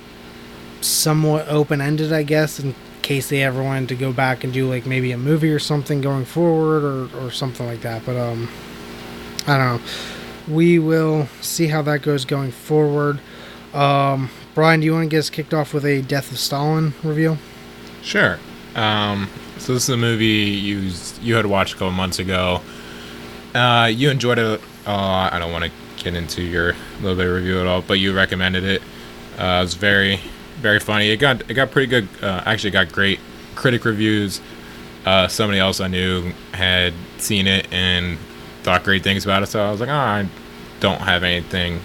somewhat 0.81 1.47
open 1.49 1.81
ended, 1.81 2.13
I 2.13 2.25
guess, 2.25 2.59
in 2.59 2.75
case 3.03 3.29
they 3.29 3.43
ever 3.43 3.63
wanted 3.63 3.89
to 3.91 3.95
go 3.97 4.13
back 4.13 4.45
and 4.45 4.53
do 4.53 4.69
like 4.69 4.87
maybe 4.87 5.13
a 5.13 5.19
movie 5.19 5.51
or 5.51 5.59
something 5.59 6.01
going 6.01 6.25
forward 6.25 6.85
or, 6.85 7.25
or 7.25 7.31
something 7.31 7.67
like 7.67 7.83
that. 7.83 8.05
But 8.07 8.17
um, 8.17 8.49
I 9.47 9.59
don't 9.59 9.77
know 9.77 9.89
we 10.49 10.79
will 10.79 11.27
see 11.41 11.69
how 11.69 11.83
that 11.83 12.03
goes 12.03 12.25
going 12.25 12.51
forward. 12.51 13.21
Um, 13.75 14.31
Brian, 14.55 14.81
do 14.81 14.87
you 14.87 14.93
want 14.93 15.05
to 15.05 15.09
get 15.09 15.19
us 15.19 15.31
kicked 15.31 15.55
off 15.55 15.73
with 15.73 15.85
a 15.85 16.03
Death 16.03 16.31
of 16.31 16.39
Stalin 16.39 16.95
review? 17.03 17.39
Sure. 18.03 18.39
Um, 18.75 19.31
so 19.59 19.75
this 19.75 19.85
is 19.85 19.91
a 19.91 19.97
movie 19.97 20.27
you 20.27 20.91
you 21.21 21.35
had 21.37 21.47
watched 21.47 21.75
a 21.75 21.77
couple 21.77 21.93
months 21.93 22.19
ago. 22.19 22.61
Uh, 23.55 23.91
you 23.93 24.11
enjoyed 24.11 24.39
it. 24.39 24.61
Uh, 24.87 25.29
I 25.31 25.39
don't 25.39 25.53
want 25.53 25.65
to 25.65 25.71
get 26.03 26.15
into 26.15 26.43
your 26.43 26.75
little 27.01 27.17
bit 27.17 27.27
of 27.27 27.35
review 27.35 27.61
at 27.61 27.67
all, 27.67 27.83
but 27.83 27.95
you 27.95 28.15
recommended 28.15 28.65
it. 28.65 28.83
Uh, 29.39 29.59
it 29.59 29.63
was 29.63 29.75
very 29.75 30.21
very 30.63 30.81
funny. 30.81 31.11
It 31.11 31.19
got 31.19 31.51
it 31.51 31.55
got 31.55 31.71
pretty 31.71 31.89
good. 31.89 32.09
Uh, 32.23 32.43
actually, 32.47 32.71
got 32.71 32.91
great 32.91 33.21
critic 33.55 33.85
reviews. 33.85 34.41
Uh, 35.05 35.29
somebody 35.29 35.59
else 35.59 35.81
I 35.81 35.89
knew 35.89 36.33
had 36.53 36.95
seen 37.19 37.47
it 37.47 37.71
and 37.73 38.19
thought 38.63 38.85
great 38.85 39.03
things 39.03 39.25
about 39.25 39.43
it. 39.43 39.47
So 39.47 39.61
I 39.61 39.71
was 39.71 39.81
like, 39.81 39.89
oh, 39.89 39.93
I 39.93 40.29
don't 40.81 41.01
have 41.01 41.25
anything 41.25 41.81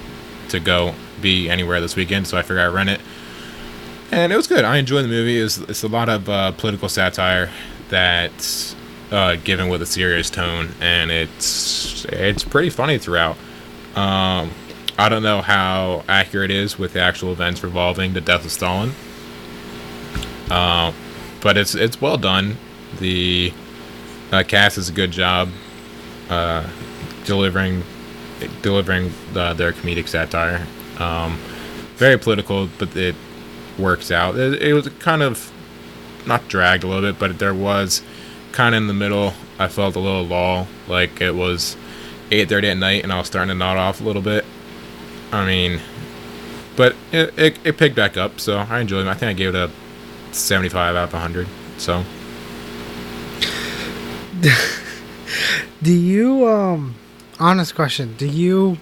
to 0.49 0.59
go 0.59 0.93
be 1.21 1.49
anywhere 1.49 1.82
this 1.82 1.95
weekend, 1.95 2.28
so 2.28 2.38
I 2.38 2.43
figured 2.43 2.59
I'd 2.59 2.73
rent 2.73 2.89
it. 2.89 3.01
And 4.11 4.32
it 4.32 4.36
was 4.36 4.47
good. 4.47 4.63
I 4.63 4.78
enjoyed 4.78 5.03
the 5.03 5.09
movie. 5.09 5.39
It's, 5.39 5.57
it's 5.57 5.84
a 5.84 5.88
lot 5.88 6.07
of 6.09 6.30
uh, 6.30 6.51
political 6.51 6.88
satire 6.88 7.49
that's 7.89 8.75
uh, 9.11 9.36
given 9.43 9.67
with 9.67 9.82
a 9.82 9.86
serious 9.86 10.30
tone, 10.30 10.69
and 10.80 11.11
it's 11.11 12.05
it's 12.05 12.43
pretty 12.43 12.69
funny 12.69 12.97
throughout. 12.97 13.38
Um, 13.95 14.51
I 14.97 15.09
don't 15.09 15.23
know 15.23 15.41
how 15.41 16.03
accurate 16.07 16.49
it 16.49 16.57
is 16.57 16.79
with 16.79 16.93
the 16.93 17.01
actual 17.01 17.31
events 17.31 17.63
revolving 17.63 18.13
the 18.13 18.21
death 18.21 18.45
of 18.45 18.51
Stalin, 18.51 18.93
uh, 20.49 20.91
but 21.41 21.57
it's 21.57 21.75
it's 21.75 22.01
well 22.01 22.17
done. 22.17 22.57
The 22.99 23.53
uh, 24.31 24.43
cast 24.47 24.75
does 24.75 24.89
a 24.89 24.93
good 24.93 25.11
job 25.11 25.49
uh, 26.29 26.67
delivering 27.25 27.83
delivering 28.61 29.11
the, 29.33 29.53
their 29.53 29.71
comedic 29.71 30.07
satire. 30.07 30.65
Um, 30.99 31.37
very 31.95 32.17
political, 32.17 32.69
but 32.77 32.95
it 32.95 33.15
works 33.77 34.11
out. 34.11 34.35
It, 34.35 34.61
it, 34.61 34.73
was 34.73 34.87
kind 34.99 35.21
of 35.21 35.51
not 36.25 36.47
dragged 36.47 36.83
a 36.83 36.87
little 36.87 37.01
bit, 37.01 37.19
but 37.19 37.39
there 37.39 37.53
was 37.53 38.01
kind 38.51 38.75
of 38.75 38.81
in 38.81 38.87
the 38.87 38.93
middle. 38.93 39.33
I 39.59 39.67
felt 39.67 39.95
a 39.95 39.99
little 39.99 40.25
lull, 40.25 40.67
like 40.87 41.21
it 41.21 41.35
was 41.35 41.75
8:30 42.29 42.71
at 42.71 42.77
night, 42.77 43.03
and 43.03 43.11
I 43.11 43.19
was 43.19 43.27
starting 43.27 43.49
to 43.49 43.55
nod 43.55 43.77
off 43.77 44.01
a 44.01 44.03
little 44.03 44.21
bit. 44.21 44.45
I 45.32 45.45
mean, 45.45 45.82
but 46.75 46.95
it, 47.11 47.38
it, 47.38 47.59
it 47.63 47.78
picked 47.78 47.95
back 47.95 48.17
up, 48.17 48.39
so 48.39 48.57
I 48.57 48.80
enjoyed 48.80 49.05
it. 49.05 49.09
I 49.09 49.13
think 49.13 49.30
I 49.30 49.34
gave 49.34 49.53
it 49.53 49.55
a 49.55 49.71
75 50.34 50.95
out 50.95 51.03
of 51.05 51.13
100. 51.13 51.47
So. 51.78 52.03
Do 55.82 55.93
you 55.93 56.47
um 56.47 56.95
honest 57.39 57.75
question, 57.75 58.15
do 58.17 58.28
you 58.28 58.78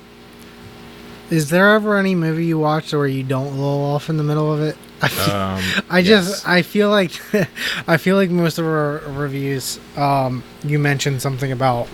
is 1.30 1.50
there 1.50 1.74
ever 1.74 1.98
any 1.98 2.16
movie 2.16 2.46
you 2.46 2.60
watch 2.60 2.93
where 2.93 3.08
you 3.08 3.24
don't 3.24 3.58
lull 3.58 3.84
off 3.84 4.10
in 4.10 4.18
the 4.18 4.24
middle 4.24 4.54
of 4.54 4.62
it? 4.62 4.78
I, 5.02 5.08
feel, 5.10 5.36
um, 5.36 5.64
I 5.89 6.02
just 6.02 6.30
yes. 6.30 6.46
I 6.46 6.62
feel 6.62 6.89
like 6.89 7.12
I 7.88 7.98
feel 7.98 8.16
like 8.16 8.30
most 8.30 8.58
of 8.58 8.66
our 8.66 9.00
reviews 9.10 9.80
um 9.98 10.43
you 10.64 10.80
mentioned 10.80 11.22
something 11.22 11.52
about 11.52 11.88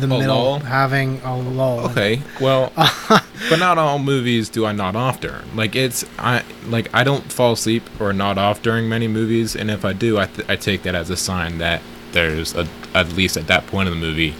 the 0.00 0.06
a 0.06 0.18
middle 0.18 0.36
lull? 0.36 0.58
having 0.60 1.20
a 1.22 1.36
lull. 1.36 1.90
Okay, 1.90 2.22
well, 2.40 2.72
but 2.76 3.58
not 3.58 3.78
all 3.78 3.98
movies 3.98 4.48
do 4.48 4.64
I 4.66 4.72
nod 4.72 4.96
off 4.96 5.20
during. 5.20 5.54
Like 5.56 5.74
it's 5.76 6.04
I 6.18 6.44
like 6.66 6.88
I 6.94 7.04
don't 7.04 7.30
fall 7.32 7.52
asleep 7.52 7.82
or 8.00 8.12
nod 8.12 8.38
off 8.38 8.62
during 8.62 8.88
many 8.88 9.08
movies, 9.08 9.56
and 9.56 9.70
if 9.70 9.84
I 9.84 9.92
do, 9.92 10.18
I 10.18 10.26
th- 10.26 10.48
I 10.48 10.56
take 10.56 10.82
that 10.84 10.94
as 10.94 11.10
a 11.10 11.16
sign 11.16 11.58
that 11.58 11.82
there's 12.12 12.54
a, 12.54 12.66
at 12.94 13.12
least 13.12 13.36
at 13.36 13.46
that 13.48 13.66
point 13.66 13.88
in 13.88 13.94
the 13.94 14.00
movie 14.00 14.34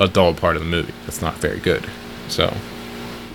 a 0.00 0.08
dull 0.08 0.34
part 0.34 0.56
of 0.56 0.62
the 0.62 0.68
movie 0.68 0.92
that's 1.04 1.22
not 1.22 1.34
very 1.34 1.60
good. 1.60 1.86
So 2.28 2.54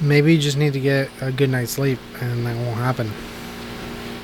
maybe 0.01 0.33
you 0.35 0.41
just 0.41 0.57
need 0.57 0.73
to 0.73 0.79
get 0.79 1.09
a 1.21 1.31
good 1.31 1.49
night's 1.49 1.71
sleep 1.71 1.99
and 2.21 2.45
that 2.45 2.55
won't 2.57 2.77
happen. 2.77 3.11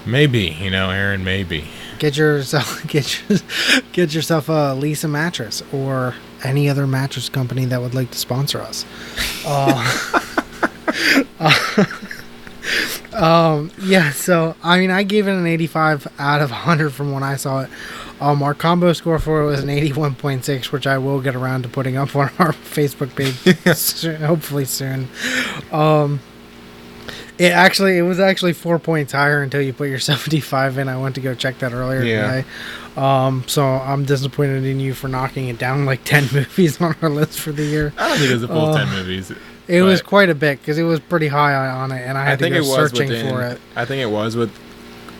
Maybe, 0.05 0.57
you 0.59 0.69
know, 0.69 0.89
Aaron, 0.89 1.23
maybe. 1.23 1.65
Get 1.99 2.17
yourself 2.17 2.85
get 2.87 3.21
your, 3.29 3.39
get 3.93 4.13
yourself 4.13 4.49
a 4.49 4.75
Leesa 4.75 5.09
mattress 5.09 5.63
or 5.71 6.15
any 6.43 6.69
other 6.69 6.87
mattress 6.87 7.29
company 7.29 7.65
that 7.65 7.81
would 7.81 7.93
like 7.93 8.11
to 8.11 8.17
sponsor 8.17 8.61
us. 8.61 8.85
Uh, 9.45 10.23
uh, 11.39 11.85
um, 13.13 13.71
yeah, 13.81 14.11
so 14.11 14.55
I 14.63 14.79
mean, 14.79 14.91
I 14.91 15.03
gave 15.03 15.27
it 15.27 15.31
an 15.31 15.45
85 15.45 16.07
out 16.19 16.41
of 16.41 16.51
100 16.51 16.91
from 16.91 17.11
when 17.11 17.23
I 17.23 17.35
saw 17.35 17.61
it. 17.61 17.69
Um, 18.21 18.41
our 18.41 18.53
combo 18.53 18.93
score 18.93 19.19
for 19.19 19.41
it 19.41 19.45
was 19.47 19.61
an 19.61 19.69
81.6, 19.69 20.71
which 20.71 20.87
I 20.87 20.97
will 20.97 21.19
get 21.19 21.35
around 21.35 21.63
to 21.63 21.69
putting 21.69 21.97
up 21.97 22.15
on 22.15 22.29
our 22.39 22.51
Facebook 22.53 23.15
page, 23.15 23.77
soon, 23.77 24.21
hopefully 24.21 24.65
soon. 24.65 25.09
Um, 25.71 26.21
it 27.37 27.51
actually 27.51 27.97
it 27.97 28.03
was 28.03 28.19
actually 28.19 28.53
four 28.53 28.79
points 28.79 29.11
higher 29.11 29.41
until 29.41 29.61
you 29.61 29.73
put 29.73 29.89
your 29.89 29.99
75 29.99 30.77
in. 30.77 30.89
I 30.89 30.97
went 30.97 31.15
to 31.15 31.21
go 31.21 31.33
check 31.35 31.59
that 31.59 31.73
earlier 31.73 32.03
yeah. 32.03 32.21
today. 32.21 32.47
Um, 32.95 33.43
so 33.47 33.65
I'm 33.65 34.05
disappointed 34.05 34.63
in 34.65 34.79
you 34.79 34.93
for 34.93 35.07
knocking 35.07 35.47
it 35.47 35.57
down 35.57 35.85
like 35.85 36.03
10 36.05 36.29
movies 36.33 36.79
on 36.81 36.95
our 37.01 37.09
list 37.09 37.39
for 37.39 37.51
the 37.51 37.63
year. 37.63 37.93
I 37.97 38.09
don't 38.09 38.17
think 38.17 38.31
it 38.31 38.33
was 38.33 38.43
a 38.43 38.47
full 38.47 38.65
uh, 38.65 38.85
10 38.85 38.95
movies. 38.95 39.31
It 39.67 39.81
was 39.81 40.01
quite 40.01 40.29
a 40.29 40.35
bit 40.35 40.59
because 40.59 40.77
it 40.77 40.83
was 40.83 40.99
pretty 40.99 41.29
high 41.29 41.53
on 41.53 41.91
it, 41.93 42.01
and 42.01 42.17
I 42.17 42.25
had 42.25 42.43
I 42.43 42.49
to 42.49 42.55
go 42.55 42.63
searching 42.63 43.07
within, 43.07 43.29
for 43.29 43.41
it. 43.43 43.61
I 43.77 43.85
think 43.85 44.01
it 44.01 44.11
was 44.11 44.35
with 44.35 44.51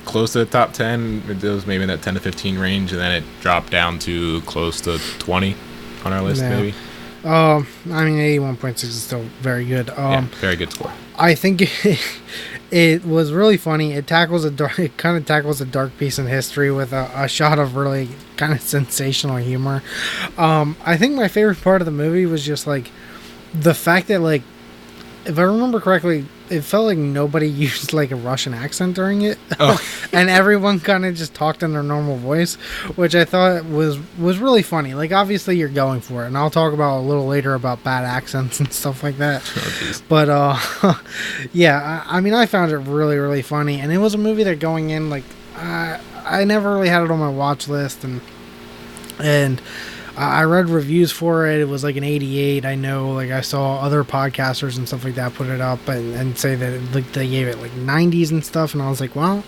close 0.03 0.33
to 0.33 0.39
the 0.39 0.45
top 0.45 0.73
10. 0.73 1.23
It 1.29 1.43
was 1.43 1.65
maybe 1.65 1.83
in 1.83 1.87
that 1.87 2.01
10 2.01 2.15
to 2.15 2.19
15 2.19 2.59
range, 2.59 2.91
and 2.91 2.99
then 2.99 3.11
it 3.11 3.23
dropped 3.39 3.71
down 3.71 3.99
to 3.99 4.41
close 4.41 4.81
to 4.81 4.99
20 5.19 5.55
on 6.03 6.11
our 6.11 6.21
list, 6.21 6.41
yeah. 6.41 6.49
maybe. 6.49 6.75
Um, 7.23 7.67
I 7.89 8.05
mean, 8.05 8.19
eighty-one 8.19 8.57
point 8.57 8.79
six 8.79 8.93
is 8.93 9.03
still 9.03 9.23
very 9.41 9.65
good. 9.65 9.89
Um, 9.91 9.95
yeah, 10.31 10.39
very 10.39 10.55
good 10.55 10.71
score. 10.71 10.91
I 11.17 11.35
think 11.35 11.61
it, 11.61 11.99
it 12.71 13.05
was 13.05 13.31
really 13.31 13.57
funny. 13.57 13.93
It 13.93 14.07
tackles 14.07 14.43
a 14.45 14.51
dark, 14.51 14.79
it 14.79 14.97
kind 14.97 15.17
of 15.17 15.25
tackles 15.25 15.61
a 15.61 15.65
dark 15.65 15.97
piece 15.97 16.19
in 16.19 16.27
history 16.27 16.71
with 16.71 16.91
a, 16.91 17.09
a 17.15 17.27
shot 17.27 17.59
of 17.59 17.75
really 17.75 18.09
kind 18.35 18.51
of 18.51 18.61
sensational 18.75 19.37
humor. 19.37 19.83
Um, 20.37 20.75
I 20.83 20.97
think 20.97 21.15
my 21.15 21.27
favorite 21.27 21.61
part 21.61 21.81
of 21.81 21.85
the 21.85 21.91
movie 21.91 22.25
was 22.25 22.45
just 22.45 22.67
like 22.67 22.91
the 23.53 23.73
fact 23.73 24.07
that 24.07 24.19
like, 24.19 24.41
if 25.25 25.37
I 25.37 25.43
remember 25.43 25.79
correctly, 25.79 26.25
it 26.49 26.61
felt 26.61 26.85
like 26.85 26.97
nobody 26.97 27.49
used 27.67 27.93
like 27.93 28.11
a 28.11 28.15
Russian 28.15 28.53
accent 28.53 28.95
during 28.95 29.21
it, 29.21 29.37
Oh. 29.59 29.79
and 30.13 30.29
everyone 30.29 30.79
kind 30.79 31.05
of 31.05 31.15
just 31.15 31.33
talked 31.33 31.63
in 31.63 31.73
their 31.73 31.83
normal 31.83 32.17
voice, 32.17 32.55
which 32.95 33.15
I 33.15 33.25
thought 33.25 33.65
was 33.65 33.97
was 34.17 34.37
really 34.39 34.61
funny. 34.61 34.93
Like 34.93 35.11
obviously 35.11 35.57
you're 35.57 35.69
going 35.69 36.01
for 36.01 36.23
it, 36.23 36.27
and 36.27 36.37
I'll 36.37 36.49
talk 36.49 36.73
about 36.73 36.99
a 36.99 37.01
little 37.01 37.27
later 37.27 37.53
about 37.53 37.83
bad 37.83 38.03
accents 38.05 38.59
and 38.61 38.71
stuff 38.71 39.03
like 39.03 39.17
that. 39.17 39.41
Oh. 39.55 40.01
But 40.09 40.29
uh, 40.29 40.93
yeah, 41.53 42.03
I, 42.07 42.17
I 42.17 42.21
mean, 42.21 42.33
I 42.33 42.45
found 42.45 42.71
it 42.71 42.77
really, 42.77 43.17
really 43.17 43.41
funny, 43.41 43.79
and 43.79 43.91
it 43.91 43.97
was 43.99 44.13
a 44.13 44.17
movie 44.19 44.43
that 44.43 44.59
going 44.59 44.89
in 44.89 45.09
like 45.09 45.23
I 45.55 45.99
I 46.25 46.43
never 46.45 46.73
really 46.73 46.89
had 46.89 47.03
it 47.03 47.11
on 47.11 47.19
my 47.19 47.29
watch 47.29 47.67
list, 47.67 48.03
and 48.03 48.21
and 49.19 49.61
I 50.15 50.43
read 50.43 50.69
reviews 50.69 51.11
for 51.11 51.47
it. 51.47 51.59
It 51.59 51.65
was 51.67 51.83
like 51.83 51.95
an 51.95 52.03
88. 52.03 52.65
I 52.65 52.75
know, 52.75 53.11
like 53.13 53.31
I 53.31 53.41
saw 53.41 53.79
other 53.79 54.03
podcasters 54.03 54.77
and 54.77 54.87
stuff 54.87 55.03
like 55.03 55.15
that 55.15 55.33
put 55.33 55.47
it 55.47 55.59
up 55.59 55.87
and, 55.87 56.13
and 56.13 56.37
say 56.37 56.55
that 56.55 56.73
it, 56.73 56.93
like 56.93 57.11
they 57.13 57.27
gave 57.27 57.47
it 57.47 57.59
like 57.59 57.71
90s 57.71 58.31
and 58.31 58.45
stuff, 58.45 58.73
and 58.73 58.83
I 58.83 58.89
was 58.89 59.01
like, 59.01 59.15
well. 59.15 59.43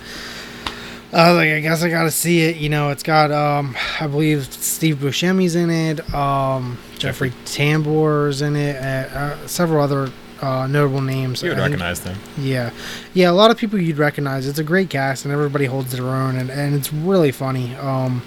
I 1.12 1.28
was 1.28 1.36
like, 1.36 1.50
I 1.50 1.60
guess 1.60 1.82
I 1.84 1.88
gotta 1.88 2.10
see 2.10 2.42
it. 2.42 2.56
You 2.56 2.68
know, 2.68 2.90
it's 2.90 3.04
got, 3.04 3.30
um, 3.30 3.76
I 4.00 4.08
believe 4.08 4.52
Steve 4.52 4.96
Buscemi's 4.96 5.54
in 5.54 5.70
it, 5.70 6.12
um, 6.12 6.76
Jeffrey 6.98 7.30
Tambor's 7.44 8.42
in 8.42 8.56
it, 8.56 8.76
uh, 8.76 9.16
uh, 9.16 9.46
several 9.46 9.82
other 9.82 10.10
uh, 10.42 10.66
notable 10.66 11.00
names. 11.00 11.42
You 11.42 11.50
would 11.50 11.58
recognize 11.58 12.00
them. 12.00 12.18
yeah, 12.36 12.70
yeah, 13.14 13.30
a 13.30 13.32
lot 13.32 13.50
of 13.50 13.56
people 13.56 13.80
you'd 13.80 13.98
recognize. 13.98 14.46
It's 14.48 14.58
a 14.58 14.64
great 14.64 14.90
cast, 14.90 15.24
and 15.24 15.32
everybody 15.32 15.66
holds 15.66 15.92
their 15.92 16.04
own, 16.04 16.36
and, 16.36 16.50
and 16.50 16.74
it's 16.74 16.92
really 16.92 17.32
funny. 17.32 17.74
Um, 17.76 18.22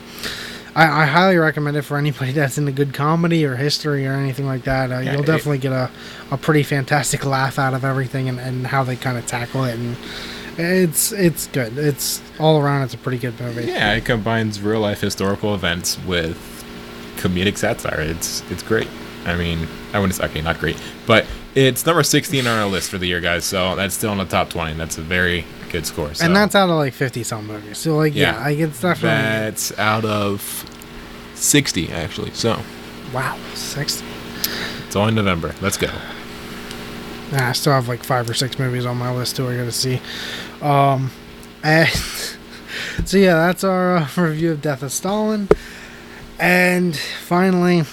I, 0.75 1.03
I 1.03 1.05
highly 1.05 1.37
recommend 1.37 1.77
it 1.77 1.81
for 1.83 1.97
anybody 1.97 2.31
that's 2.33 2.57
into 2.57 2.71
good 2.71 2.93
comedy 2.93 3.45
or 3.45 3.55
history 3.55 4.05
or 4.07 4.13
anything 4.13 4.45
like 4.45 4.63
that. 4.63 4.91
Uh, 4.91 4.99
Yeah, 4.99 5.13
you'll 5.13 5.21
it- 5.23 5.27
definitely 5.27 5.57
get 5.59 5.71
a, 5.71 5.89
a 6.31 6.37
pretty 6.37 6.63
fantastic 6.63 7.25
laugh 7.25 7.57
out 7.59 7.73
of 7.73 7.83
everything 7.83 8.29
and, 8.29 8.39
and 8.39 8.67
how 8.67 8.83
they 8.83 8.95
kind 8.95 9.17
of 9.17 9.25
tackle 9.25 9.63
it, 9.65 9.75
and 9.77 9.95
it's 10.57 11.11
it's 11.11 11.47
good. 11.47 11.77
It's 11.77 12.21
all 12.39 12.59
around. 12.59 12.83
It's 12.83 12.93
a 12.93 12.97
pretty 12.97 13.17
good 13.17 13.39
movie. 13.39 13.65
Yeah, 13.65 13.93
it 13.93 14.05
combines 14.05 14.61
real 14.61 14.81
life 14.81 14.99
historical 15.01 15.55
events 15.55 15.97
with 16.05 16.37
comedic 17.17 17.57
satire. 17.57 18.01
It's 18.01 18.43
it's 18.51 18.63
great. 18.63 18.87
I 19.25 19.35
mean, 19.35 19.67
I 19.93 19.99
wouldn't 19.99 20.15
say 20.15 20.25
okay, 20.25 20.41
not 20.41 20.59
great, 20.59 20.77
but 21.07 21.25
it's 21.55 21.85
number 21.85 22.03
16 22.03 22.45
on 22.47 22.59
our 22.59 22.67
list 22.67 22.89
for 22.89 22.97
the 22.97 23.07
year, 23.07 23.19
guys. 23.21 23.43
So 23.45 23.75
that's 23.75 23.95
still 23.95 24.11
in 24.11 24.17
the 24.17 24.25
top 24.25 24.49
20. 24.49 24.73
That's 24.75 24.97
a 24.97 25.01
very 25.01 25.45
good 25.69 25.85
score. 25.85 26.13
So 26.13 26.25
And 26.25 26.35
that's 26.35 26.55
out 26.55 26.69
of 26.69 26.75
like 26.75 26.93
fifty 26.93 27.23
some 27.23 27.47
movies. 27.47 27.77
So 27.77 27.97
like 27.97 28.15
yeah, 28.15 28.33
Yeah. 28.35 28.43
I 28.45 28.49
it's 28.51 28.81
definitely 28.81 29.09
that's 29.19 29.77
out 29.79 30.05
of 30.05 30.65
60 31.35 31.89
actually. 31.91 32.31
So 32.31 32.59
wow 33.13 33.37
sixty. 33.53 34.05
it's 34.87 34.95
only 34.95 35.13
November. 35.13 35.53
Let's 35.61 35.77
go. 35.77 35.87
Nah, 37.31 37.49
I 37.49 37.51
still 37.51 37.73
have 37.73 37.87
like 37.87 38.03
five 38.03 38.27
or 38.29 38.33
six 38.33 38.57
movies 38.57 38.85
on 38.85 38.97
my 38.97 39.11
list 39.13 39.35
too. 39.35 39.47
I 39.47 39.55
gotta 39.57 39.71
see. 39.71 40.01
Um, 40.61 41.11
and 41.63 41.87
so 43.05 43.17
yeah, 43.17 43.35
that's 43.35 43.63
our 43.63 43.97
uh, 43.97 44.07
review 44.17 44.51
of 44.53 44.61
Death 44.61 44.81
of 44.83 44.91
Stalin. 44.91 45.47
And 46.39 46.95
finally, 46.97 47.83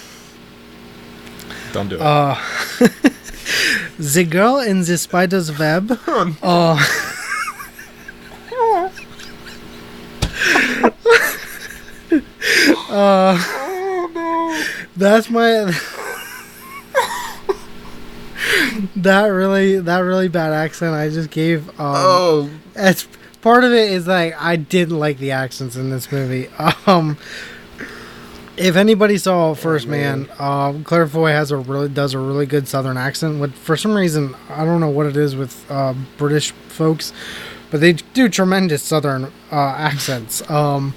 Don't 1.73 1.89
do 1.89 1.95
it. 1.95 2.01
uh, 2.01 2.35
the 3.99 4.23
girl 4.29 4.59
in 4.59 4.79
the 4.83 4.97
spider's 4.97 5.57
web. 5.59 5.99
Uh, 6.41 6.83
uh, 12.89 13.37
that's 14.97 15.29
my. 15.29 15.71
that 18.95 19.25
really, 19.25 19.79
that 19.79 19.99
really 19.99 20.27
bad 20.27 20.53
accent 20.53 20.93
I 20.95 21.09
just 21.09 21.29
gave. 21.29 21.69
Um, 21.71 21.75
oh, 21.79 22.49
it's 22.75 23.07
part 23.41 23.63
of 23.63 23.71
it 23.71 23.91
is 23.91 24.07
like 24.07 24.35
I 24.41 24.55
didn't 24.55 24.99
like 24.99 25.17
the 25.17 25.31
accents 25.31 25.75
in 25.75 25.89
this 25.89 26.11
movie. 26.11 26.49
Um, 26.87 27.17
if 28.57 28.75
anybody 28.75 29.17
saw 29.17 29.53
First 29.53 29.87
Man, 29.87 30.27
um, 30.39 30.83
Claire 30.83 31.07
Foy 31.07 31.31
has 31.31 31.51
a 31.51 31.57
really 31.57 31.89
does 31.89 32.13
a 32.13 32.19
really 32.19 32.45
good 32.45 32.67
Southern 32.67 32.97
accent. 32.97 33.39
But 33.39 33.53
for 33.53 33.77
some 33.77 33.93
reason, 33.93 34.35
I 34.49 34.65
don't 34.65 34.79
know 34.81 34.89
what 34.89 35.05
it 35.05 35.15
is 35.15 35.35
with 35.35 35.69
uh, 35.69 35.93
British 36.17 36.51
folks, 36.51 37.13
but 37.69 37.81
they 37.81 37.93
do 37.93 38.27
tremendous 38.29 38.81
Southern 38.81 39.25
uh, 39.51 39.55
accents. 39.77 40.49
Um, 40.49 40.95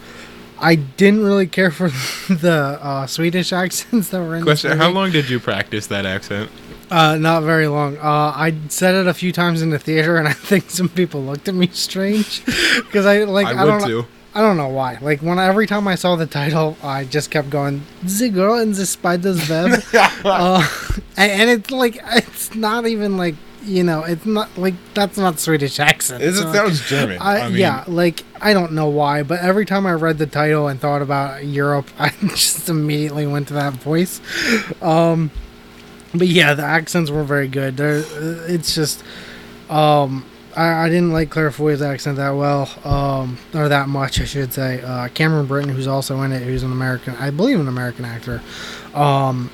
I 0.60 0.74
didn't 0.76 1.24
really 1.24 1.46
care 1.46 1.70
for 1.70 1.88
the 2.28 2.78
uh, 2.80 3.06
Swedish 3.06 3.52
accents 3.64 4.10
that 4.10 4.20
were 4.20 4.36
in. 4.36 4.42
question: 4.42 4.76
How 4.76 4.90
long 4.90 5.10
did 5.10 5.28
you 5.30 5.40
practice 5.40 5.86
that 5.88 6.06
accent? 6.06 6.50
Uh, 6.90 7.16
not 7.16 7.44
very 7.44 7.68
long. 7.68 7.96
Uh, 7.98 8.32
I 8.34 8.54
said 8.68 8.96
it 8.96 9.06
a 9.06 9.14
few 9.14 9.30
times 9.32 9.62
in 9.62 9.70
the 9.70 9.78
theater, 9.78 10.16
and 10.16 10.26
I 10.26 10.32
think 10.50 10.70
some 10.70 10.88
people 10.88 11.22
looked 11.22 11.48
at 11.48 11.54
me 11.54 11.68
strange 11.68 12.44
because 12.44 13.06
I 13.06 13.24
like 13.24 13.46
I, 13.46 13.52
I 13.52 13.64
would 13.64 13.70
don't 13.70 13.80
know, 13.82 14.02
too. 14.02 14.06
I 14.34 14.40
don't 14.40 14.56
know 14.56 14.68
why. 14.68 14.98
Like 15.00 15.20
when 15.22 15.38
every 15.38 15.66
time 15.66 15.88
I 15.88 15.94
saw 15.94 16.16
the 16.16 16.26
title, 16.26 16.76
I 16.82 17.04
just 17.04 17.30
kept 17.30 17.50
going 17.50 17.82
the 18.02 18.28
girl 18.28 18.58
in 18.58 18.72
the 18.72 18.86
spider's 18.86 19.48
web, 19.48 19.82
uh, 20.24 20.68
and, 21.16 21.32
and 21.32 21.50
it's 21.50 21.70
like 21.70 22.00
it's 22.04 22.54
not 22.54 22.86
even 22.86 23.16
like 23.16 23.34
you 23.62 23.82
know 23.82 24.04
it's 24.04 24.24
not 24.26 24.48
like 24.56 24.74
that's 24.94 25.16
not 25.18 25.38
Swedish 25.38 25.78
accent. 25.80 26.22
It 26.22 26.34
So, 26.34 26.52
sounds 26.52 26.86
German. 26.88 27.18
I, 27.20 27.40
I 27.40 27.48
mean, 27.48 27.58
yeah, 27.58 27.84
like 27.86 28.24
I 28.40 28.52
don't 28.52 28.72
know 28.72 28.88
why, 28.88 29.22
but 29.22 29.40
every 29.40 29.66
time 29.66 29.86
I 29.86 29.92
read 29.92 30.18
the 30.18 30.26
title 30.26 30.68
and 30.68 30.80
thought 30.80 31.02
about 31.02 31.44
Europe, 31.44 31.88
I 31.98 32.10
just 32.28 32.68
immediately 32.68 33.26
went 33.26 33.48
to 33.48 33.54
that 33.54 33.74
voice. 33.74 34.20
Um, 34.82 35.30
but 36.14 36.26
yeah, 36.28 36.54
the 36.54 36.62
accents 36.64 37.10
were 37.10 37.24
very 37.24 37.48
good. 37.48 37.76
There, 37.76 38.02
it's 38.48 38.74
just, 38.74 39.04
um, 39.68 40.24
I, 40.56 40.86
I 40.86 40.88
didn't 40.88 41.12
like 41.12 41.30
Claire 41.30 41.52
Foy's 41.52 41.82
accent 41.82 42.16
that 42.16 42.30
well, 42.30 42.68
um, 42.84 43.38
or 43.54 43.68
that 43.68 43.88
much, 43.88 44.20
I 44.20 44.24
should 44.24 44.52
say. 44.52 44.82
Uh, 44.82 45.06
Cameron 45.08 45.46
Britton, 45.46 45.72
who's 45.72 45.86
also 45.86 46.20
in 46.22 46.32
it, 46.32 46.42
who's 46.42 46.64
an 46.64 46.72
American, 46.72 47.14
I 47.16 47.30
believe, 47.30 47.60
an 47.60 47.68
American 47.68 48.04
actor, 48.04 48.42
um, 48.94 49.50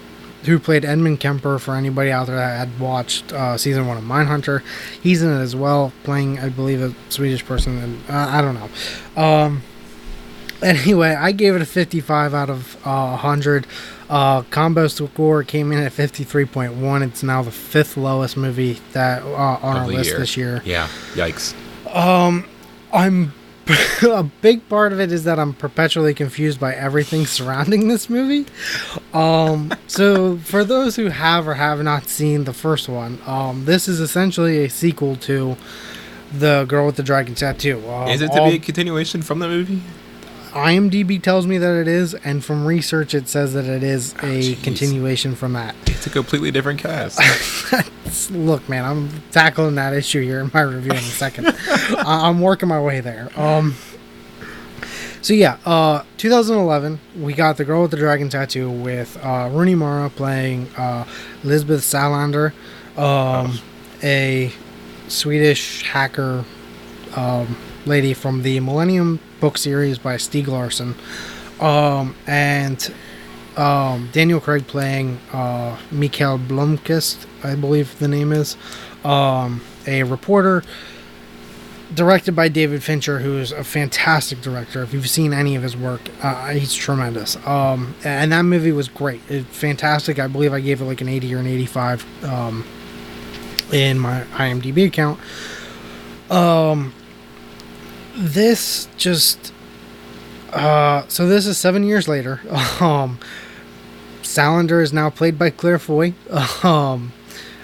who 0.47 0.59
played 0.59 0.85
Edmund 0.85 1.21
Kemper. 1.21 1.59
For 1.59 1.75
anybody 1.75 2.11
out 2.11 2.27
there 2.27 2.37
that 2.37 2.57
had 2.57 2.81
watched 2.81 3.33
uh, 3.33 3.57
season 3.59 3.87
one 3.87 3.97
of 3.97 4.05
Mindhunter, 4.05 4.63
he's 5.03 5.23
in 5.23 5.31
it 5.31 5.41
as 5.41 5.55
well, 5.55 5.93
playing, 6.05 6.39
I 6.39 6.49
believe, 6.49 6.81
a 6.83 6.95
Swedish 7.11 7.45
person. 7.45 7.79
And 7.79 8.11
uh, 8.11 8.29
I 8.31 8.41
don't 8.41 8.55
know. 8.55 9.23
Um, 9.23 9.63
anyway, 10.63 11.15
I 11.15 11.33
gave 11.33 11.55
it 11.55 11.63
a 11.63 11.67
55 11.67 12.35
out 12.35 12.51
of 12.51 12.77
uh, 12.87 13.11
100. 13.11 13.67
Uh, 14.09 14.43
combo 14.43 14.87
score 14.87 15.43
came 15.43 15.73
in 15.73 15.79
at 15.79 15.93
53.1. 15.93 17.07
It's 17.07 17.23
now 17.23 17.43
the 17.43 17.51
fifth 17.51 17.97
lowest 17.97 18.37
movie 18.37 18.81
that 18.93 19.23
uh, 19.23 19.59
on 19.63 19.77
our 19.77 19.87
list 19.87 20.11
year. 20.11 20.19
this 20.19 20.37
year. 20.37 20.63
Yeah. 20.65 20.89
Yikes. 21.15 21.55
Um, 21.95 22.47
I'm 22.93 23.33
a 24.03 24.23
big 24.43 24.69
part 24.69 24.93
of 24.93 25.01
it 25.01 25.11
is 25.11 25.25
that 25.25 25.39
I'm 25.39 25.53
perpetually 25.53 26.15
confused 26.15 26.61
by 26.61 26.75
everything 26.75 27.27
surrounding 27.27 27.89
this 27.89 28.09
movie. 28.09 28.47
Um, 29.13 29.73
so 29.87 30.37
for 30.39 30.65
those 30.65 30.97
who 30.97 31.07
have 31.07 31.49
or 31.49 31.55
have 31.55 31.83
not 31.83 32.07
seen 32.09 32.45
the 32.45 32.53
first 32.53 32.89
one, 32.89 33.19
um, 33.27 33.65
this 33.65 33.89
is 33.89 34.01
essentially 34.01 34.65
a 34.65 34.69
sequel 34.71 35.17
to 35.17 35.57
the 36.33 36.65
Girl 36.69 36.87
with 36.87 36.97
the 36.97 37.03
Dragon 37.03 37.35
Tattoo. 37.35 37.89
Um, 37.89 38.09
Is 38.09 38.21
it 38.21 38.33
to 38.33 38.41
all- 38.41 38.51
be 38.51 38.57
a 38.57 38.59
continuation 38.61 39.23
from 39.23 39.39
the 39.41 39.49
movie? 39.49 39.83
IMDb 40.57 41.21
tells 41.23 41.47
me 41.47 41.59
that 41.59 41.77
it 41.81 41.87
is, 41.87 42.15
and 42.15 42.43
from 42.43 42.65
research 42.65 43.15
it 43.15 43.29
says 43.29 43.53
that 43.53 43.67
it 43.67 43.83
is 43.83 44.15
a 44.15 44.17
jeez. 44.55 44.63
continuation 44.63 45.35
from 45.35 45.53
that. 45.53 45.75
It's 45.87 46.07
a 46.07 46.11
completely 46.11 46.51
different 46.51 46.81
cast. 46.81 47.21
Look, 48.31 48.67
man, 48.67 48.85
I'm 48.87 49.23
tackling 49.33 49.75
that 49.75 49.93
issue 49.93 50.23
here 50.23 50.41
in 50.41 50.51
my 50.55 50.63
review 50.63 50.93
in 50.93 50.97
a 50.97 51.01
second. 51.03 51.47
I- 51.69 52.29
I'm 52.29 52.41
working 52.41 52.69
my 52.71 52.81
way 52.81 53.01
there. 53.01 53.29
Um, 53.39 53.75
so 55.21 55.35
yeah, 55.35 55.59
uh, 55.67 56.05
2011, 56.17 57.01
we 57.21 57.35
got 57.35 57.59
the 57.59 57.65
girl 57.67 57.83
with 57.83 57.91
the 57.91 57.97
dragon 57.99 58.31
tattoo 58.31 58.71
with 58.71 59.19
uh, 59.23 59.51
Rooney 59.53 59.75
Mara 59.75 60.09
playing 60.09 60.69
uh, 60.79 61.05
Lisbeth 61.45 61.81
Salander, 61.83 62.53
um, 62.97 63.59
a 64.03 64.53
Swedish 65.09 65.83
hacker 65.83 66.45
um, 67.15 67.57
lady 67.87 68.13
from 68.13 68.43
the 68.43 68.61
Millennium 68.61 69.21
book 69.41 69.57
series 69.57 69.99
by 69.99 70.17
Stieg 70.17 70.49
Larsson, 70.49 70.95
um, 71.61 72.15
and 72.27 72.93
um, 73.57 74.11
Daniel 74.13 74.41
Craig 74.41 74.67
playing 74.67 75.19
uh, 75.33 75.79
Mikael 75.91 76.39
Blomkvist, 76.39 77.27
I 77.43 77.55
believe 77.55 77.99
the 77.99 78.09
name 78.09 78.33
is, 78.33 78.57
um, 79.05 79.63
a 79.87 80.03
reporter 80.03 80.63
directed 81.95 82.35
by 82.35 82.49
David 82.49 82.83
Fincher, 82.83 83.21
who's 83.21 83.53
a 83.53 83.63
fantastic 83.63 84.41
director. 84.41 84.83
If 84.83 84.93
you've 84.93 85.09
seen 85.09 85.33
any 85.33 85.55
of 85.55 85.63
his 85.63 85.77
work, 85.77 86.01
uh, 86.23 86.49
he's 86.49 86.75
tremendous. 86.75 87.37
Um, 87.47 87.95
and 88.05 88.33
that 88.33 88.43
movie 88.43 88.73
was 88.73 88.89
great, 88.89 89.21
it, 89.31 89.47
fantastic. 89.47 90.19
I 90.19 90.27
believe 90.27 90.53
I 90.53 90.61
gave 90.61 90.81
it 90.81 90.85
like 90.85 91.01
an 91.01 91.09
80 91.09 91.35
or 91.35 91.39
an 91.39 91.47
85 91.47 92.25
um, 92.25 92.67
in 93.73 93.99
my 93.99 94.23
IMDb 94.33 94.87
account. 94.87 95.21
Um, 96.31 96.93
this 98.17 98.89
just 98.97 99.53
uh, 100.53 101.05
so 101.09 101.27
this 101.29 101.47
is 101.47 101.59
seven 101.59 101.85
years 101.85 102.09
later. 102.09 102.41
Um, 102.81 103.19
Salander 104.23 104.83
is 104.83 104.93
now 104.93 105.09
played 105.09 105.39
by 105.39 105.51
Claire 105.51 105.79
Foy. 105.79 106.15
Um, 106.65 107.13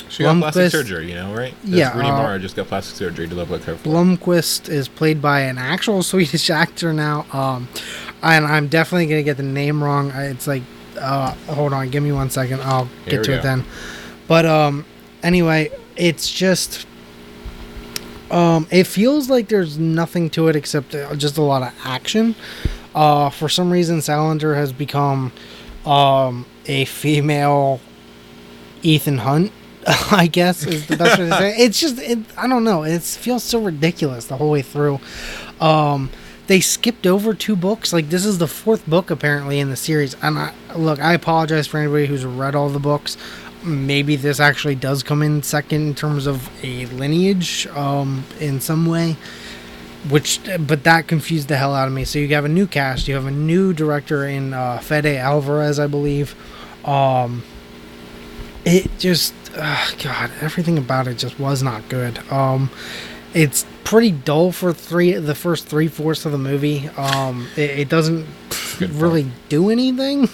She 0.08 0.22
got 0.22 0.38
plastic 0.38 0.70
surgery, 0.70 1.08
you 1.08 1.14
know, 1.14 1.34
right? 1.34 1.54
That's 1.64 1.74
Yeah, 1.74 1.96
Rooney 1.96 2.10
uh, 2.10 2.16
Mara 2.16 2.38
just 2.38 2.54
got 2.56 2.66
plastic 2.68 2.96
surgery 2.96 3.28
to 3.28 3.34
look 3.34 3.48
like 3.50 3.62
her. 3.64 3.74
Blomkvist 3.76 4.68
is 4.68 4.88
played 4.88 5.20
by 5.22 5.40
an 5.40 5.58
actual 5.58 6.02
Swedish 6.12 6.50
actor 6.50 6.92
now. 6.92 7.26
Um, 7.32 7.68
and 8.22 8.44
I'm 8.46 8.68
definitely 8.68 9.06
gonna 9.06 9.22
get 9.22 9.36
the 9.38 9.42
name 9.42 9.82
wrong. 9.82 10.12
It's 10.14 10.46
like, 10.46 10.62
uh, 10.98 11.32
hold 11.48 11.72
on, 11.72 11.88
give 11.90 12.02
me 12.02 12.12
one 12.12 12.30
second. 12.30 12.60
I'll 12.60 12.84
Here 13.06 13.16
get 13.22 13.24
to 13.24 13.32
it 13.32 13.36
go. 13.38 13.42
then. 13.42 13.64
But 14.28 14.46
um, 14.46 14.84
anyway, 15.22 15.70
it's 15.96 16.30
just. 16.30 16.86
Um, 18.32 18.66
it 18.70 18.84
feels 18.84 19.28
like 19.28 19.48
there's 19.48 19.78
nothing 19.78 20.30
to 20.30 20.48
it 20.48 20.56
except 20.56 20.94
uh, 20.94 21.14
just 21.14 21.36
a 21.36 21.42
lot 21.42 21.62
of 21.62 21.74
action. 21.84 22.34
Uh, 22.94 23.30
for 23.30 23.48
some 23.48 23.70
reason, 23.70 23.98
Salander 23.98 24.56
has 24.56 24.72
become 24.72 25.32
um, 25.84 26.46
a 26.66 26.86
female 26.86 27.80
Ethan 28.82 29.18
Hunt. 29.18 29.52
I 30.12 30.28
guess 30.28 30.64
is 30.64 30.86
the 30.86 30.96
best 30.96 31.18
way 31.18 31.28
to 31.28 31.36
say. 31.36 31.50
It. 31.50 31.60
It's 31.60 31.80
just 31.80 31.98
it, 31.98 32.20
I 32.36 32.46
don't 32.46 32.64
know. 32.64 32.84
It 32.84 33.02
feels 33.02 33.42
so 33.42 33.60
ridiculous 33.60 34.26
the 34.26 34.36
whole 34.36 34.50
way 34.50 34.62
through. 34.62 35.00
Um, 35.60 36.10
they 36.46 36.60
skipped 36.60 37.06
over 37.06 37.34
two 37.34 37.56
books. 37.56 37.92
Like 37.92 38.08
this 38.08 38.24
is 38.24 38.38
the 38.38 38.46
fourth 38.46 38.86
book 38.86 39.10
apparently 39.10 39.58
in 39.58 39.70
the 39.70 39.76
series. 39.76 40.14
And 40.22 40.38
I, 40.38 40.52
look, 40.76 41.00
I 41.00 41.14
apologize 41.14 41.66
for 41.66 41.78
anybody 41.78 42.06
who's 42.06 42.24
read 42.24 42.54
all 42.54 42.68
the 42.68 42.78
books. 42.78 43.16
Maybe 43.64 44.16
this 44.16 44.40
actually 44.40 44.74
does 44.74 45.02
come 45.02 45.22
in 45.22 45.42
second 45.42 45.88
in 45.88 45.94
terms 45.94 46.26
of 46.26 46.50
a 46.64 46.86
lineage, 46.86 47.66
um, 47.68 48.24
in 48.40 48.60
some 48.60 48.86
way. 48.86 49.16
Which, 50.08 50.40
but 50.58 50.82
that 50.82 51.06
confused 51.06 51.46
the 51.46 51.56
hell 51.56 51.74
out 51.74 51.86
of 51.86 51.94
me. 51.94 52.04
So 52.04 52.18
you 52.18 52.26
have 52.34 52.44
a 52.44 52.48
new 52.48 52.66
cast. 52.66 53.06
You 53.06 53.14
have 53.14 53.26
a 53.26 53.30
new 53.30 53.72
director 53.72 54.26
in 54.26 54.52
uh, 54.52 54.78
Fede 54.78 55.06
Alvarez, 55.06 55.78
I 55.78 55.86
believe. 55.86 56.34
Um, 56.84 57.44
it 58.64 58.90
just 58.98 59.34
uh, 59.56 59.90
god 60.02 60.30
everything 60.40 60.78
about 60.78 61.06
it 61.06 61.18
just 61.18 61.38
was 61.38 61.62
not 61.62 61.86
good 61.88 62.18
um 62.30 62.70
it's 63.34 63.66
pretty 63.92 64.10
dull 64.10 64.50
for 64.50 64.72
three 64.72 65.12
the 65.12 65.34
first 65.34 65.66
three 65.66 65.86
fourths 65.86 66.24
of 66.24 66.32
the 66.32 66.38
movie. 66.38 66.88
Um 66.96 67.46
it, 67.58 67.80
it 67.80 67.88
doesn't 67.90 68.26
really 68.80 69.26
do 69.50 69.68
anything. 69.68 70.30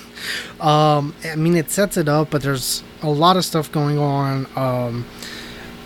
Um 0.60 1.12
i 1.24 1.34
mean 1.34 1.56
it 1.56 1.68
sets 1.68 1.96
it 1.96 2.08
up 2.08 2.30
but 2.30 2.40
there's 2.40 2.84
a 3.02 3.10
lot 3.10 3.36
of 3.36 3.44
stuff 3.44 3.72
going 3.72 3.98
on. 3.98 4.46
Um 4.54 5.06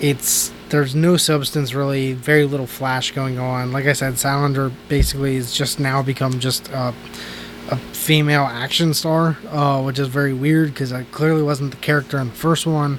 it's 0.01 0.53
there's 0.68 0.95
no 0.95 1.16
substance 1.16 1.73
really 1.73 2.12
very 2.12 2.45
little 2.45 2.66
flash 2.66 3.12
going 3.12 3.39
on. 3.39 3.73
Like 3.73 3.87
i 3.87 3.95
said 3.95 4.14
Salander 4.14 4.70
basically 4.89 5.37
has 5.37 5.51
just 5.51 5.81
now 5.81 6.03
become 6.03 6.41
just 6.41 6.70
uh 6.73 6.93
a 7.70 7.77
female 7.79 8.43
action 8.43 8.93
star, 8.93 9.39
uh, 9.49 9.81
which 9.81 9.99
is 9.99 10.09
very 10.09 10.35
weird 10.35 10.75
because 10.75 10.93
I 10.93 11.05
clearly 11.05 11.43
wasn't 11.43 11.70
the 11.70 11.79
character 11.79 12.18
in 12.18 12.27
the 12.27 12.35
first 12.35 12.66
one. 12.66 12.99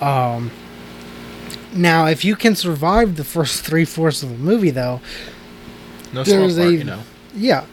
Um, 0.00 0.50
now, 1.78 2.06
if 2.06 2.24
you 2.24 2.36
can 2.36 2.54
survive 2.54 3.16
the 3.16 3.24
first 3.24 3.64
three 3.64 3.84
fourths 3.84 4.22
of 4.22 4.30
the 4.30 4.36
movie, 4.38 4.70
though, 4.70 5.00
No 6.12 6.22
there's 6.24 6.54
small 6.54 6.64
part, 6.64 6.74
a- 6.74 6.76
you 6.78 6.84
know. 6.84 7.00
yeah, 7.34 7.64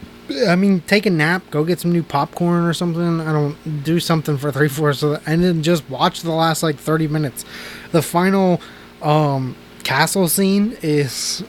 I 0.48 0.56
mean, 0.56 0.80
take 0.82 1.06
a 1.06 1.10
nap, 1.10 1.42
go 1.50 1.62
get 1.64 1.78
some 1.80 1.92
new 1.92 2.02
popcorn 2.02 2.64
or 2.64 2.72
something. 2.72 3.20
I 3.20 3.32
don't 3.32 3.84
do 3.84 4.00
something 4.00 4.38
for 4.38 4.50
three 4.50 4.68
fourths 4.68 5.02
of 5.02 5.10
the, 5.10 5.22
and 5.30 5.42
then 5.44 5.62
just 5.62 5.88
watch 5.88 6.22
the 6.22 6.32
last 6.32 6.62
like 6.62 6.76
thirty 6.76 7.06
minutes. 7.06 7.44
The 7.92 8.02
final 8.02 8.60
um, 9.02 9.54
castle 9.84 10.28
scene 10.28 10.76
is 10.82 11.44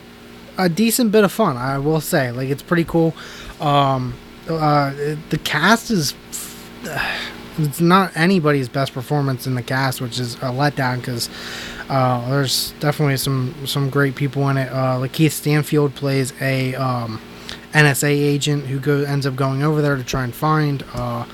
a 0.60 0.70
decent 0.70 1.12
bit 1.12 1.24
of 1.24 1.32
fun, 1.32 1.58
I 1.58 1.80
will 1.80 2.02
say. 2.02 2.32
Like 2.32 2.50
it's 2.50 2.62
pretty 2.64 2.84
cool. 2.84 3.16
Um, 3.60 4.14
uh, 4.48 4.92
the 5.30 5.40
cast 5.44 5.90
is 5.90 6.14
it's 7.58 7.82
not 7.82 8.16
anybody's 8.16 8.70
best 8.70 8.94
performance 8.94 9.48
in 9.48 9.56
the 9.56 9.64
cast, 9.64 10.02
which 10.02 10.20
is 10.20 10.36
a 10.36 10.52
letdown 10.52 10.98
because 11.00 11.30
uh, 11.90 12.30
there's 12.30 12.72
definitely 12.80 13.18
some 13.18 13.56
some 13.66 13.90
great 13.90 14.16
people 14.16 14.50
in 14.50 14.58
it. 14.58 14.72
Uh, 14.72 14.98
Lakeith 14.98 15.32
Stanfield 15.32 15.96
plays 15.96 16.34
a 16.42 16.76
um, 16.76 17.22
NSA 17.74 18.10
agent 18.10 18.66
who 18.66 18.80
go, 18.80 19.04
ends 19.04 19.26
up 19.26 19.36
going 19.36 19.64
over 19.64 19.82
there 19.82 19.96
to 19.96 20.04
try 20.04 20.24
and 20.24 20.34
find 20.34 20.84
uh, 20.94 21.26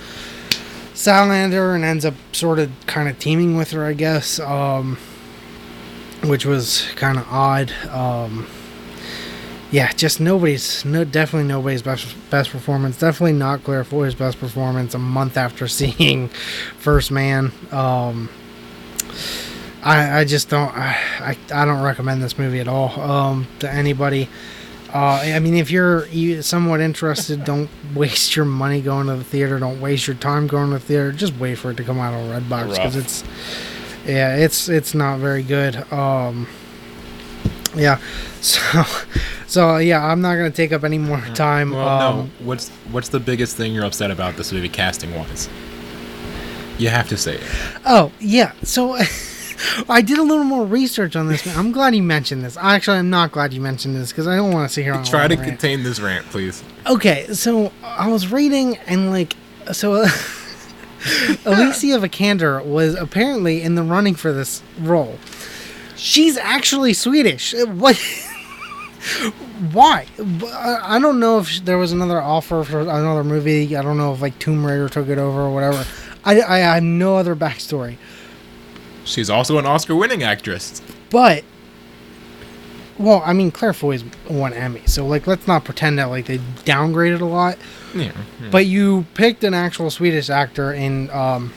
Salander 0.93 1.75
and 1.75 1.83
ends 1.83 2.05
up 2.05 2.13
sort 2.33 2.59
of 2.59 2.71
kind 2.85 3.09
of 3.09 3.17
teaming 3.17 3.57
with 3.57 3.71
her, 3.71 3.83
I 3.83 3.93
guess, 3.93 4.39
um, 4.39 4.97
which 6.23 6.45
was 6.45 6.87
kind 6.95 7.17
of 7.17 7.27
odd. 7.29 7.71
Um, 7.89 8.47
yeah, 9.71 9.91
just 9.91 10.19
nobody's 10.19 10.85
no 10.85 11.03
definitely 11.03 11.47
nobody's 11.47 11.81
best 11.81 12.15
best 12.29 12.51
performance. 12.51 12.99
Definitely 12.99 13.33
not 13.33 13.63
Claire 13.63 13.83
Foy's 13.83 14.13
best 14.13 14.39
performance. 14.39 14.93
A 14.93 14.99
month 14.99 15.35
after 15.35 15.67
seeing 15.69 16.27
First 16.27 17.09
Man, 17.09 17.51
um, 17.71 18.29
I 19.83 20.19
I 20.19 20.23
just 20.25 20.49
don't 20.49 20.71
I, 20.75 21.37
I 21.53 21.65
don't 21.65 21.81
recommend 21.81 22.23
this 22.23 22.37
movie 22.37 22.59
at 22.59 22.67
all 22.67 22.99
um, 22.99 23.47
to 23.59 23.71
anybody. 23.71 24.29
Uh, 24.93 25.19
I 25.23 25.39
mean, 25.39 25.55
if 25.55 25.71
you're 25.71 26.05
somewhat 26.43 26.79
interested, 26.79 27.43
don't 27.45 27.69
waste 27.95 28.35
your 28.35 28.45
money 28.45 28.79
going 28.79 29.07
to 29.07 29.15
the 29.15 29.23
theater. 29.23 29.57
Don't 29.57 29.81
waste 29.81 30.07
your 30.07 30.15
time 30.15 30.45
going 30.45 30.67
to 30.67 30.73
the 30.73 30.79
theater. 30.79 31.11
Just 31.11 31.35
wait 31.37 31.55
for 31.55 31.71
it 31.71 31.77
to 31.77 31.83
come 31.83 31.99
out 31.99 32.13
on 32.13 32.29
Redbox 32.29 32.69
because 32.75 32.95
it's 32.95 33.23
yeah, 34.05 34.35
it's 34.35 34.69
it's 34.69 34.93
not 34.93 35.19
very 35.19 35.43
good. 35.43 35.75
Um, 35.91 36.47
yeah, 37.75 37.99
so 38.41 38.83
so 39.47 39.77
yeah, 39.77 40.05
I'm 40.05 40.21
not 40.21 40.35
gonna 40.35 40.51
take 40.51 40.71
up 40.71 40.83
any 40.83 40.99
more 40.99 41.21
time. 41.33 41.71
Well, 41.71 41.87
um, 41.87 42.17
no. 42.17 42.45
What's 42.45 42.69
what's 42.91 43.09
the 43.09 43.19
biggest 43.19 43.57
thing 43.57 43.73
you're 43.73 43.85
upset 43.85 44.11
about 44.11 44.37
this 44.37 44.51
movie 44.51 44.69
casting 44.69 45.13
wise? 45.15 45.49
You 46.77 46.89
have 46.89 47.09
to 47.09 47.17
say 47.17 47.35
it. 47.35 47.43
Oh 47.85 48.11
yeah, 48.19 48.51
so 48.63 48.97
I 49.89 50.01
did 50.01 50.17
a 50.17 50.23
little 50.23 50.43
more 50.43 50.65
research 50.65 51.15
on 51.15 51.27
this. 51.27 51.45
I'm 51.55 51.71
glad 51.71 51.95
you 51.95 52.03
mentioned 52.03 52.43
this. 52.43 52.57
Actually, 52.57 52.97
I'm 52.97 53.09
not 53.09 53.31
glad 53.31 53.53
you 53.53 53.61
mentioned 53.61 53.95
this 53.95 54.11
because 54.11 54.27
I 54.27 54.35
don't 54.35 54.51
want 54.51 54.67
to 54.67 54.73
sit 54.73 54.83
here 54.83 54.93
on. 54.93 55.03
Try 55.03 55.27
to 55.27 55.35
rant. 55.35 55.47
contain 55.47 55.83
this 55.83 55.99
rant, 55.99 56.25
please. 56.27 56.63
Okay, 56.87 57.27
so 57.33 57.71
I 57.83 58.07
was 58.09 58.31
reading 58.31 58.77
and 58.87 59.11
like 59.11 59.35
so. 59.71 59.93
Uh, 59.93 60.09
Alicia 61.45 61.99
Vikander 61.99 62.63
was 62.63 62.95
apparently 62.95 63.61
in 63.61 63.75
the 63.75 63.83
running 63.83 64.15
for 64.15 64.31
this 64.31 64.63
role. 64.79 65.17
She's 65.95 66.37
actually 66.37 66.93
Swedish. 66.93 67.53
Uh, 67.53 67.65
What? 67.67 67.97
Why? 69.73 70.05
I 70.19 70.95
I 70.95 70.99
don't 70.99 71.19
know 71.19 71.39
if 71.39 71.63
there 71.65 71.77
was 71.77 71.91
another 71.91 72.21
offer 72.21 72.63
for 72.63 72.81
another 72.81 73.23
movie. 73.23 73.75
I 73.75 73.81
don't 73.81 73.97
know 73.97 74.13
if 74.13 74.21
like 74.21 74.39
Tomb 74.39 74.65
Raider 74.65 74.87
took 74.89 75.07
it 75.09 75.17
over 75.17 75.41
or 75.41 75.53
whatever. 75.53 75.85
I, 76.25 76.41
I 76.41 76.57
have 76.59 76.83
no 76.83 77.17
other 77.17 77.35
backstory. 77.35 77.97
She's 79.05 79.29
also 79.29 79.57
an 79.57 79.65
Oscar-winning 79.65 80.23
actress. 80.23 80.81
But 81.09 81.43
well, 82.97 83.21
I 83.25 83.33
mean 83.33 83.51
Claire 83.51 83.73
Foy's 83.73 84.03
won 84.29 84.53
Emmy, 84.53 84.83
so 84.85 85.05
like 85.05 85.27
let's 85.27 85.47
not 85.47 85.65
pretend 85.65 85.99
that 85.99 86.05
like 86.05 86.25
they 86.25 86.37
downgraded 86.37 87.21
a 87.21 87.25
lot. 87.25 87.57
Yeah. 87.93 88.11
But 88.51 88.65
you 88.65 89.05
picked 89.13 89.43
an 89.43 89.53
actual 89.53 89.89
Swedish 89.89 90.29
actor 90.29 90.73
in 90.73 91.09
um 91.09 91.53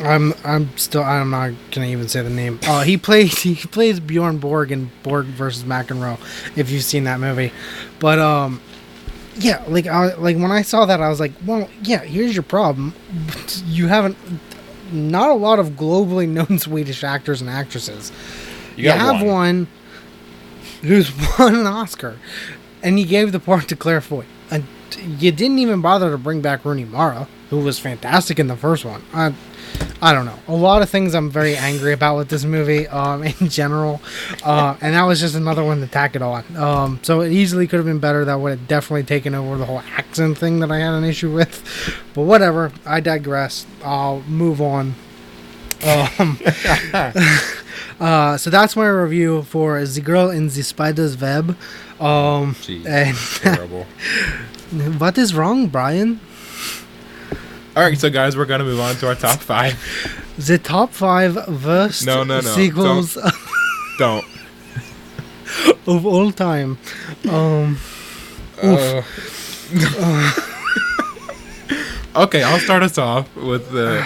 I'm 0.00 0.34
I'm 0.44 0.76
still 0.76 1.02
I'm 1.02 1.30
not 1.30 1.52
gonna 1.72 1.86
even 1.86 2.08
say 2.08 2.22
the 2.22 2.30
name. 2.30 2.58
Uh 2.64 2.82
he 2.82 2.96
plays 2.96 3.38
he 3.42 3.54
plays 3.54 4.00
Bjorn 4.00 4.38
Borg 4.38 4.72
in 4.72 4.90
Borg 5.02 5.26
versus 5.26 5.64
McEnroe, 5.64 6.18
if 6.56 6.70
you've 6.70 6.84
seen 6.84 7.04
that 7.04 7.20
movie. 7.20 7.52
But 7.98 8.18
um 8.18 8.60
yeah, 9.36 9.64
like 9.68 9.86
I 9.86 10.14
like 10.14 10.36
when 10.36 10.52
I 10.52 10.62
saw 10.62 10.84
that 10.86 11.00
I 11.00 11.08
was 11.08 11.20
like, 11.20 11.32
well, 11.46 11.68
yeah, 11.82 12.00
here's 12.00 12.34
your 12.34 12.42
problem. 12.42 12.94
You 13.66 13.88
haven't 13.88 14.16
not 14.92 15.30
a 15.30 15.34
lot 15.34 15.58
of 15.58 15.70
globally 15.70 16.28
known 16.28 16.58
Swedish 16.60 17.02
actors 17.04 17.40
and 17.40 17.50
actresses. 17.50 18.10
You 18.76 18.84
You, 18.84 18.90
have 18.90 19.16
one. 19.22 19.26
one. 19.26 19.68
who's 20.82 21.10
won 21.38 21.54
an 21.54 21.66
Oscar, 21.66 22.16
and 22.82 22.98
you 22.98 23.06
gave 23.06 23.32
the 23.32 23.40
part 23.40 23.68
to 23.68 23.76
Claire 23.76 24.00
Foy. 24.00 24.24
And 24.50 24.64
you 25.18 25.30
didn't 25.32 25.58
even 25.58 25.80
bother 25.80 26.10
to 26.10 26.18
bring 26.18 26.40
back 26.40 26.64
Rooney 26.64 26.84
Mara, 26.84 27.28
who 27.50 27.58
was 27.58 27.78
fantastic 27.78 28.38
in 28.38 28.46
the 28.46 28.56
first 28.56 28.84
one. 28.84 29.02
I, 29.12 29.34
I 30.00 30.12
don't 30.12 30.24
know. 30.24 30.38
A 30.48 30.54
lot 30.54 30.82
of 30.82 30.88
things 30.88 31.14
I'm 31.14 31.30
very 31.30 31.56
angry 31.56 31.92
about 31.92 32.16
with 32.16 32.28
this 32.28 32.44
movie, 32.44 32.86
um, 32.88 33.22
in 33.40 33.48
general, 33.48 34.00
uh, 34.44 34.76
and 34.80 34.94
that 34.94 35.02
was 35.02 35.20
just 35.20 35.34
another 35.34 35.64
one 35.64 35.80
to 35.80 35.86
tack 35.86 36.16
it 36.16 36.22
on. 36.22 36.44
Um, 36.56 37.00
so 37.02 37.20
it 37.20 37.32
easily 37.32 37.66
could 37.66 37.78
have 37.78 37.86
been 37.86 37.98
better. 37.98 38.24
That 38.24 38.40
would 38.40 38.58
have 38.58 38.68
definitely 38.68 39.02
taken 39.02 39.34
over 39.34 39.56
the 39.56 39.66
whole 39.66 39.82
accent 39.96 40.38
thing 40.38 40.60
that 40.60 40.70
I 40.70 40.78
had 40.78 40.94
an 40.94 41.04
issue 41.04 41.32
with. 41.32 41.62
But 42.14 42.22
whatever. 42.22 42.72
I 42.86 43.00
digress. 43.00 43.66
I'll 43.84 44.22
move 44.22 44.60
on. 44.60 44.94
Um, 45.82 46.38
uh, 48.00 48.36
so 48.36 48.50
that's 48.50 48.76
my 48.76 48.86
review 48.86 49.42
for 49.42 49.84
The 49.84 50.00
Girl 50.00 50.30
in 50.30 50.48
the 50.48 50.62
Spider's 50.62 51.18
Web. 51.20 51.56
Um, 52.00 52.54
Jeez, 52.54 52.86
and 52.86 53.16
terrible. 53.56 53.84
what 54.98 55.18
is 55.18 55.34
wrong, 55.34 55.66
Brian? 55.68 56.20
All 57.76 57.84
right, 57.84 57.96
so 57.96 58.10
guys, 58.10 58.36
we're 58.36 58.46
gonna 58.46 58.64
move 58.64 58.80
on 58.80 58.96
to 58.96 59.06
our 59.06 59.14
top 59.14 59.38
five. 59.38 59.78
The 60.36 60.58
top 60.58 60.92
five 60.92 61.36
worst 61.64 62.04
No, 62.04 62.24
no, 62.24 62.40
no, 62.40 62.54
sequels 62.54 63.16
Don't. 63.98 64.24
of 65.86 66.04
all 66.04 66.32
time. 66.32 66.78
Um, 67.28 67.78
Uh, 68.62 69.02
okay, 72.16 72.42
I'll 72.42 72.58
start 72.58 72.82
us 72.82 72.98
off 72.98 73.34
with 73.36 73.70
the 73.70 74.04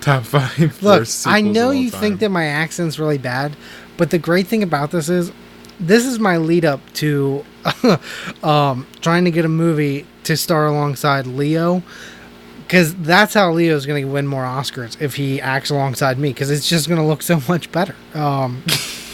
top 0.00 0.24
five. 0.24 0.76
Look, 0.82 1.06
I 1.26 1.40
know 1.40 1.70
you 1.70 1.90
time. 1.90 2.00
think 2.00 2.20
that 2.20 2.30
my 2.30 2.46
accent's 2.46 2.98
really 2.98 3.18
bad, 3.18 3.56
but 3.96 4.10
the 4.10 4.18
great 4.18 4.48
thing 4.48 4.62
about 4.64 4.90
this 4.90 5.08
is 5.08 5.32
this 5.78 6.04
is 6.04 6.18
my 6.18 6.36
lead 6.38 6.64
up 6.64 6.80
to 6.94 7.44
um, 8.42 8.86
trying 9.00 9.24
to 9.24 9.30
get 9.30 9.44
a 9.44 9.48
movie 9.48 10.06
to 10.24 10.36
star 10.36 10.66
alongside 10.66 11.26
Leo. 11.26 11.82
Because 12.66 12.94
that's 12.96 13.34
how 13.34 13.52
Leo's 13.52 13.86
going 13.86 14.04
to 14.04 14.10
win 14.10 14.26
more 14.26 14.42
Oscars 14.42 15.00
if 15.00 15.16
he 15.16 15.40
acts 15.40 15.70
alongside 15.70 16.18
me. 16.18 16.30
Because 16.30 16.50
it's 16.50 16.68
just 16.68 16.88
going 16.88 17.00
to 17.00 17.06
look 17.06 17.22
so 17.22 17.40
much 17.48 17.70
better. 17.70 17.94
Um, 18.14 18.62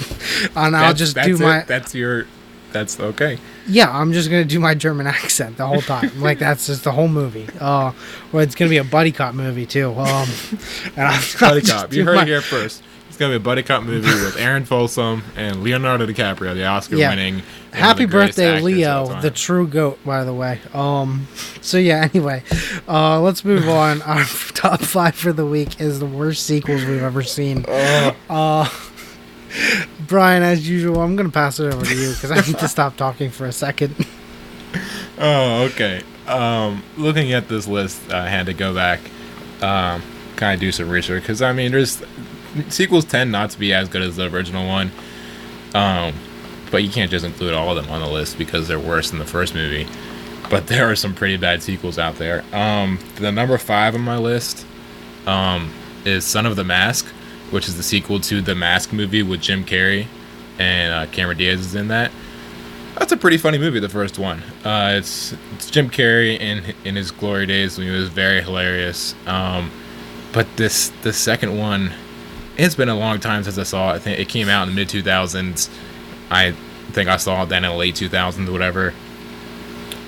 and 0.56 0.76
I'll 0.76 0.94
just 0.94 1.16
do 1.16 1.34
it. 1.34 1.40
my 1.40 1.60
That's 1.62 1.94
your. 1.94 2.26
That's 2.72 3.00
okay. 3.00 3.38
yeah. 3.66 3.90
I'm 3.90 4.12
just 4.12 4.30
going 4.30 4.44
to 4.46 4.48
do 4.48 4.60
my 4.60 4.74
German 4.74 5.08
accent 5.08 5.56
the 5.56 5.66
whole 5.66 5.80
time. 5.80 6.20
like 6.20 6.38
that's 6.38 6.68
just 6.68 6.84
the 6.84 6.92
whole 6.92 7.08
movie. 7.08 7.48
Uh, 7.58 7.92
well, 8.30 8.44
it's 8.44 8.54
going 8.54 8.68
to 8.68 8.70
be 8.70 8.76
a 8.78 8.84
buddy 8.84 9.10
cop 9.10 9.34
movie 9.34 9.66
too. 9.66 9.90
Um, 9.94 10.28
and 10.96 11.06
I'm 11.08 11.22
Buddy 11.40 11.60
cop. 11.66 11.92
You 11.92 12.04
heard 12.04 12.18
it 12.18 12.28
here 12.28 12.40
first. 12.40 12.84
Gonna 13.20 13.32
be 13.32 13.36
a 13.36 13.40
buddy 13.40 13.62
cop 13.62 13.82
movie 13.82 14.08
with 14.08 14.36
Aaron 14.38 14.64
Folsom 14.64 15.22
and 15.36 15.62
Leonardo 15.62 16.06
DiCaprio, 16.06 16.54
the 16.54 16.64
Oscar-winning. 16.64 17.34
Yeah. 17.34 17.42
Happy 17.70 18.06
birthday, 18.06 18.62
Leo, 18.62 19.20
the 19.20 19.30
true 19.30 19.66
goat, 19.68 19.98
by 20.06 20.24
the 20.24 20.32
way. 20.32 20.58
Um, 20.72 21.28
so 21.60 21.76
yeah. 21.76 22.08
Anyway, 22.14 22.42
uh, 22.88 23.20
let's 23.20 23.44
move 23.44 23.68
on. 23.68 24.00
Our 24.00 24.24
top 24.24 24.80
five 24.80 25.16
for 25.16 25.34
the 25.34 25.44
week 25.44 25.82
is 25.82 26.00
the 26.00 26.06
worst 26.06 26.46
sequels 26.46 26.82
we've 26.86 27.02
ever 27.02 27.22
seen. 27.22 27.66
Uh, 27.68 28.70
Brian, 30.08 30.42
as 30.42 30.66
usual, 30.66 31.02
I'm 31.02 31.14
gonna 31.14 31.28
pass 31.28 31.60
it 31.60 31.74
over 31.74 31.84
to 31.84 31.94
you 31.94 32.14
because 32.14 32.30
I 32.30 32.36
need 32.36 32.58
to 32.58 32.68
stop 32.68 32.96
talking 32.96 33.30
for 33.30 33.44
a 33.44 33.52
second. 33.52 33.94
Oh, 35.18 35.64
okay. 35.64 36.02
Um, 36.26 36.82
looking 36.96 37.34
at 37.34 37.48
this 37.48 37.68
list, 37.68 38.10
I 38.10 38.30
had 38.30 38.46
to 38.46 38.54
go 38.54 38.74
back, 38.74 39.00
um, 39.60 40.02
kind 40.36 40.54
of 40.54 40.60
do 40.60 40.72
some 40.72 40.88
research 40.88 41.22
because 41.22 41.42
I 41.42 41.52
mean, 41.52 41.70
there's 41.70 42.02
sequels 42.68 43.04
tend 43.04 43.32
not 43.32 43.50
to 43.50 43.58
be 43.58 43.72
as 43.72 43.88
good 43.88 44.02
as 44.02 44.16
the 44.16 44.30
original 44.32 44.66
one. 44.66 44.90
Um, 45.74 46.14
but 46.70 46.82
you 46.82 46.90
can't 46.90 47.10
just 47.10 47.24
include 47.24 47.54
all 47.54 47.76
of 47.76 47.82
them 47.82 47.92
on 47.92 48.00
the 48.00 48.08
list 48.08 48.38
because 48.38 48.68
they're 48.68 48.78
worse 48.78 49.10
than 49.10 49.18
the 49.18 49.26
first 49.26 49.54
movie. 49.54 49.86
But 50.48 50.66
there 50.66 50.90
are 50.90 50.96
some 50.96 51.14
pretty 51.14 51.36
bad 51.36 51.62
sequels 51.62 51.98
out 51.98 52.16
there. 52.16 52.44
Um, 52.52 52.98
the 53.16 53.30
number 53.30 53.56
five 53.58 53.94
on 53.94 54.00
my 54.00 54.18
list, 54.18 54.66
um, 55.26 55.72
is 56.04 56.24
Son 56.24 56.46
of 56.46 56.56
the 56.56 56.64
Mask, 56.64 57.06
which 57.50 57.68
is 57.68 57.76
the 57.76 57.82
sequel 57.82 58.20
to 58.20 58.40
the 58.40 58.54
Mask 58.54 58.92
movie 58.92 59.22
with 59.22 59.40
Jim 59.40 59.64
Carrey, 59.64 60.06
and 60.58 60.92
uh, 60.92 61.12
Cameron 61.12 61.38
Diaz 61.38 61.60
is 61.60 61.74
in 61.74 61.88
that. 61.88 62.10
That's 62.98 63.12
a 63.12 63.16
pretty 63.16 63.38
funny 63.38 63.58
movie, 63.58 63.80
the 63.80 63.88
first 63.88 64.18
one. 64.18 64.42
Uh, 64.64 64.94
it's 64.98 65.34
it's 65.54 65.70
Jim 65.70 65.88
Carrey 65.90 66.38
in 66.38 66.74
in 66.84 66.96
his 66.96 67.10
glory 67.10 67.46
days 67.46 67.78
when 67.78 67.86
he 67.86 67.92
was 67.92 68.08
very 68.08 68.42
hilarious. 68.42 69.14
Um, 69.26 69.70
but 70.32 70.46
this 70.56 70.90
the 71.02 71.12
second 71.12 71.56
one, 71.56 71.92
it's 72.64 72.74
been 72.74 72.88
a 72.88 72.96
long 72.96 73.20
time 73.20 73.42
since 73.44 73.58
I 73.58 73.62
saw 73.62 73.92
it. 73.92 73.94
I 73.94 73.98
think 73.98 74.18
it 74.18 74.28
came 74.28 74.48
out 74.48 74.68
in 74.68 74.74
the 74.74 74.74
mid 74.74 74.88
two 74.88 75.02
thousands. 75.02 75.70
I 76.30 76.52
think 76.92 77.08
I 77.08 77.16
saw 77.16 77.42
it 77.42 77.48
then 77.48 77.64
in 77.64 77.70
the 77.70 77.76
late 77.76 77.96
two 77.96 78.08
thousands 78.08 78.48
or 78.48 78.52
whatever. 78.52 78.94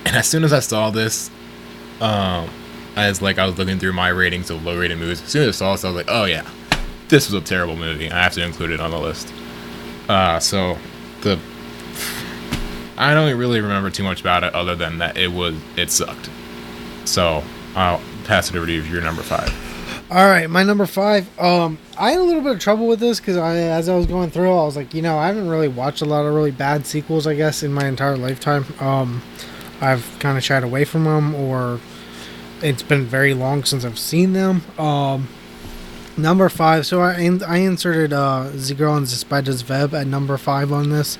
And 0.05 0.17
as 0.17 0.27
soon 0.27 0.45
as 0.45 0.53
I 0.53 0.61
saw 0.61 0.91
this, 0.91 1.31
um, 2.01 2.51
as 2.97 3.23
like 3.23 3.39
I 3.39 3.47
was 3.47 3.57
looking 3.57 3.79
through 3.79 3.93
my 3.93 4.09
ratings 4.09 4.51
of 4.51 4.65
low 4.65 4.79
rated 4.79 4.99
movies, 4.99 5.23
as 5.23 5.29
soon 5.29 5.49
as 5.49 5.57
I 5.57 5.59
saw 5.59 5.73
this, 5.73 5.85
I 5.85 5.89
was 5.89 5.97
like, 5.97 6.07
oh 6.09 6.25
yeah, 6.25 6.49
this 7.09 7.31
was 7.31 7.41
a 7.41 7.45
terrible 7.45 7.77
movie. 7.77 8.11
I 8.11 8.23
have 8.23 8.33
to 8.35 8.45
include 8.45 8.71
it 8.71 8.81
on 8.81 8.91
the 8.91 8.99
list. 8.99 9.33
Uh, 10.09 10.39
so 10.41 10.77
the 11.23 11.39
I 12.97 13.15
don't 13.15 13.37
really 13.39 13.61
remember 13.61 13.91
too 13.91 14.05
much 14.05 14.21
about 14.21 14.45
it 14.45 14.55
other 14.55 14.77
than 14.77 14.99
that 14.99 15.17
it 15.17 15.29
was 15.29 15.55
it 15.77 15.91
sucked. 15.91 16.29
So 17.05 17.43
I'll 17.75 18.03
pass 18.25 18.51
it 18.51 18.57
over 18.57 18.67
to 18.67 18.73
you. 18.73 18.83
Your 18.83 19.01
number 19.01 19.23
five. 19.23 19.72
All 20.13 20.29
right, 20.29 20.51
my 20.51 20.63
number 20.63 20.85
five. 20.85 21.27
Um, 21.41 21.79
I 21.97 22.11
had 22.11 22.21
a 22.21 22.23
little 22.23 22.43
bit 22.43 22.53
of 22.53 22.59
trouble 22.59 22.87
with 22.87 23.01
this 23.01 23.19
because 23.19 23.39
I, 23.39 23.57
as 23.57 23.89
I 23.89 23.97
was 23.97 24.05
going 24.05 24.31
through, 24.31 24.51
I 24.51 24.65
was 24.65 24.77
like, 24.77 24.93
you 24.93 25.01
know, 25.01 25.17
I 25.17 25.29
haven't 25.29 25.49
really 25.49 25.69
watched 25.69 26.03
a 26.03 26.05
lot 26.05 26.27
of 26.27 26.35
really 26.35 26.51
bad 26.51 26.85
sequels, 26.85 27.27
I 27.27 27.35
guess, 27.35 27.63
in 27.63 27.73
my 27.73 27.87
entire 27.87 28.19
lifetime. 28.19 28.67
Um, 28.79 29.23
I've 29.81 30.15
kind 30.19 30.37
of 30.37 30.45
shied 30.45 30.65
away 30.65 30.85
from 30.85 31.05
them, 31.05 31.35
or 31.35 31.81
it's 32.61 32.83
been 32.83 33.07
very 33.07 33.33
long 33.33 33.65
since 33.65 33.87
I've 33.87 33.99
seen 33.99 34.35
them. 34.35 34.61
Um, 34.79 35.29
number 36.19 36.51
five. 36.51 36.85
So 36.85 37.01
I 37.01 37.15
I 37.49 37.57
inserted 37.61 38.13
uh, 38.13 38.51
The 38.53 38.75
Girl 38.75 38.99
in 38.99 39.07
Web 39.67 39.95
at 39.95 40.07
number 40.07 40.37
five 40.37 40.75
on 40.75 40.91
this. 40.91 41.17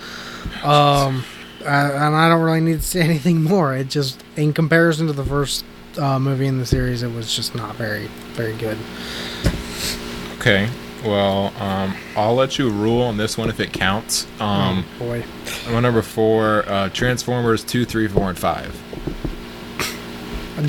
Um, 0.63 1.25
uh, 1.63 1.69
and 1.69 2.15
I 2.15 2.29
don't 2.29 2.43
really 2.43 2.61
need 2.61 2.83
to 2.83 2.87
say 2.87 3.01
anything 3.05 3.43
more. 3.43 3.75
It 3.75 3.89
just, 3.89 4.23
in 4.37 4.53
comparison 4.53 5.07
to 5.07 5.15
the 5.15 5.25
first 5.25 5.65
uh, 5.99 6.19
movie 6.19 6.47
in 6.47 6.59
the 6.59 6.67
series, 6.67 7.03
it 7.03 7.13
was 7.13 7.35
just 7.35 7.55
not 7.55 7.77
very, 7.77 8.07
very 8.35 8.57
good. 8.57 8.79
Okay. 10.39 10.69
Well, 11.05 11.53
um, 11.61 11.97
I'll 12.17 12.35
let 12.35 12.59
you 12.59 12.71
rule 12.71 13.03
on 13.03 13.17
this 13.17 13.37
one 13.37 13.49
if 13.49 13.59
it 13.59 13.73
counts. 13.73 14.27
Um, 14.41 14.85
Oh, 15.01 15.05
boy. 15.05 15.25
number 15.81 16.03
four, 16.03 16.65
uh, 16.69 16.89
Transformers 16.91 17.65
two, 17.65 17.85
three, 17.85 18.07
four, 18.07 18.29
and 18.29 18.39
five. 18.39 18.81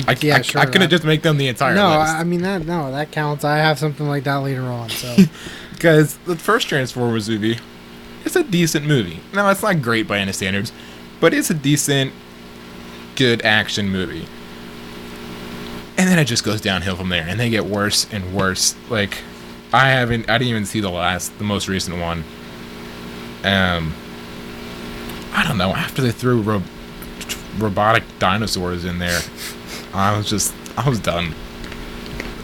I, 0.08 0.16
yeah, 0.20 0.36
I, 0.38 0.42
sure. 0.42 0.60
I 0.60 0.66
couldn't 0.66 0.90
just 0.90 1.04
make 1.04 1.22
them 1.22 1.36
the 1.36 1.46
entire 1.46 1.74
no, 1.74 1.88
list. 2.00 2.14
I 2.14 2.20
I 2.20 2.24
mean 2.24 2.42
that. 2.42 2.66
No, 2.66 2.90
that 2.90 3.12
counts. 3.12 3.44
I 3.44 3.58
have 3.58 3.78
something 3.78 4.08
like 4.08 4.24
that 4.24 4.36
later 4.36 4.62
on. 4.62 4.90
So 4.90 5.14
Because 5.72 6.16
the 6.18 6.36
first 6.36 6.68
Transformers 6.68 7.28
movie, 7.28 7.58
it's 8.24 8.36
a 8.36 8.42
decent 8.42 8.86
movie. 8.86 9.20
Now, 9.34 9.50
it's 9.50 9.62
not 9.62 9.82
great 9.82 10.08
by 10.08 10.18
any 10.18 10.32
standards, 10.32 10.72
but 11.20 11.34
it's 11.34 11.50
a 11.50 11.54
decent, 11.54 12.12
good 13.16 13.42
action 13.44 13.90
movie. 13.90 14.26
And 15.96 16.08
then 16.08 16.18
it 16.18 16.24
just 16.24 16.44
goes 16.44 16.60
downhill 16.60 16.96
from 16.96 17.08
there, 17.08 17.24
and 17.26 17.38
they 17.38 17.50
get 17.50 17.66
worse 17.66 18.12
and 18.12 18.34
worse. 18.34 18.74
Like, 18.90 19.18
I 19.72 19.90
haven't, 19.90 20.28
I 20.28 20.38
didn't 20.38 20.50
even 20.50 20.66
see 20.66 20.80
the 20.80 20.90
last, 20.90 21.36
the 21.38 21.44
most 21.44 21.68
recent 21.68 21.98
one. 22.00 22.24
Um, 23.44 23.94
I 25.32 25.44
don't 25.46 25.58
know. 25.58 25.70
After 25.70 26.02
they 26.02 26.10
threw 26.10 26.42
ro- 26.42 26.62
robotic 27.58 28.02
dinosaurs 28.18 28.84
in 28.84 28.98
there, 28.98 29.20
I 29.92 30.16
was 30.16 30.28
just, 30.28 30.54
I 30.76 30.88
was 30.88 30.98
done. 30.98 31.34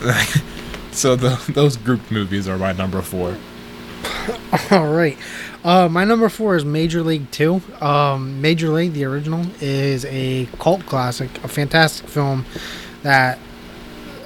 so 0.93 1.17
the, 1.17 1.41
those 1.53 1.77
group 1.77 2.11
movies 2.11 2.49
are 2.49 2.59
my 2.59 2.73
number 2.73 3.03
four. 3.03 3.37
all 4.71 4.93
right. 4.93 5.19
Uh, 5.63 5.89
my 5.89 6.05
number 6.05 6.29
four 6.29 6.57
is 6.57 6.65
Major 6.65 7.03
League 7.03 7.31
Two. 7.31 7.61
Um, 7.81 8.41
Major 8.41 8.71
League, 8.71 8.93
the 8.95 9.05
original, 9.05 9.47
is 9.61 10.05
a 10.07 10.49
cult 10.59 10.87
classic, 10.87 11.31
a 11.45 11.49
fantastic 11.49 12.09
film 12.09 12.47
that 13.03 13.39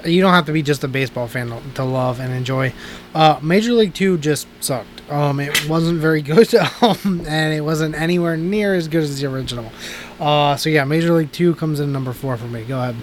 you 0.05 0.21
don't 0.21 0.33
have 0.33 0.47
to 0.47 0.53
be 0.53 0.63
just 0.63 0.85
a 0.85 0.89
baseball 0.89 1.27
fan 1.27 1.49
to, 1.49 1.61
to 1.75 1.85
love 1.85 2.21
and 2.21 2.33
enjoy. 2.33 2.73
Uh, 3.15 3.39
Major 3.43 3.73
League 3.73 3.95
Two 3.95 4.19
just 4.19 4.47
sucked. 4.61 4.89
Um, 5.11 5.41
it 5.41 5.69
wasn't 5.69 6.01
very 6.01 6.23
good, 6.23 6.55
um, 6.83 7.23
and 7.27 7.55
it 7.55 7.63
wasn't 7.63 7.95
anywhere 7.95 8.37
near 8.37 8.75
as 8.75 8.89
good 8.89 9.03
as 9.03 9.21
the 9.21 9.27
original. 9.27 9.71
Uh, 10.21 10.57
so 10.57 10.71
yeah, 10.71 10.85
Major 10.85 11.13
League 11.15 11.33
Two 11.33 11.55
comes 11.55 11.81
in 11.81 11.93
number 11.93 12.13
four 12.13 12.37
for 12.37 12.47
me. 12.47 12.65
Go 12.65 12.81
ahead. 12.81 12.97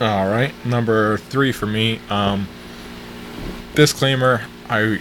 All 0.00 0.28
right, 0.28 0.52
number 0.64 1.16
three 1.18 1.52
for 1.52 1.66
me. 1.66 2.00
Um, 2.10 2.48
disclaimer: 3.74 4.42
I 4.68 5.00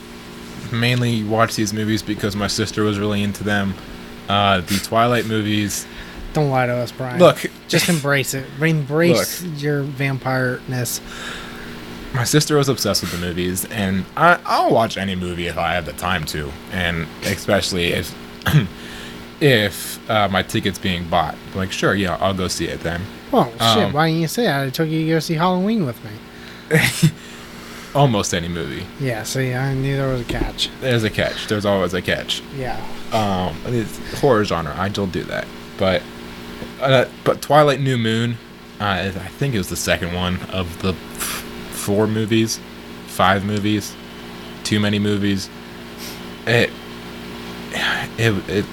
mainly 0.71 1.23
watch 1.23 1.55
these 1.55 1.73
movies 1.73 2.01
because 2.01 2.35
my 2.35 2.47
sister 2.47 2.83
was 2.83 2.99
really 2.99 3.21
into 3.23 3.43
them. 3.43 3.73
Uh, 4.27 4.61
the 4.61 4.79
Twilight 4.83 5.25
movies. 5.25 5.85
Don't 6.35 6.49
lie 6.51 6.65
to 6.67 6.73
us, 6.75 6.91
Brian. 6.91 7.17
Look, 7.17 7.45
just 7.69 7.87
embrace 7.89 8.33
it. 8.33 8.45
Embrace 8.61 9.41
your 9.43 9.81
vampire-ness. 9.83 10.99
my 12.13 12.25
sister 12.25 12.57
was 12.57 12.67
obsessed 12.69 13.01
with 13.01 13.11
the 13.13 13.17
movies, 13.17 13.63
and 13.65 14.05
I, 14.17 14.37
I'll 14.45 14.69
watch 14.71 14.97
any 14.97 15.15
movie 15.15 15.47
if 15.47 15.57
I 15.57 15.73
have 15.73 15.85
the 15.85 15.93
time 15.93 16.25
to, 16.25 16.51
and 16.71 17.07
especially 17.23 17.93
if 17.93 18.13
if 19.41 20.09
uh, 20.09 20.27
my 20.27 20.43
ticket's 20.43 20.77
being 20.77 21.07
bought. 21.07 21.35
Like, 21.55 21.71
sure, 21.71 21.95
yeah, 21.95 22.17
I'll 22.19 22.33
go 22.33 22.47
see 22.49 22.67
it 22.67 22.81
then. 22.81 23.01
Well, 23.31 23.49
shit. 23.51 23.61
Um, 23.61 23.93
Why 23.93 24.09
didn't 24.09 24.21
you 24.21 24.27
say 24.27 24.43
that? 24.43 24.67
I 24.67 24.69
took 24.69 24.89
you 24.89 25.05
to 25.05 25.09
go 25.11 25.19
see 25.19 25.33
Halloween 25.35 25.85
with 25.85 25.99
me. 26.03 26.11
Almost 27.95 28.33
any 28.33 28.49
movie. 28.49 28.85
Yeah. 28.99 29.23
See, 29.23 29.53
I 29.53 29.73
knew 29.73 29.95
there 29.95 30.09
was 30.11 30.19
a 30.21 30.25
catch. 30.25 30.69
There's 30.81 31.05
a 31.05 31.09
catch. 31.09 31.47
There's 31.47 31.65
always 31.65 31.93
a 31.93 32.01
catch. 32.01 32.41
Yeah. 32.57 32.75
um 33.13 33.55
it's 33.73 34.19
horror 34.19 34.43
genre 34.43 34.75
i 34.77 34.89
still 34.89 35.05
do 35.07 35.23
that 35.23 35.45
but 35.77 36.01
uh, 36.81 37.05
but 37.23 37.41
twilight 37.41 37.79
new 37.79 37.97
moon 37.97 38.37
uh, 38.79 38.83
i 38.85 39.09
think 39.09 39.53
it 39.53 39.57
was 39.57 39.69
the 39.69 39.75
second 39.75 40.13
one 40.13 40.39
of 40.51 40.81
the 40.81 40.89
f- 40.89 41.43
four 41.71 42.07
movies 42.07 42.59
five 43.07 43.45
movies 43.45 43.95
too 44.63 44.79
many 44.79 44.99
movies 44.99 45.49
it, 46.47 46.69
it, 48.17 48.49
it, 48.49 48.65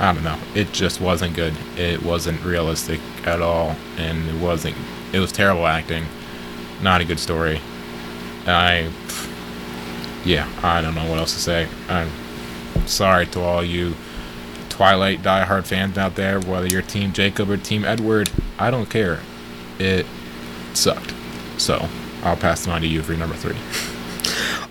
I 0.00 0.12
don't 0.14 0.24
know. 0.24 0.38
It 0.54 0.72
just 0.72 1.00
wasn't 1.00 1.36
good. 1.36 1.54
It 1.76 2.02
wasn't 2.02 2.42
realistic 2.42 3.00
at 3.26 3.42
all, 3.42 3.76
and 3.98 4.26
it 4.28 4.40
wasn't. 4.40 4.76
It 5.12 5.18
was 5.18 5.30
terrible 5.32 5.66
acting. 5.66 6.06
Not 6.80 7.02
a 7.02 7.04
good 7.04 7.20
story. 7.20 7.60
I, 8.46 8.90
yeah, 10.24 10.50
I 10.62 10.80
don't 10.80 10.94
know 10.94 11.08
what 11.08 11.18
else 11.18 11.34
to 11.34 11.40
say. 11.40 11.68
I'm 11.88 12.10
sorry 12.86 13.26
to 13.26 13.40
all 13.40 13.62
you 13.62 13.94
Twilight 14.80 15.20
diehard 15.20 15.66
fans 15.66 15.98
out 15.98 16.14
there, 16.14 16.40
whether 16.40 16.66
you're 16.66 16.80
Team 16.80 17.12
Jacob 17.12 17.50
or 17.50 17.58
Team 17.58 17.84
Edward. 17.84 18.30
I 18.58 18.70
don't 18.70 18.88
care. 18.88 19.20
It 19.78 20.06
sucked. 20.72 21.12
So 21.58 21.86
I'll 22.22 22.38
pass 22.38 22.64
the 22.64 22.70
on 22.70 22.80
to 22.80 22.86
you 22.86 23.02
for 23.02 23.12
your 23.12 23.18
number 23.20 23.36
three. 23.36 23.58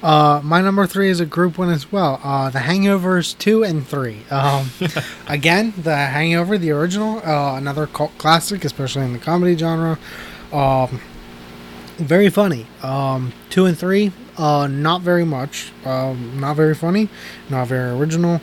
Uh, 0.02 0.40
my 0.46 0.62
number 0.62 0.88
three 0.88 1.10
is 1.10 1.20
a 1.20 1.26
group 1.26 1.58
one 1.58 1.70
as 1.70 1.92
well. 1.92 2.22
Uh, 2.24 2.50
the 2.50 2.60
Hangovers 2.60 3.38
two 3.38 3.66
and 3.66 3.86
three. 3.86 4.24
Um, 4.32 4.70
again, 5.28 5.74
The 5.76 5.94
Hangover, 5.94 6.58
the 6.58 6.72
original, 6.72 7.18
uh, 7.18 7.58
another 7.58 7.86
cult 7.86 8.18
classic, 8.18 8.64
especially 8.64 9.04
in 9.04 9.12
the 9.12 9.20
comedy 9.20 9.58
genre. 9.58 10.00
Um, 10.54 11.02
very 11.98 12.30
funny. 12.30 12.66
Um, 12.82 13.34
two 13.50 13.66
and 13.66 13.78
three, 13.78 14.14
uh, 14.38 14.68
not 14.68 15.02
very 15.02 15.26
much. 15.26 15.74
Um, 15.84 16.40
not 16.40 16.56
very 16.56 16.76
funny. 16.76 17.10
Not 17.50 17.68
very 17.68 17.90
original. 17.92 18.40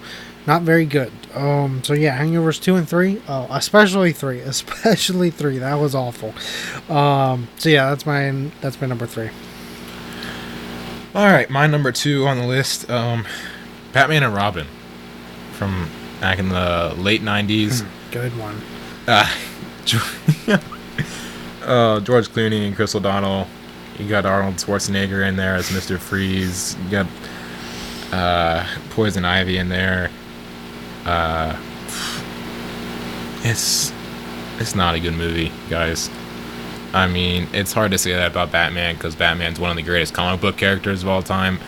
Not 0.47 0.63
very 0.63 0.87
good. 0.87 1.13
Um, 1.35 1.83
so 1.83 1.93
yeah, 1.93 2.17
Hangovers 2.19 2.61
two 2.61 2.77
and 2.77 2.89
three, 2.89 3.21
uh, 3.27 3.49
especially 3.51 4.13
three, 4.13 4.41
especially 4.55 5.31
three. 5.31 5.59
That 5.59 5.75
was 5.75 5.95
awful. 5.95 6.35
Um, 6.95 7.49
so 7.59 7.69
yeah, 7.69 7.91
that's 7.91 8.07
my 8.07 8.51
that's 8.61 8.81
my 8.81 8.87
number 8.87 9.07
three. 9.07 9.31
All 11.15 11.27
right, 11.27 11.49
my 11.49 11.67
number 11.67 11.93
two 11.93 12.27
on 12.27 12.39
the 12.39 12.47
list, 12.47 12.91
um, 12.91 13.27
Batman 13.93 14.23
and 14.23 14.35
Robin, 14.35 14.67
from 15.53 15.91
back 16.21 16.39
in 16.39 16.51
the 16.51 16.95
late 16.99 17.23
'90s. 17.23 17.85
Good 18.13 18.37
one. 18.39 18.61
Uh, 19.09 19.29
uh, 21.65 22.01
George 22.01 22.29
Clooney 22.29 22.67
and 22.67 22.77
Chris 22.77 22.95
O'Donnell. 22.95 23.49
You 23.99 24.09
got 24.09 24.27
Arnold 24.27 24.57
Schwarzenegger 24.57 25.27
in 25.27 25.37
there 25.37 25.57
as 25.57 25.73
Mister 25.73 25.99
Freeze. 25.99 26.77
You 26.85 26.91
got 26.91 27.07
uh, 28.13 28.67
Poison 28.91 29.25
Ivy 29.25 29.57
in 29.57 29.69
there. 29.69 30.11
Uh, 31.07 31.57
it's 33.43 33.93
it's 34.59 34.75
not 34.75 34.95
a 34.95 35.01
good 35.01 35.15
movie, 35.15 35.53
guys. 35.71 36.11
I 36.93 37.07
mean, 37.07 37.47
it's 37.53 37.73
hard 37.73 37.91
to 37.93 37.99
say 37.99 38.13
that 38.13 38.31
about 38.31 38.51
Batman 38.51 38.95
because 38.95 39.15
Batman's 39.15 39.61
one 39.61 39.71
of 39.71 39.77
the 39.77 39.83
greatest 39.83 40.15
comic 40.15 40.41
book 40.41 40.57
characters 40.57 41.03
of 41.03 41.09
all 41.09 41.23
time, 41.23 41.59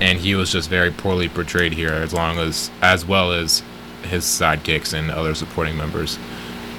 and 0.00 0.18
he 0.18 0.34
was 0.34 0.52
just 0.52 0.68
very 0.68 0.90
poorly 0.90 1.28
portrayed 1.28 1.72
here, 1.72 1.92
as 1.92 2.12
long 2.12 2.38
as 2.38 2.70
as 2.80 3.04
well 3.04 3.32
as 3.32 3.62
his 4.02 4.24
sidekicks 4.24 4.94
and 4.94 5.10
other 5.10 5.34
supporting 5.34 5.76
members. 5.76 6.18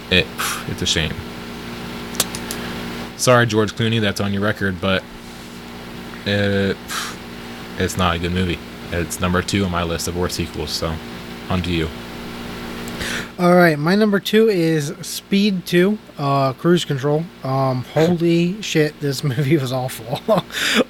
It 0.09 0.27
it's 0.67 0.81
a 0.81 0.85
shame. 0.85 1.13
Sorry, 3.17 3.45
George 3.45 3.73
Clooney, 3.75 4.01
that's 4.01 4.19
on 4.19 4.33
your 4.33 4.41
record, 4.41 4.81
but 4.81 5.03
it, 6.25 6.75
it's 7.77 7.95
not 7.95 8.15
a 8.15 8.19
good 8.19 8.31
movie. 8.31 8.57
It's 8.91 9.19
number 9.19 9.43
two 9.43 9.63
on 9.63 9.71
my 9.71 9.83
list 9.83 10.07
of 10.07 10.17
worst 10.17 10.35
sequels. 10.35 10.71
So, 10.71 10.95
on 11.51 11.61
to 11.63 11.71
you. 11.71 11.87
All 13.37 13.55
right, 13.55 13.77
my 13.77 13.95
number 13.95 14.19
two 14.19 14.49
is 14.49 14.93
Speed 15.01 15.65
Two, 15.65 15.97
uh, 16.17 16.53
Cruise 16.53 16.85
Control. 16.85 17.25
Um, 17.43 17.83
holy 17.93 18.61
shit, 18.61 18.99
this 18.99 19.23
movie 19.23 19.57
was 19.57 19.73
awful. 19.73 20.21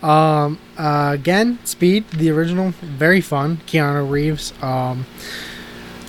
um, 0.08 0.60
uh, 0.78 1.12
again, 1.14 1.60
Speed, 1.66 2.10
the 2.10 2.30
original, 2.30 2.72
very 2.82 3.22
fun. 3.22 3.58
Keanu 3.68 4.10
Reeves, 4.10 4.54
um, 4.62 5.06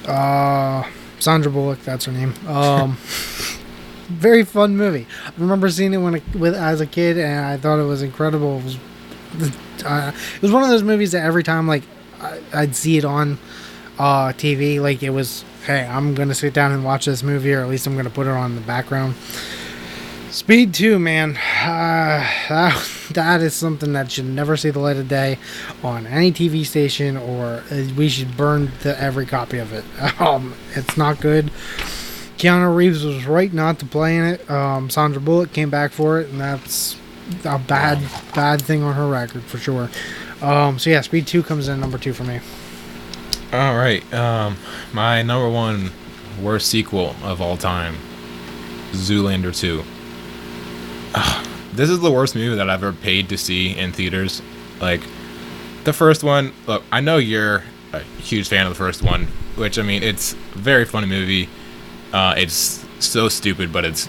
uh, 0.07 0.89
Sandra 1.19 1.51
Bullock, 1.51 1.81
that's 1.85 2.05
her 2.07 2.13
name. 2.13 2.35
Um, 2.47 2.97
very 4.09 4.45
fun 4.45 4.77
movie. 4.77 5.07
I 5.25 5.33
remember 5.39 5.71
seeing 5.71 5.95
it 5.95 5.99
when 5.99 6.17
I, 6.17 6.23
with 6.37 6.55
as 6.55 6.81
a 6.81 6.87
kid, 6.87 7.17
and 7.17 7.47
I 7.47 7.57
thought 7.57 7.79
it 7.79 7.87
was 7.87 8.03
incredible. 8.03 8.59
It 8.59 8.65
was, 8.65 8.79
uh, 9.85 10.13
it 10.35 10.43
was 10.43 10.51
one 10.51 10.65
of 10.65 10.69
those 10.69 10.83
movies 10.83 11.13
that 11.13 11.25
every 11.25 11.45
time 11.45 11.69
like 11.69 11.85
I, 12.21 12.41
I'd 12.53 12.75
see 12.75 12.99
it 12.99 13.05
on 13.05 13.39
uh, 13.99 14.33
TV, 14.33 14.81
like 14.81 15.03
it 15.03 15.11
was, 15.11 15.45
hey, 15.67 15.87
I'm 15.87 16.15
gonna 16.15 16.35
sit 16.35 16.55
down 16.55 16.73
and 16.73 16.85
watch 16.85 17.07
this 17.07 17.23
movie, 17.23 17.53
or 17.53 17.61
at 17.61 17.69
least 17.69 17.87
I'm 17.87 17.97
gonna 17.97 18.11
put 18.11 18.27
it 18.27 18.31
on 18.31 18.51
in 18.51 18.55
the 18.57 18.63
background. 18.63 19.15
Speed 20.33 20.73
2, 20.73 20.99
man, 20.99 21.37
uh, 21.37 22.27
that, 22.49 22.89
that 23.11 23.43
is 23.43 23.53
something 23.53 23.93
that 23.93 24.11
should 24.11 24.25
never 24.25 24.57
see 24.57 24.71
the 24.71 24.79
light 24.79 24.97
of 24.97 25.07
day 25.07 25.39
on 25.83 26.07
any 26.07 26.33
TV 26.33 26.65
station, 26.65 27.19
or 27.19 27.63
uh, 27.71 27.89
we 27.97 28.09
should 28.09 28.35
burn 28.35 28.73
the, 28.83 28.99
every 28.99 29.27
copy 29.27 29.59
of 29.59 29.73
it. 29.73 29.85
Um, 30.19 30.55
it's 30.75 30.97
not 30.97 31.21
good. 31.21 31.51
Keanu 32.39 32.75
Reeves 32.75 33.05
was 33.05 33.27
right 33.27 33.53
not 33.53 33.79
to 33.81 33.87
play 33.87 34.17
in 34.17 34.25
it. 34.25 34.51
Um, 34.51 34.89
Sandra 34.89 35.21
Bullock 35.21 35.53
came 35.53 35.69
back 35.69 35.93
for 35.93 36.21
it, 36.21 36.29
and 36.31 36.41
that's 36.41 36.97
a 37.45 37.59
bad, 37.59 37.99
bad 38.35 38.63
thing 38.63 38.83
on 38.83 38.95
her 38.95 39.07
record 39.09 39.43
for 39.43 39.59
sure. 39.59 39.91
Um, 40.41 40.79
so 40.79 40.91
yeah, 40.91 41.03
Speed 41.03 41.27
Two 41.27 41.43
comes 41.43 41.69
in 41.69 41.79
number 41.81 41.99
two 41.99 42.13
for 42.13 42.25
me. 42.25 42.41
All 43.53 43.77
right, 43.77 44.03
um, 44.15 44.57
my 44.95 45.21
number 45.21 45.47
one 45.47 45.91
worst 46.41 46.69
sequel 46.69 47.15
of 47.23 47.43
all 47.43 47.59
time, 47.59 47.97
Zoolander 48.93 49.55
Two. 49.55 49.85
Ugh, 51.15 51.47
this 51.75 51.91
is 51.91 52.01
the 52.01 52.11
worst 52.11 52.35
movie 52.35 52.57
that 52.57 52.71
I've 52.71 52.83
ever 52.83 52.95
paid 52.95 53.29
to 53.29 53.37
see 53.37 53.77
in 53.77 53.93
theaters. 53.93 54.41
Like, 54.81 55.03
the 55.85 55.93
first 55.93 56.25
one. 56.25 56.55
Look, 56.67 56.83
I 56.91 57.01
know 57.01 57.19
you're 57.19 57.63
a 57.93 57.99
huge 58.23 58.49
fan 58.49 58.65
of 58.65 58.73
the 58.73 58.79
first 58.79 59.03
one, 59.03 59.27
which 59.57 59.79
I 59.79 59.83
mean, 59.83 60.03
it's 60.03 60.33
a 60.33 60.37
very 60.59 60.87
funny 60.87 61.07
movie. 61.07 61.51
Uh, 62.11 62.35
it's 62.39 62.83
so 63.01 63.29
stupid, 63.29 63.71
but 63.71 63.85
it's 63.85 64.07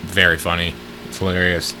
very 0.00 0.38
funny. 0.38 0.74
It's 1.08 1.18
hilarious. 1.18 1.74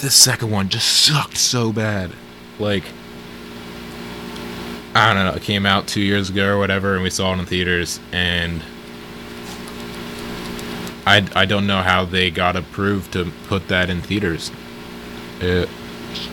The 0.00 0.10
second 0.10 0.50
one 0.50 0.68
just 0.68 0.88
sucked 0.88 1.36
so 1.36 1.72
bad. 1.72 2.10
Like, 2.58 2.82
I 4.94 5.14
don't 5.14 5.24
know. 5.26 5.32
It 5.34 5.42
came 5.42 5.64
out 5.64 5.86
two 5.86 6.02
years 6.02 6.28
ago 6.28 6.54
or 6.54 6.58
whatever, 6.58 6.94
and 6.94 7.02
we 7.02 7.10
saw 7.10 7.34
it 7.34 7.38
in 7.38 7.46
theaters, 7.46 7.98
and 8.12 8.62
I, 11.06 11.26
I 11.34 11.46
don't 11.46 11.66
know 11.66 11.80
how 11.80 12.04
they 12.04 12.30
got 12.30 12.56
approved 12.56 13.12
to 13.14 13.32
put 13.48 13.68
that 13.68 13.88
in 13.88 14.02
theaters. 14.02 14.50
It 15.40 15.68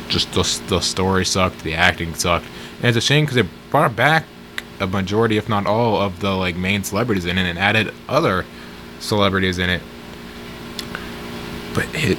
just 0.10 0.34
the, 0.34 0.44
the 0.68 0.82
story 0.82 1.24
sucked, 1.24 1.64
the 1.64 1.74
acting 1.74 2.14
sucked, 2.16 2.46
and 2.78 2.86
it's 2.86 2.98
a 2.98 3.02
shame 3.02 3.24
because 3.24 3.38
it 3.38 3.48
brought 3.72 3.96
back 3.96 4.26
a 4.82 4.88
majority, 4.88 5.38
if 5.38 5.48
not 5.48 5.66
all, 5.66 6.02
of 6.02 6.20
the 6.20 6.32
like 6.32 6.56
main 6.56 6.84
celebrities 6.84 7.26
in 7.26 7.38
it, 7.38 7.50
and 7.50 7.58
added 7.58 7.94
other 8.10 8.46
celebrities 9.00 9.58
in 9.58 9.70
it. 9.70 9.82
But 11.74 11.88
it 11.94 12.18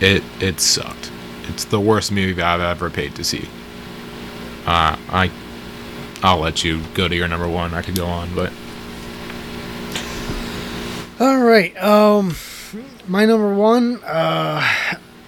it 0.00 0.24
it 0.40 0.60
sucked. 0.60 1.12
It's 1.48 1.64
the 1.64 1.80
worst 1.80 2.10
movie 2.10 2.42
I've 2.42 2.60
ever 2.60 2.90
paid 2.90 3.14
to 3.14 3.24
see. 3.24 3.48
Uh, 4.66 4.96
I 5.08 5.30
I'll 6.22 6.38
let 6.38 6.62
you 6.64 6.82
go 6.94 7.08
to 7.08 7.14
your 7.16 7.28
number 7.28 7.48
one. 7.48 7.74
I 7.74 7.82
could 7.82 7.96
go 7.96 8.06
on, 8.06 8.34
but 8.34 8.52
All 11.20 11.38
right. 11.38 11.76
Um, 11.82 12.36
my 13.08 13.24
number 13.24 13.54
one. 13.54 14.02
Uh, 14.04 14.66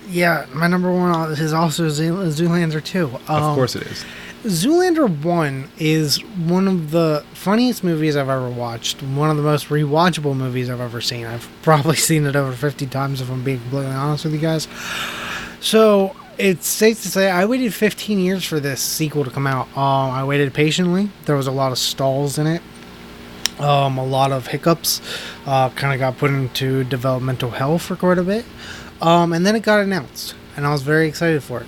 yeah, 0.08 0.46
my 0.52 0.66
number 0.66 0.92
one 0.92 1.32
is 1.32 1.52
also 1.52 1.88
Zoolander 1.88 2.82
two. 2.82 3.08
Um, 3.28 3.42
of 3.42 3.54
course 3.54 3.74
it 3.74 3.82
is. 3.82 4.04
Zoolander 4.44 5.08
1 5.22 5.70
is 5.78 6.18
one 6.22 6.68
of 6.68 6.90
the 6.90 7.24
funniest 7.32 7.82
movies 7.82 8.14
I've 8.14 8.28
ever 8.28 8.50
watched. 8.50 9.02
One 9.02 9.30
of 9.30 9.38
the 9.38 9.42
most 9.42 9.68
rewatchable 9.68 10.36
movies 10.36 10.68
I've 10.68 10.82
ever 10.82 11.00
seen. 11.00 11.24
I've 11.24 11.48
probably 11.62 11.96
seen 11.96 12.26
it 12.26 12.36
over 12.36 12.52
50 12.52 12.86
times 12.88 13.22
if 13.22 13.30
I'm 13.30 13.42
being 13.42 13.58
completely 13.60 13.92
honest 13.92 14.24
with 14.24 14.34
you 14.34 14.40
guys. 14.40 14.68
So, 15.60 16.14
it's 16.38 16.66
safe 16.66 17.02
to 17.02 17.08
say 17.08 17.30
I 17.30 17.44
waited 17.44 17.72
15 17.72 18.18
years 18.18 18.44
for 18.44 18.60
this 18.60 18.80
sequel 18.80 19.24
to 19.24 19.30
come 19.30 19.46
out. 19.46 19.68
Um, 19.76 20.10
I 20.10 20.24
waited 20.24 20.52
patiently. 20.54 21.10
There 21.26 21.36
was 21.36 21.46
a 21.46 21.52
lot 21.52 21.72
of 21.72 21.78
stalls 21.78 22.38
in 22.38 22.46
it. 22.46 22.62
Um, 23.58 23.98
a 23.98 24.04
lot 24.04 24.32
of 24.32 24.48
hiccups. 24.48 25.00
Uh, 25.46 25.70
kind 25.70 25.92
of 25.94 26.00
got 26.00 26.18
put 26.18 26.30
into 26.30 26.84
developmental 26.84 27.50
hell 27.50 27.78
for 27.78 27.96
quite 27.96 28.18
a 28.18 28.22
bit. 28.22 28.44
Um, 29.00 29.32
and 29.32 29.46
then 29.46 29.54
it 29.56 29.62
got 29.62 29.80
announced. 29.80 30.34
And 30.56 30.66
I 30.66 30.72
was 30.72 30.82
very 30.82 31.08
excited 31.08 31.42
for 31.42 31.60
it. 31.60 31.66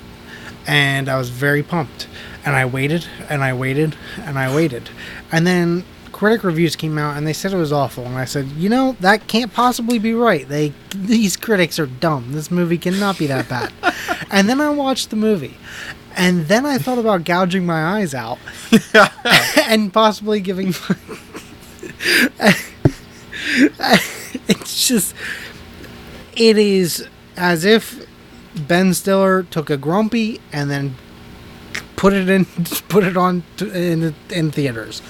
And 0.66 1.08
I 1.08 1.16
was 1.16 1.30
very 1.30 1.62
pumped 1.62 2.08
and 2.44 2.54
I 2.54 2.64
waited 2.64 3.06
and 3.28 3.42
I 3.42 3.52
waited 3.52 3.96
and 4.18 4.38
I 4.38 4.54
waited. 4.54 4.88
And 5.30 5.46
then 5.46 5.84
critic 6.16 6.44
reviews 6.44 6.74
came 6.76 6.96
out 6.96 7.14
and 7.14 7.26
they 7.26 7.32
said 7.34 7.52
it 7.52 7.58
was 7.58 7.72
awful 7.72 8.06
and 8.06 8.16
I 8.16 8.24
said, 8.24 8.46
"You 8.52 8.70
know, 8.70 8.96
that 9.00 9.26
can't 9.26 9.52
possibly 9.52 9.98
be 9.98 10.14
right. 10.14 10.48
They 10.48 10.72
these 10.94 11.36
critics 11.36 11.78
are 11.78 11.84
dumb. 11.84 12.32
This 12.32 12.50
movie 12.50 12.78
cannot 12.78 13.18
be 13.18 13.26
that 13.26 13.50
bad." 13.50 13.70
and 14.30 14.48
then 14.48 14.58
I 14.58 14.70
watched 14.70 15.10
the 15.10 15.16
movie. 15.16 15.58
And 16.16 16.46
then 16.48 16.64
I 16.64 16.78
thought 16.78 16.96
about 16.96 17.24
gouging 17.24 17.66
my 17.66 17.98
eyes 17.98 18.14
out 18.14 18.38
and 19.68 19.92
possibly 19.92 20.40
giving 20.40 20.72
It's 24.48 24.88
just 24.88 25.14
it 26.34 26.56
is 26.56 27.06
as 27.36 27.66
if 27.66 28.06
Ben 28.56 28.94
Stiller 28.94 29.42
took 29.42 29.68
a 29.68 29.76
grumpy 29.76 30.40
and 30.50 30.70
then 30.70 30.94
put 31.96 32.14
it 32.14 32.30
in, 32.30 32.46
put 32.88 33.04
it 33.04 33.18
on 33.18 33.42
in 33.60 34.14
in 34.30 34.50
theaters. 34.50 35.02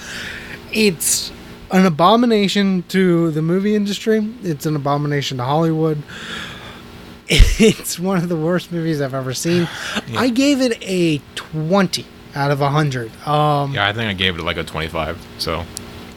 It's 0.77 1.33
an 1.71 1.87
abomination 1.87 2.85
to 2.89 3.31
the 3.31 3.41
movie 3.41 3.75
industry. 3.75 4.31
It's 4.43 4.67
an 4.67 4.77
abomination 4.77 5.39
to 5.39 5.45
Hollywood. 5.45 6.03
It's 7.59 7.99
one 7.99 8.19
of 8.19 8.29
the 8.29 8.37
worst 8.37 8.71
movies 8.71 9.01
I've 9.01 9.15
ever 9.15 9.33
seen. 9.35 9.67
I 10.17 10.29
gave 10.29 10.61
it 10.61 10.79
a 10.83 11.21
20 11.35 12.05
out 12.35 12.51
of 12.51 12.61
100. 12.61 13.11
Um, 13.27 13.73
Yeah, 13.73 13.89
I 13.89 13.93
think 13.95 14.11
I 14.11 14.13
gave 14.13 14.39
it 14.39 14.43
like 14.43 14.59
a 14.59 14.63
25. 14.63 15.19
So 15.39 15.65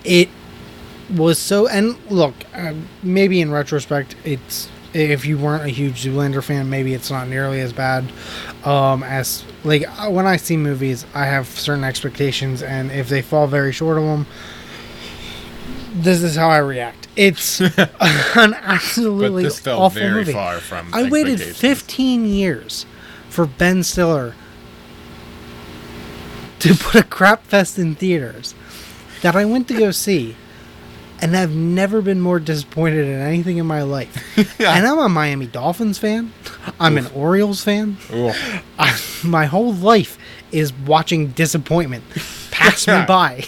it 0.03 0.27
was 1.15 1.39
so 1.39 1.67
and 1.67 1.95
look 2.11 2.35
uh, 2.53 2.73
maybe 3.01 3.41
in 3.41 3.49
retrospect 3.49 4.15
it's 4.23 4.69
if 4.93 5.25
you 5.25 5.37
weren't 5.37 5.63
a 5.63 5.69
huge 5.69 6.03
zoolander 6.03 6.43
fan 6.43 6.69
maybe 6.69 6.93
it's 6.93 7.11
not 7.11 7.27
nearly 7.27 7.59
as 7.61 7.71
bad 7.71 8.03
um 8.65 9.03
as 9.03 9.43
like 9.63 9.83
uh, 9.99 10.09
when 10.09 10.25
i 10.25 10.35
see 10.35 10.57
movies 10.57 11.05
i 11.13 11.25
have 11.25 11.47
certain 11.47 11.83
expectations 11.83 12.63
and 12.63 12.91
if 12.91 13.07
they 13.09 13.21
fall 13.21 13.45
very 13.47 13.71
short 13.71 13.97
of 13.97 14.03
them 14.03 14.25
this 15.93 16.21
is 16.23 16.35
how 16.35 16.49
i 16.49 16.57
react. 16.57 17.07
It's 17.15 17.59
an 17.61 17.71
but 17.77 18.53
absolutely 18.63 19.43
this 19.43 19.59
felt 19.59 19.81
awful 19.81 19.99
very 19.99 20.13
movie. 20.13 20.33
far 20.33 20.59
from. 20.59 20.93
i 20.93 21.09
waited 21.09 21.39
15 21.41 22.25
years 22.25 22.85
for 23.29 23.45
ben 23.45 23.83
stiller 23.83 24.33
to 26.59 26.73
put 26.75 26.95
a 26.95 27.03
crap 27.03 27.43
fest 27.43 27.77
in 27.79 27.95
theaters 27.95 28.53
that 29.21 29.35
I 29.35 29.45
went 29.45 29.67
to 29.69 29.73
go 29.77 29.91
see, 29.91 30.35
and 31.21 31.35
I've 31.35 31.55
never 31.55 32.01
been 32.01 32.21
more 32.21 32.39
disappointed 32.39 33.05
in 33.05 33.19
anything 33.19 33.57
in 33.57 33.65
my 33.65 33.83
life. 33.83 34.15
And 34.59 34.85
I'm 34.85 34.99
a 34.99 35.09
Miami 35.09 35.47
Dolphins 35.47 35.97
fan. 35.97 36.31
I'm 36.79 36.97
an 36.97 37.07
Orioles 37.07 37.63
fan. 37.63 37.97
I, 38.79 38.99
my 39.23 39.45
whole 39.45 39.73
life 39.73 40.17
is 40.51 40.71
watching 40.73 41.27
disappointment 41.29 42.03
pass 42.51 42.87
me 42.87 43.03
by, 43.07 43.45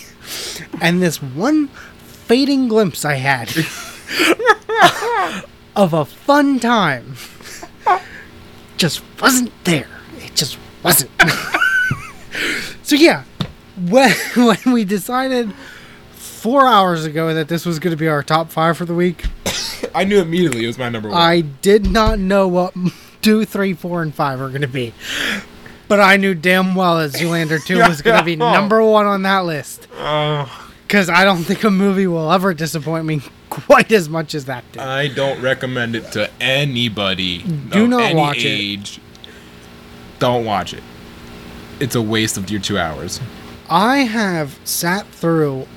and 0.81 1.01
this 1.01 1.21
one 1.21 1.67
fading 1.67 2.67
glimpse 2.67 3.05
I 3.05 3.15
had 3.15 3.49
of 5.75 5.93
a 5.93 6.05
fun 6.05 6.59
time 6.59 7.15
just 8.77 9.01
wasn't 9.21 9.51
there. 9.63 9.87
It 10.17 10.35
just 10.35 10.57
wasn't. 10.83 11.11
so 12.83 12.95
yeah, 12.95 13.23
when 13.89 14.11
when 14.35 14.71
we 14.73 14.85
decided 14.85 15.53
four 16.41 16.65
hours 16.65 17.05
ago 17.05 17.35
that 17.35 17.47
this 17.47 17.67
was 17.67 17.77
going 17.77 17.91
to 17.91 17.97
be 17.97 18.07
our 18.07 18.23
top 18.23 18.49
five 18.49 18.75
for 18.75 18.85
the 18.85 18.95
week, 18.95 19.25
I 19.95 20.03
knew 20.05 20.19
immediately 20.19 20.63
it 20.63 20.67
was 20.67 20.77
my 20.79 20.89
number 20.89 21.09
one. 21.09 21.17
I 21.17 21.41
did 21.41 21.91
not 21.91 22.17
know 22.17 22.47
what 22.47 22.73
two, 23.21 23.45
three, 23.45 23.73
four, 23.73 24.01
and 24.01 24.13
five 24.13 24.39
were 24.39 24.49
going 24.49 24.61
to 24.61 24.67
be. 24.67 24.93
But 25.87 25.99
I 25.99 26.17
knew 26.17 26.33
damn 26.33 26.73
well 26.73 26.97
that 26.97 27.11
Zoolander 27.11 27.63
2 27.63 27.79
was 27.79 28.01
going 28.01 28.17
to 28.17 28.25
be 28.25 28.35
number 28.37 28.81
one 28.83 29.05
on 29.05 29.21
that 29.23 29.45
list. 29.45 29.87
Because 29.91 31.09
I 31.09 31.23
don't 31.25 31.43
think 31.43 31.63
a 31.63 31.69
movie 31.69 32.07
will 32.07 32.31
ever 32.31 32.53
disappoint 32.53 33.05
me 33.05 33.21
quite 33.49 33.91
as 33.91 34.09
much 34.09 34.33
as 34.33 34.45
that 34.45 34.63
did. 34.71 34.81
I 34.81 35.09
don't 35.09 35.41
recommend 35.41 35.95
it 35.95 36.11
to 36.13 36.29
anybody. 36.39 37.43
Do 37.43 37.87
not 37.87 38.15
watch 38.15 38.37
it. 38.39 38.99
Don't 40.17 40.45
watch 40.45 40.73
it. 40.73 40.83
It's 41.79 41.95
a 41.95 42.01
waste 42.01 42.37
of 42.37 42.49
your 42.49 42.61
two 42.61 42.79
hours. 42.79 43.19
I 43.69 43.99
have 43.99 44.59
sat 44.63 45.05
through 45.07 45.67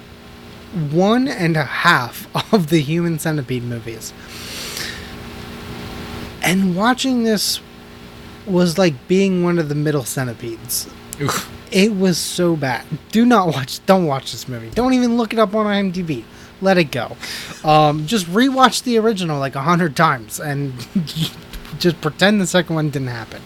one 0.74 1.28
and 1.28 1.56
a 1.56 1.64
half 1.64 2.28
of 2.52 2.68
the 2.68 2.80
Human 2.80 3.18
Centipede 3.18 3.64
movies. 3.64 4.12
And 6.42 6.76
watching 6.76 7.24
this 7.24 7.60
was 8.46 8.76
like 8.76 9.08
being 9.08 9.42
one 9.42 9.58
of 9.58 9.68
the 9.68 9.74
middle 9.74 10.04
centipedes. 10.04 10.88
Oof. 11.20 11.50
It 11.70 11.96
was 11.96 12.18
so 12.18 12.54
bad. 12.54 12.84
Do 13.10 13.24
not 13.24 13.48
watch. 13.48 13.84
Don't 13.86 14.06
watch 14.06 14.32
this 14.32 14.46
movie. 14.46 14.70
Don't 14.70 14.92
even 14.92 15.16
look 15.16 15.32
it 15.32 15.38
up 15.38 15.54
on 15.54 15.66
IMDb. 15.66 16.24
Let 16.60 16.78
it 16.78 16.90
go. 16.90 17.16
Um, 17.64 18.06
just 18.06 18.26
rewatch 18.26 18.84
the 18.84 18.98
original 18.98 19.38
like 19.40 19.56
a 19.56 19.62
hundred 19.62 19.96
times 19.96 20.38
and 20.38 20.72
just 21.78 22.00
pretend 22.00 22.40
the 22.40 22.46
second 22.46 22.76
one 22.76 22.90
didn't 22.90 23.08
happen. 23.08 23.42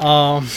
Um, 0.00 0.48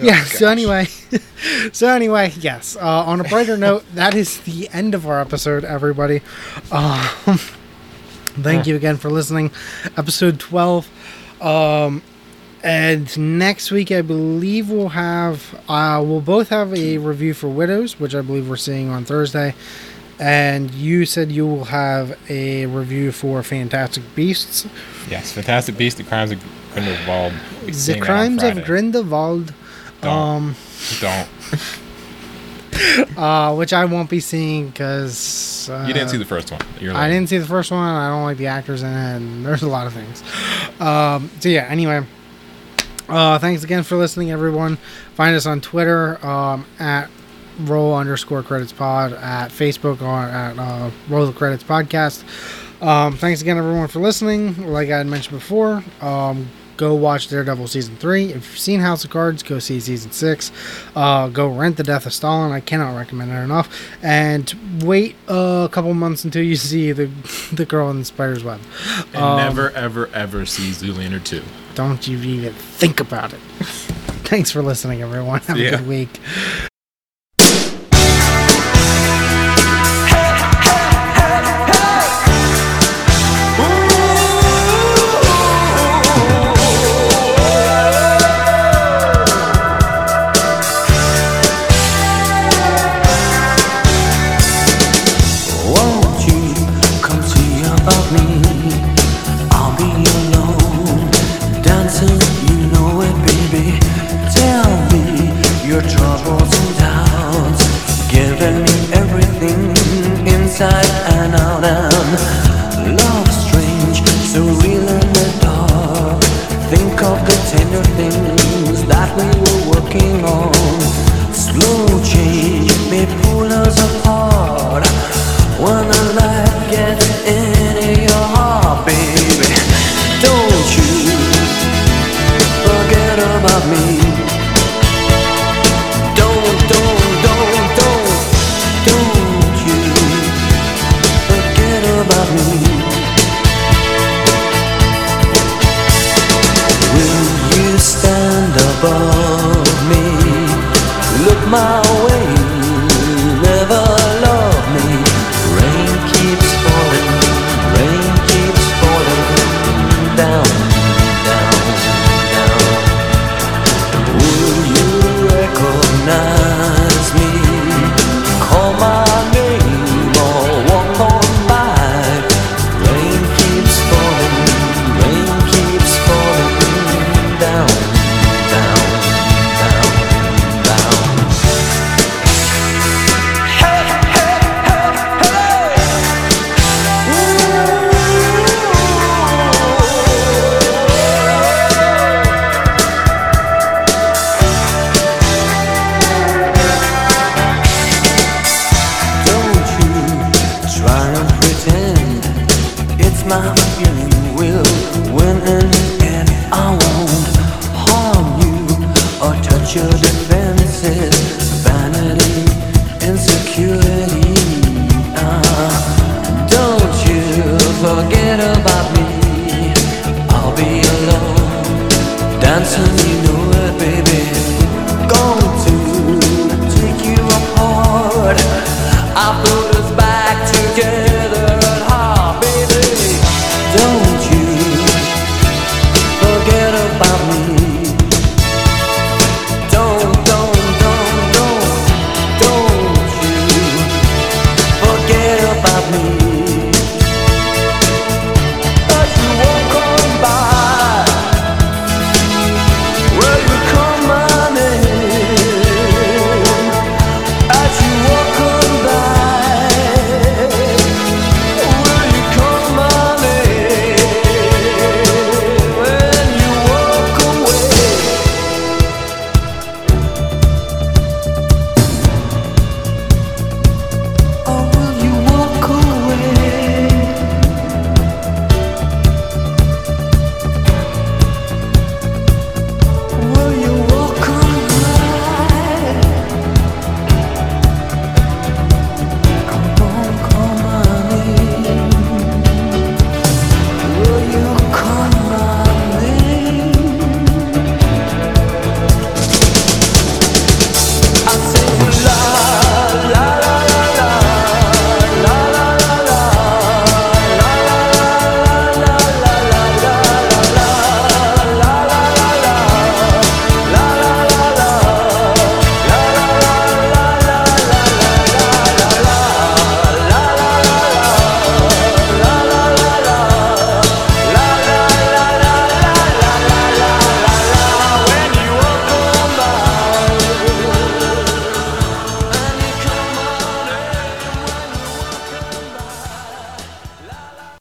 yeah. 0.00 0.24
so 0.24 0.48
anyway, 0.48 0.84
so 1.72 1.88
anyway, 1.88 2.32
yes. 2.38 2.76
Uh, 2.76 3.04
on 3.04 3.20
a 3.20 3.24
brighter 3.24 3.56
note, 3.56 3.84
that 3.94 4.14
is 4.14 4.40
the 4.40 4.68
end 4.72 4.94
of 4.94 5.06
our 5.06 5.20
episode, 5.20 5.64
everybody. 5.64 6.20
Um, 6.70 7.04
thank 8.40 8.66
you 8.66 8.76
again 8.76 8.96
for 8.96 9.10
listening. 9.10 9.50
Episode 9.96 10.38
twelve. 10.40 10.88
Um, 11.40 12.02
and 12.62 13.38
next 13.38 13.70
week, 13.70 13.90
I 13.90 14.02
believe 14.02 14.70
we'll 14.70 14.90
have 14.90 15.58
uh, 15.68 16.02
we'll 16.04 16.20
both 16.20 16.50
have 16.50 16.74
a 16.74 16.98
review 16.98 17.32
for 17.32 17.48
Widows, 17.48 17.98
which 17.98 18.14
I 18.14 18.20
believe 18.20 18.48
we're 18.48 18.56
seeing 18.56 18.90
on 18.90 19.04
Thursday. 19.04 19.54
And 20.18 20.70
you 20.72 21.06
said 21.06 21.32
you 21.32 21.46
will 21.46 21.64
have 21.64 22.18
a 22.28 22.66
review 22.66 23.10
for 23.10 23.42
Fantastic 23.42 24.02
Beasts, 24.14 24.66
Yes, 25.08 25.32
Fantastic 25.32 25.78
Beasts: 25.78 25.96
The 25.96 26.04
Crimes 26.04 26.32
of 26.32 26.44
Grindelwald. 26.74 27.32
The 27.64 27.72
seeing 27.72 28.00
that 28.00 28.10
on 28.10 28.36
Crimes 28.38 28.42
of 28.42 28.64
Grindelwald, 28.64 29.54
Don't. 30.00 30.12
um, 30.12 30.56
Don't. 31.00 31.28
uh, 33.18 33.54
which 33.54 33.72
I 33.72 33.84
won't 33.84 34.08
be 34.08 34.20
seeing 34.20 34.68
because 34.68 35.68
uh, 35.70 35.84
You 35.86 35.92
didn't 35.92 36.08
see 36.10 36.16
the 36.16 36.24
first 36.24 36.50
one. 36.50 36.60
You're 36.80 36.94
I 36.94 37.08
didn't 37.08 37.28
see 37.28 37.38
the 37.38 37.46
first 37.46 37.70
one. 37.70 37.80
I 37.82 38.08
don't 38.08 38.22
like 38.22 38.38
the 38.38 38.46
actors 38.46 38.82
in 38.82 38.88
it, 38.88 39.16
and 39.16 39.44
there's 39.44 39.62
a 39.62 39.68
lot 39.68 39.86
of 39.86 39.92
things. 39.92 40.22
Um, 40.80 41.30
so 41.40 41.48
yeah. 41.48 41.66
Anyway, 41.68 42.04
uh, 43.08 43.38
thanks 43.38 43.64
again 43.64 43.82
for 43.82 43.96
listening, 43.96 44.30
everyone. 44.30 44.76
Find 45.14 45.34
us 45.36 45.46
on 45.46 45.60
Twitter 45.60 46.24
um, 46.24 46.64
at 46.78 47.10
roll 47.60 47.94
underscore 47.94 48.42
credits 48.42 48.72
pod, 48.72 49.12
at 49.12 49.50
Facebook 49.50 50.00
on 50.00 50.28
at 50.30 50.58
uh, 50.58 50.90
roll 51.08 51.26
the 51.26 51.32
credits 51.32 51.64
podcast. 51.64 52.22
Um, 52.82 53.16
thanks 53.16 53.42
again, 53.42 53.58
everyone, 53.58 53.88
for 53.88 54.00
listening. 54.00 54.68
Like 54.72 54.88
I 54.88 54.98
had 54.98 55.06
mentioned 55.06 55.38
before, 55.38 55.84
um, 56.00 56.48
go 56.80 56.94
watch 56.94 57.28
Daredevil 57.28 57.66
season 57.68 57.94
three. 57.96 58.30
If 58.32 58.36
you've 58.36 58.58
seen 58.58 58.80
House 58.80 59.04
of 59.04 59.10
Cards, 59.10 59.42
go 59.42 59.58
see 59.58 59.78
season 59.80 60.10
six. 60.12 60.50
Uh, 60.96 61.28
go 61.28 61.46
rent 61.48 61.76
The 61.76 61.82
Death 61.82 62.06
of 62.06 62.14
Stalin. 62.14 62.52
I 62.52 62.60
cannot 62.60 62.96
recommend 62.96 63.30
it 63.30 63.34
enough. 63.34 63.68
And 64.02 64.80
wait 64.82 65.14
a 65.28 65.68
couple 65.70 65.92
months 65.92 66.24
until 66.24 66.42
you 66.42 66.56
see 66.70 66.92
the 66.92 67.10
the 67.52 67.66
girl 67.66 67.90
in 67.90 67.98
the 67.98 68.04
spider's 68.06 68.42
web. 68.42 68.60
And 69.12 69.22
Um, 69.22 69.36
never, 69.36 69.70
ever, 69.72 70.08
ever 70.14 70.46
see 70.46 70.70
Zoolander 70.70 71.22
2. 71.22 71.42
Don't 71.74 72.08
you 72.08 72.16
even 72.18 72.54
think 72.54 72.98
about 72.98 73.34
it. 73.34 73.40
Thanks 74.30 74.50
for 74.50 74.62
listening, 74.62 75.02
everyone. 75.02 75.40
Have 75.40 75.56
a 75.58 75.60
Yeah. 75.60 75.70
good 75.72 75.86
week. 75.86 76.18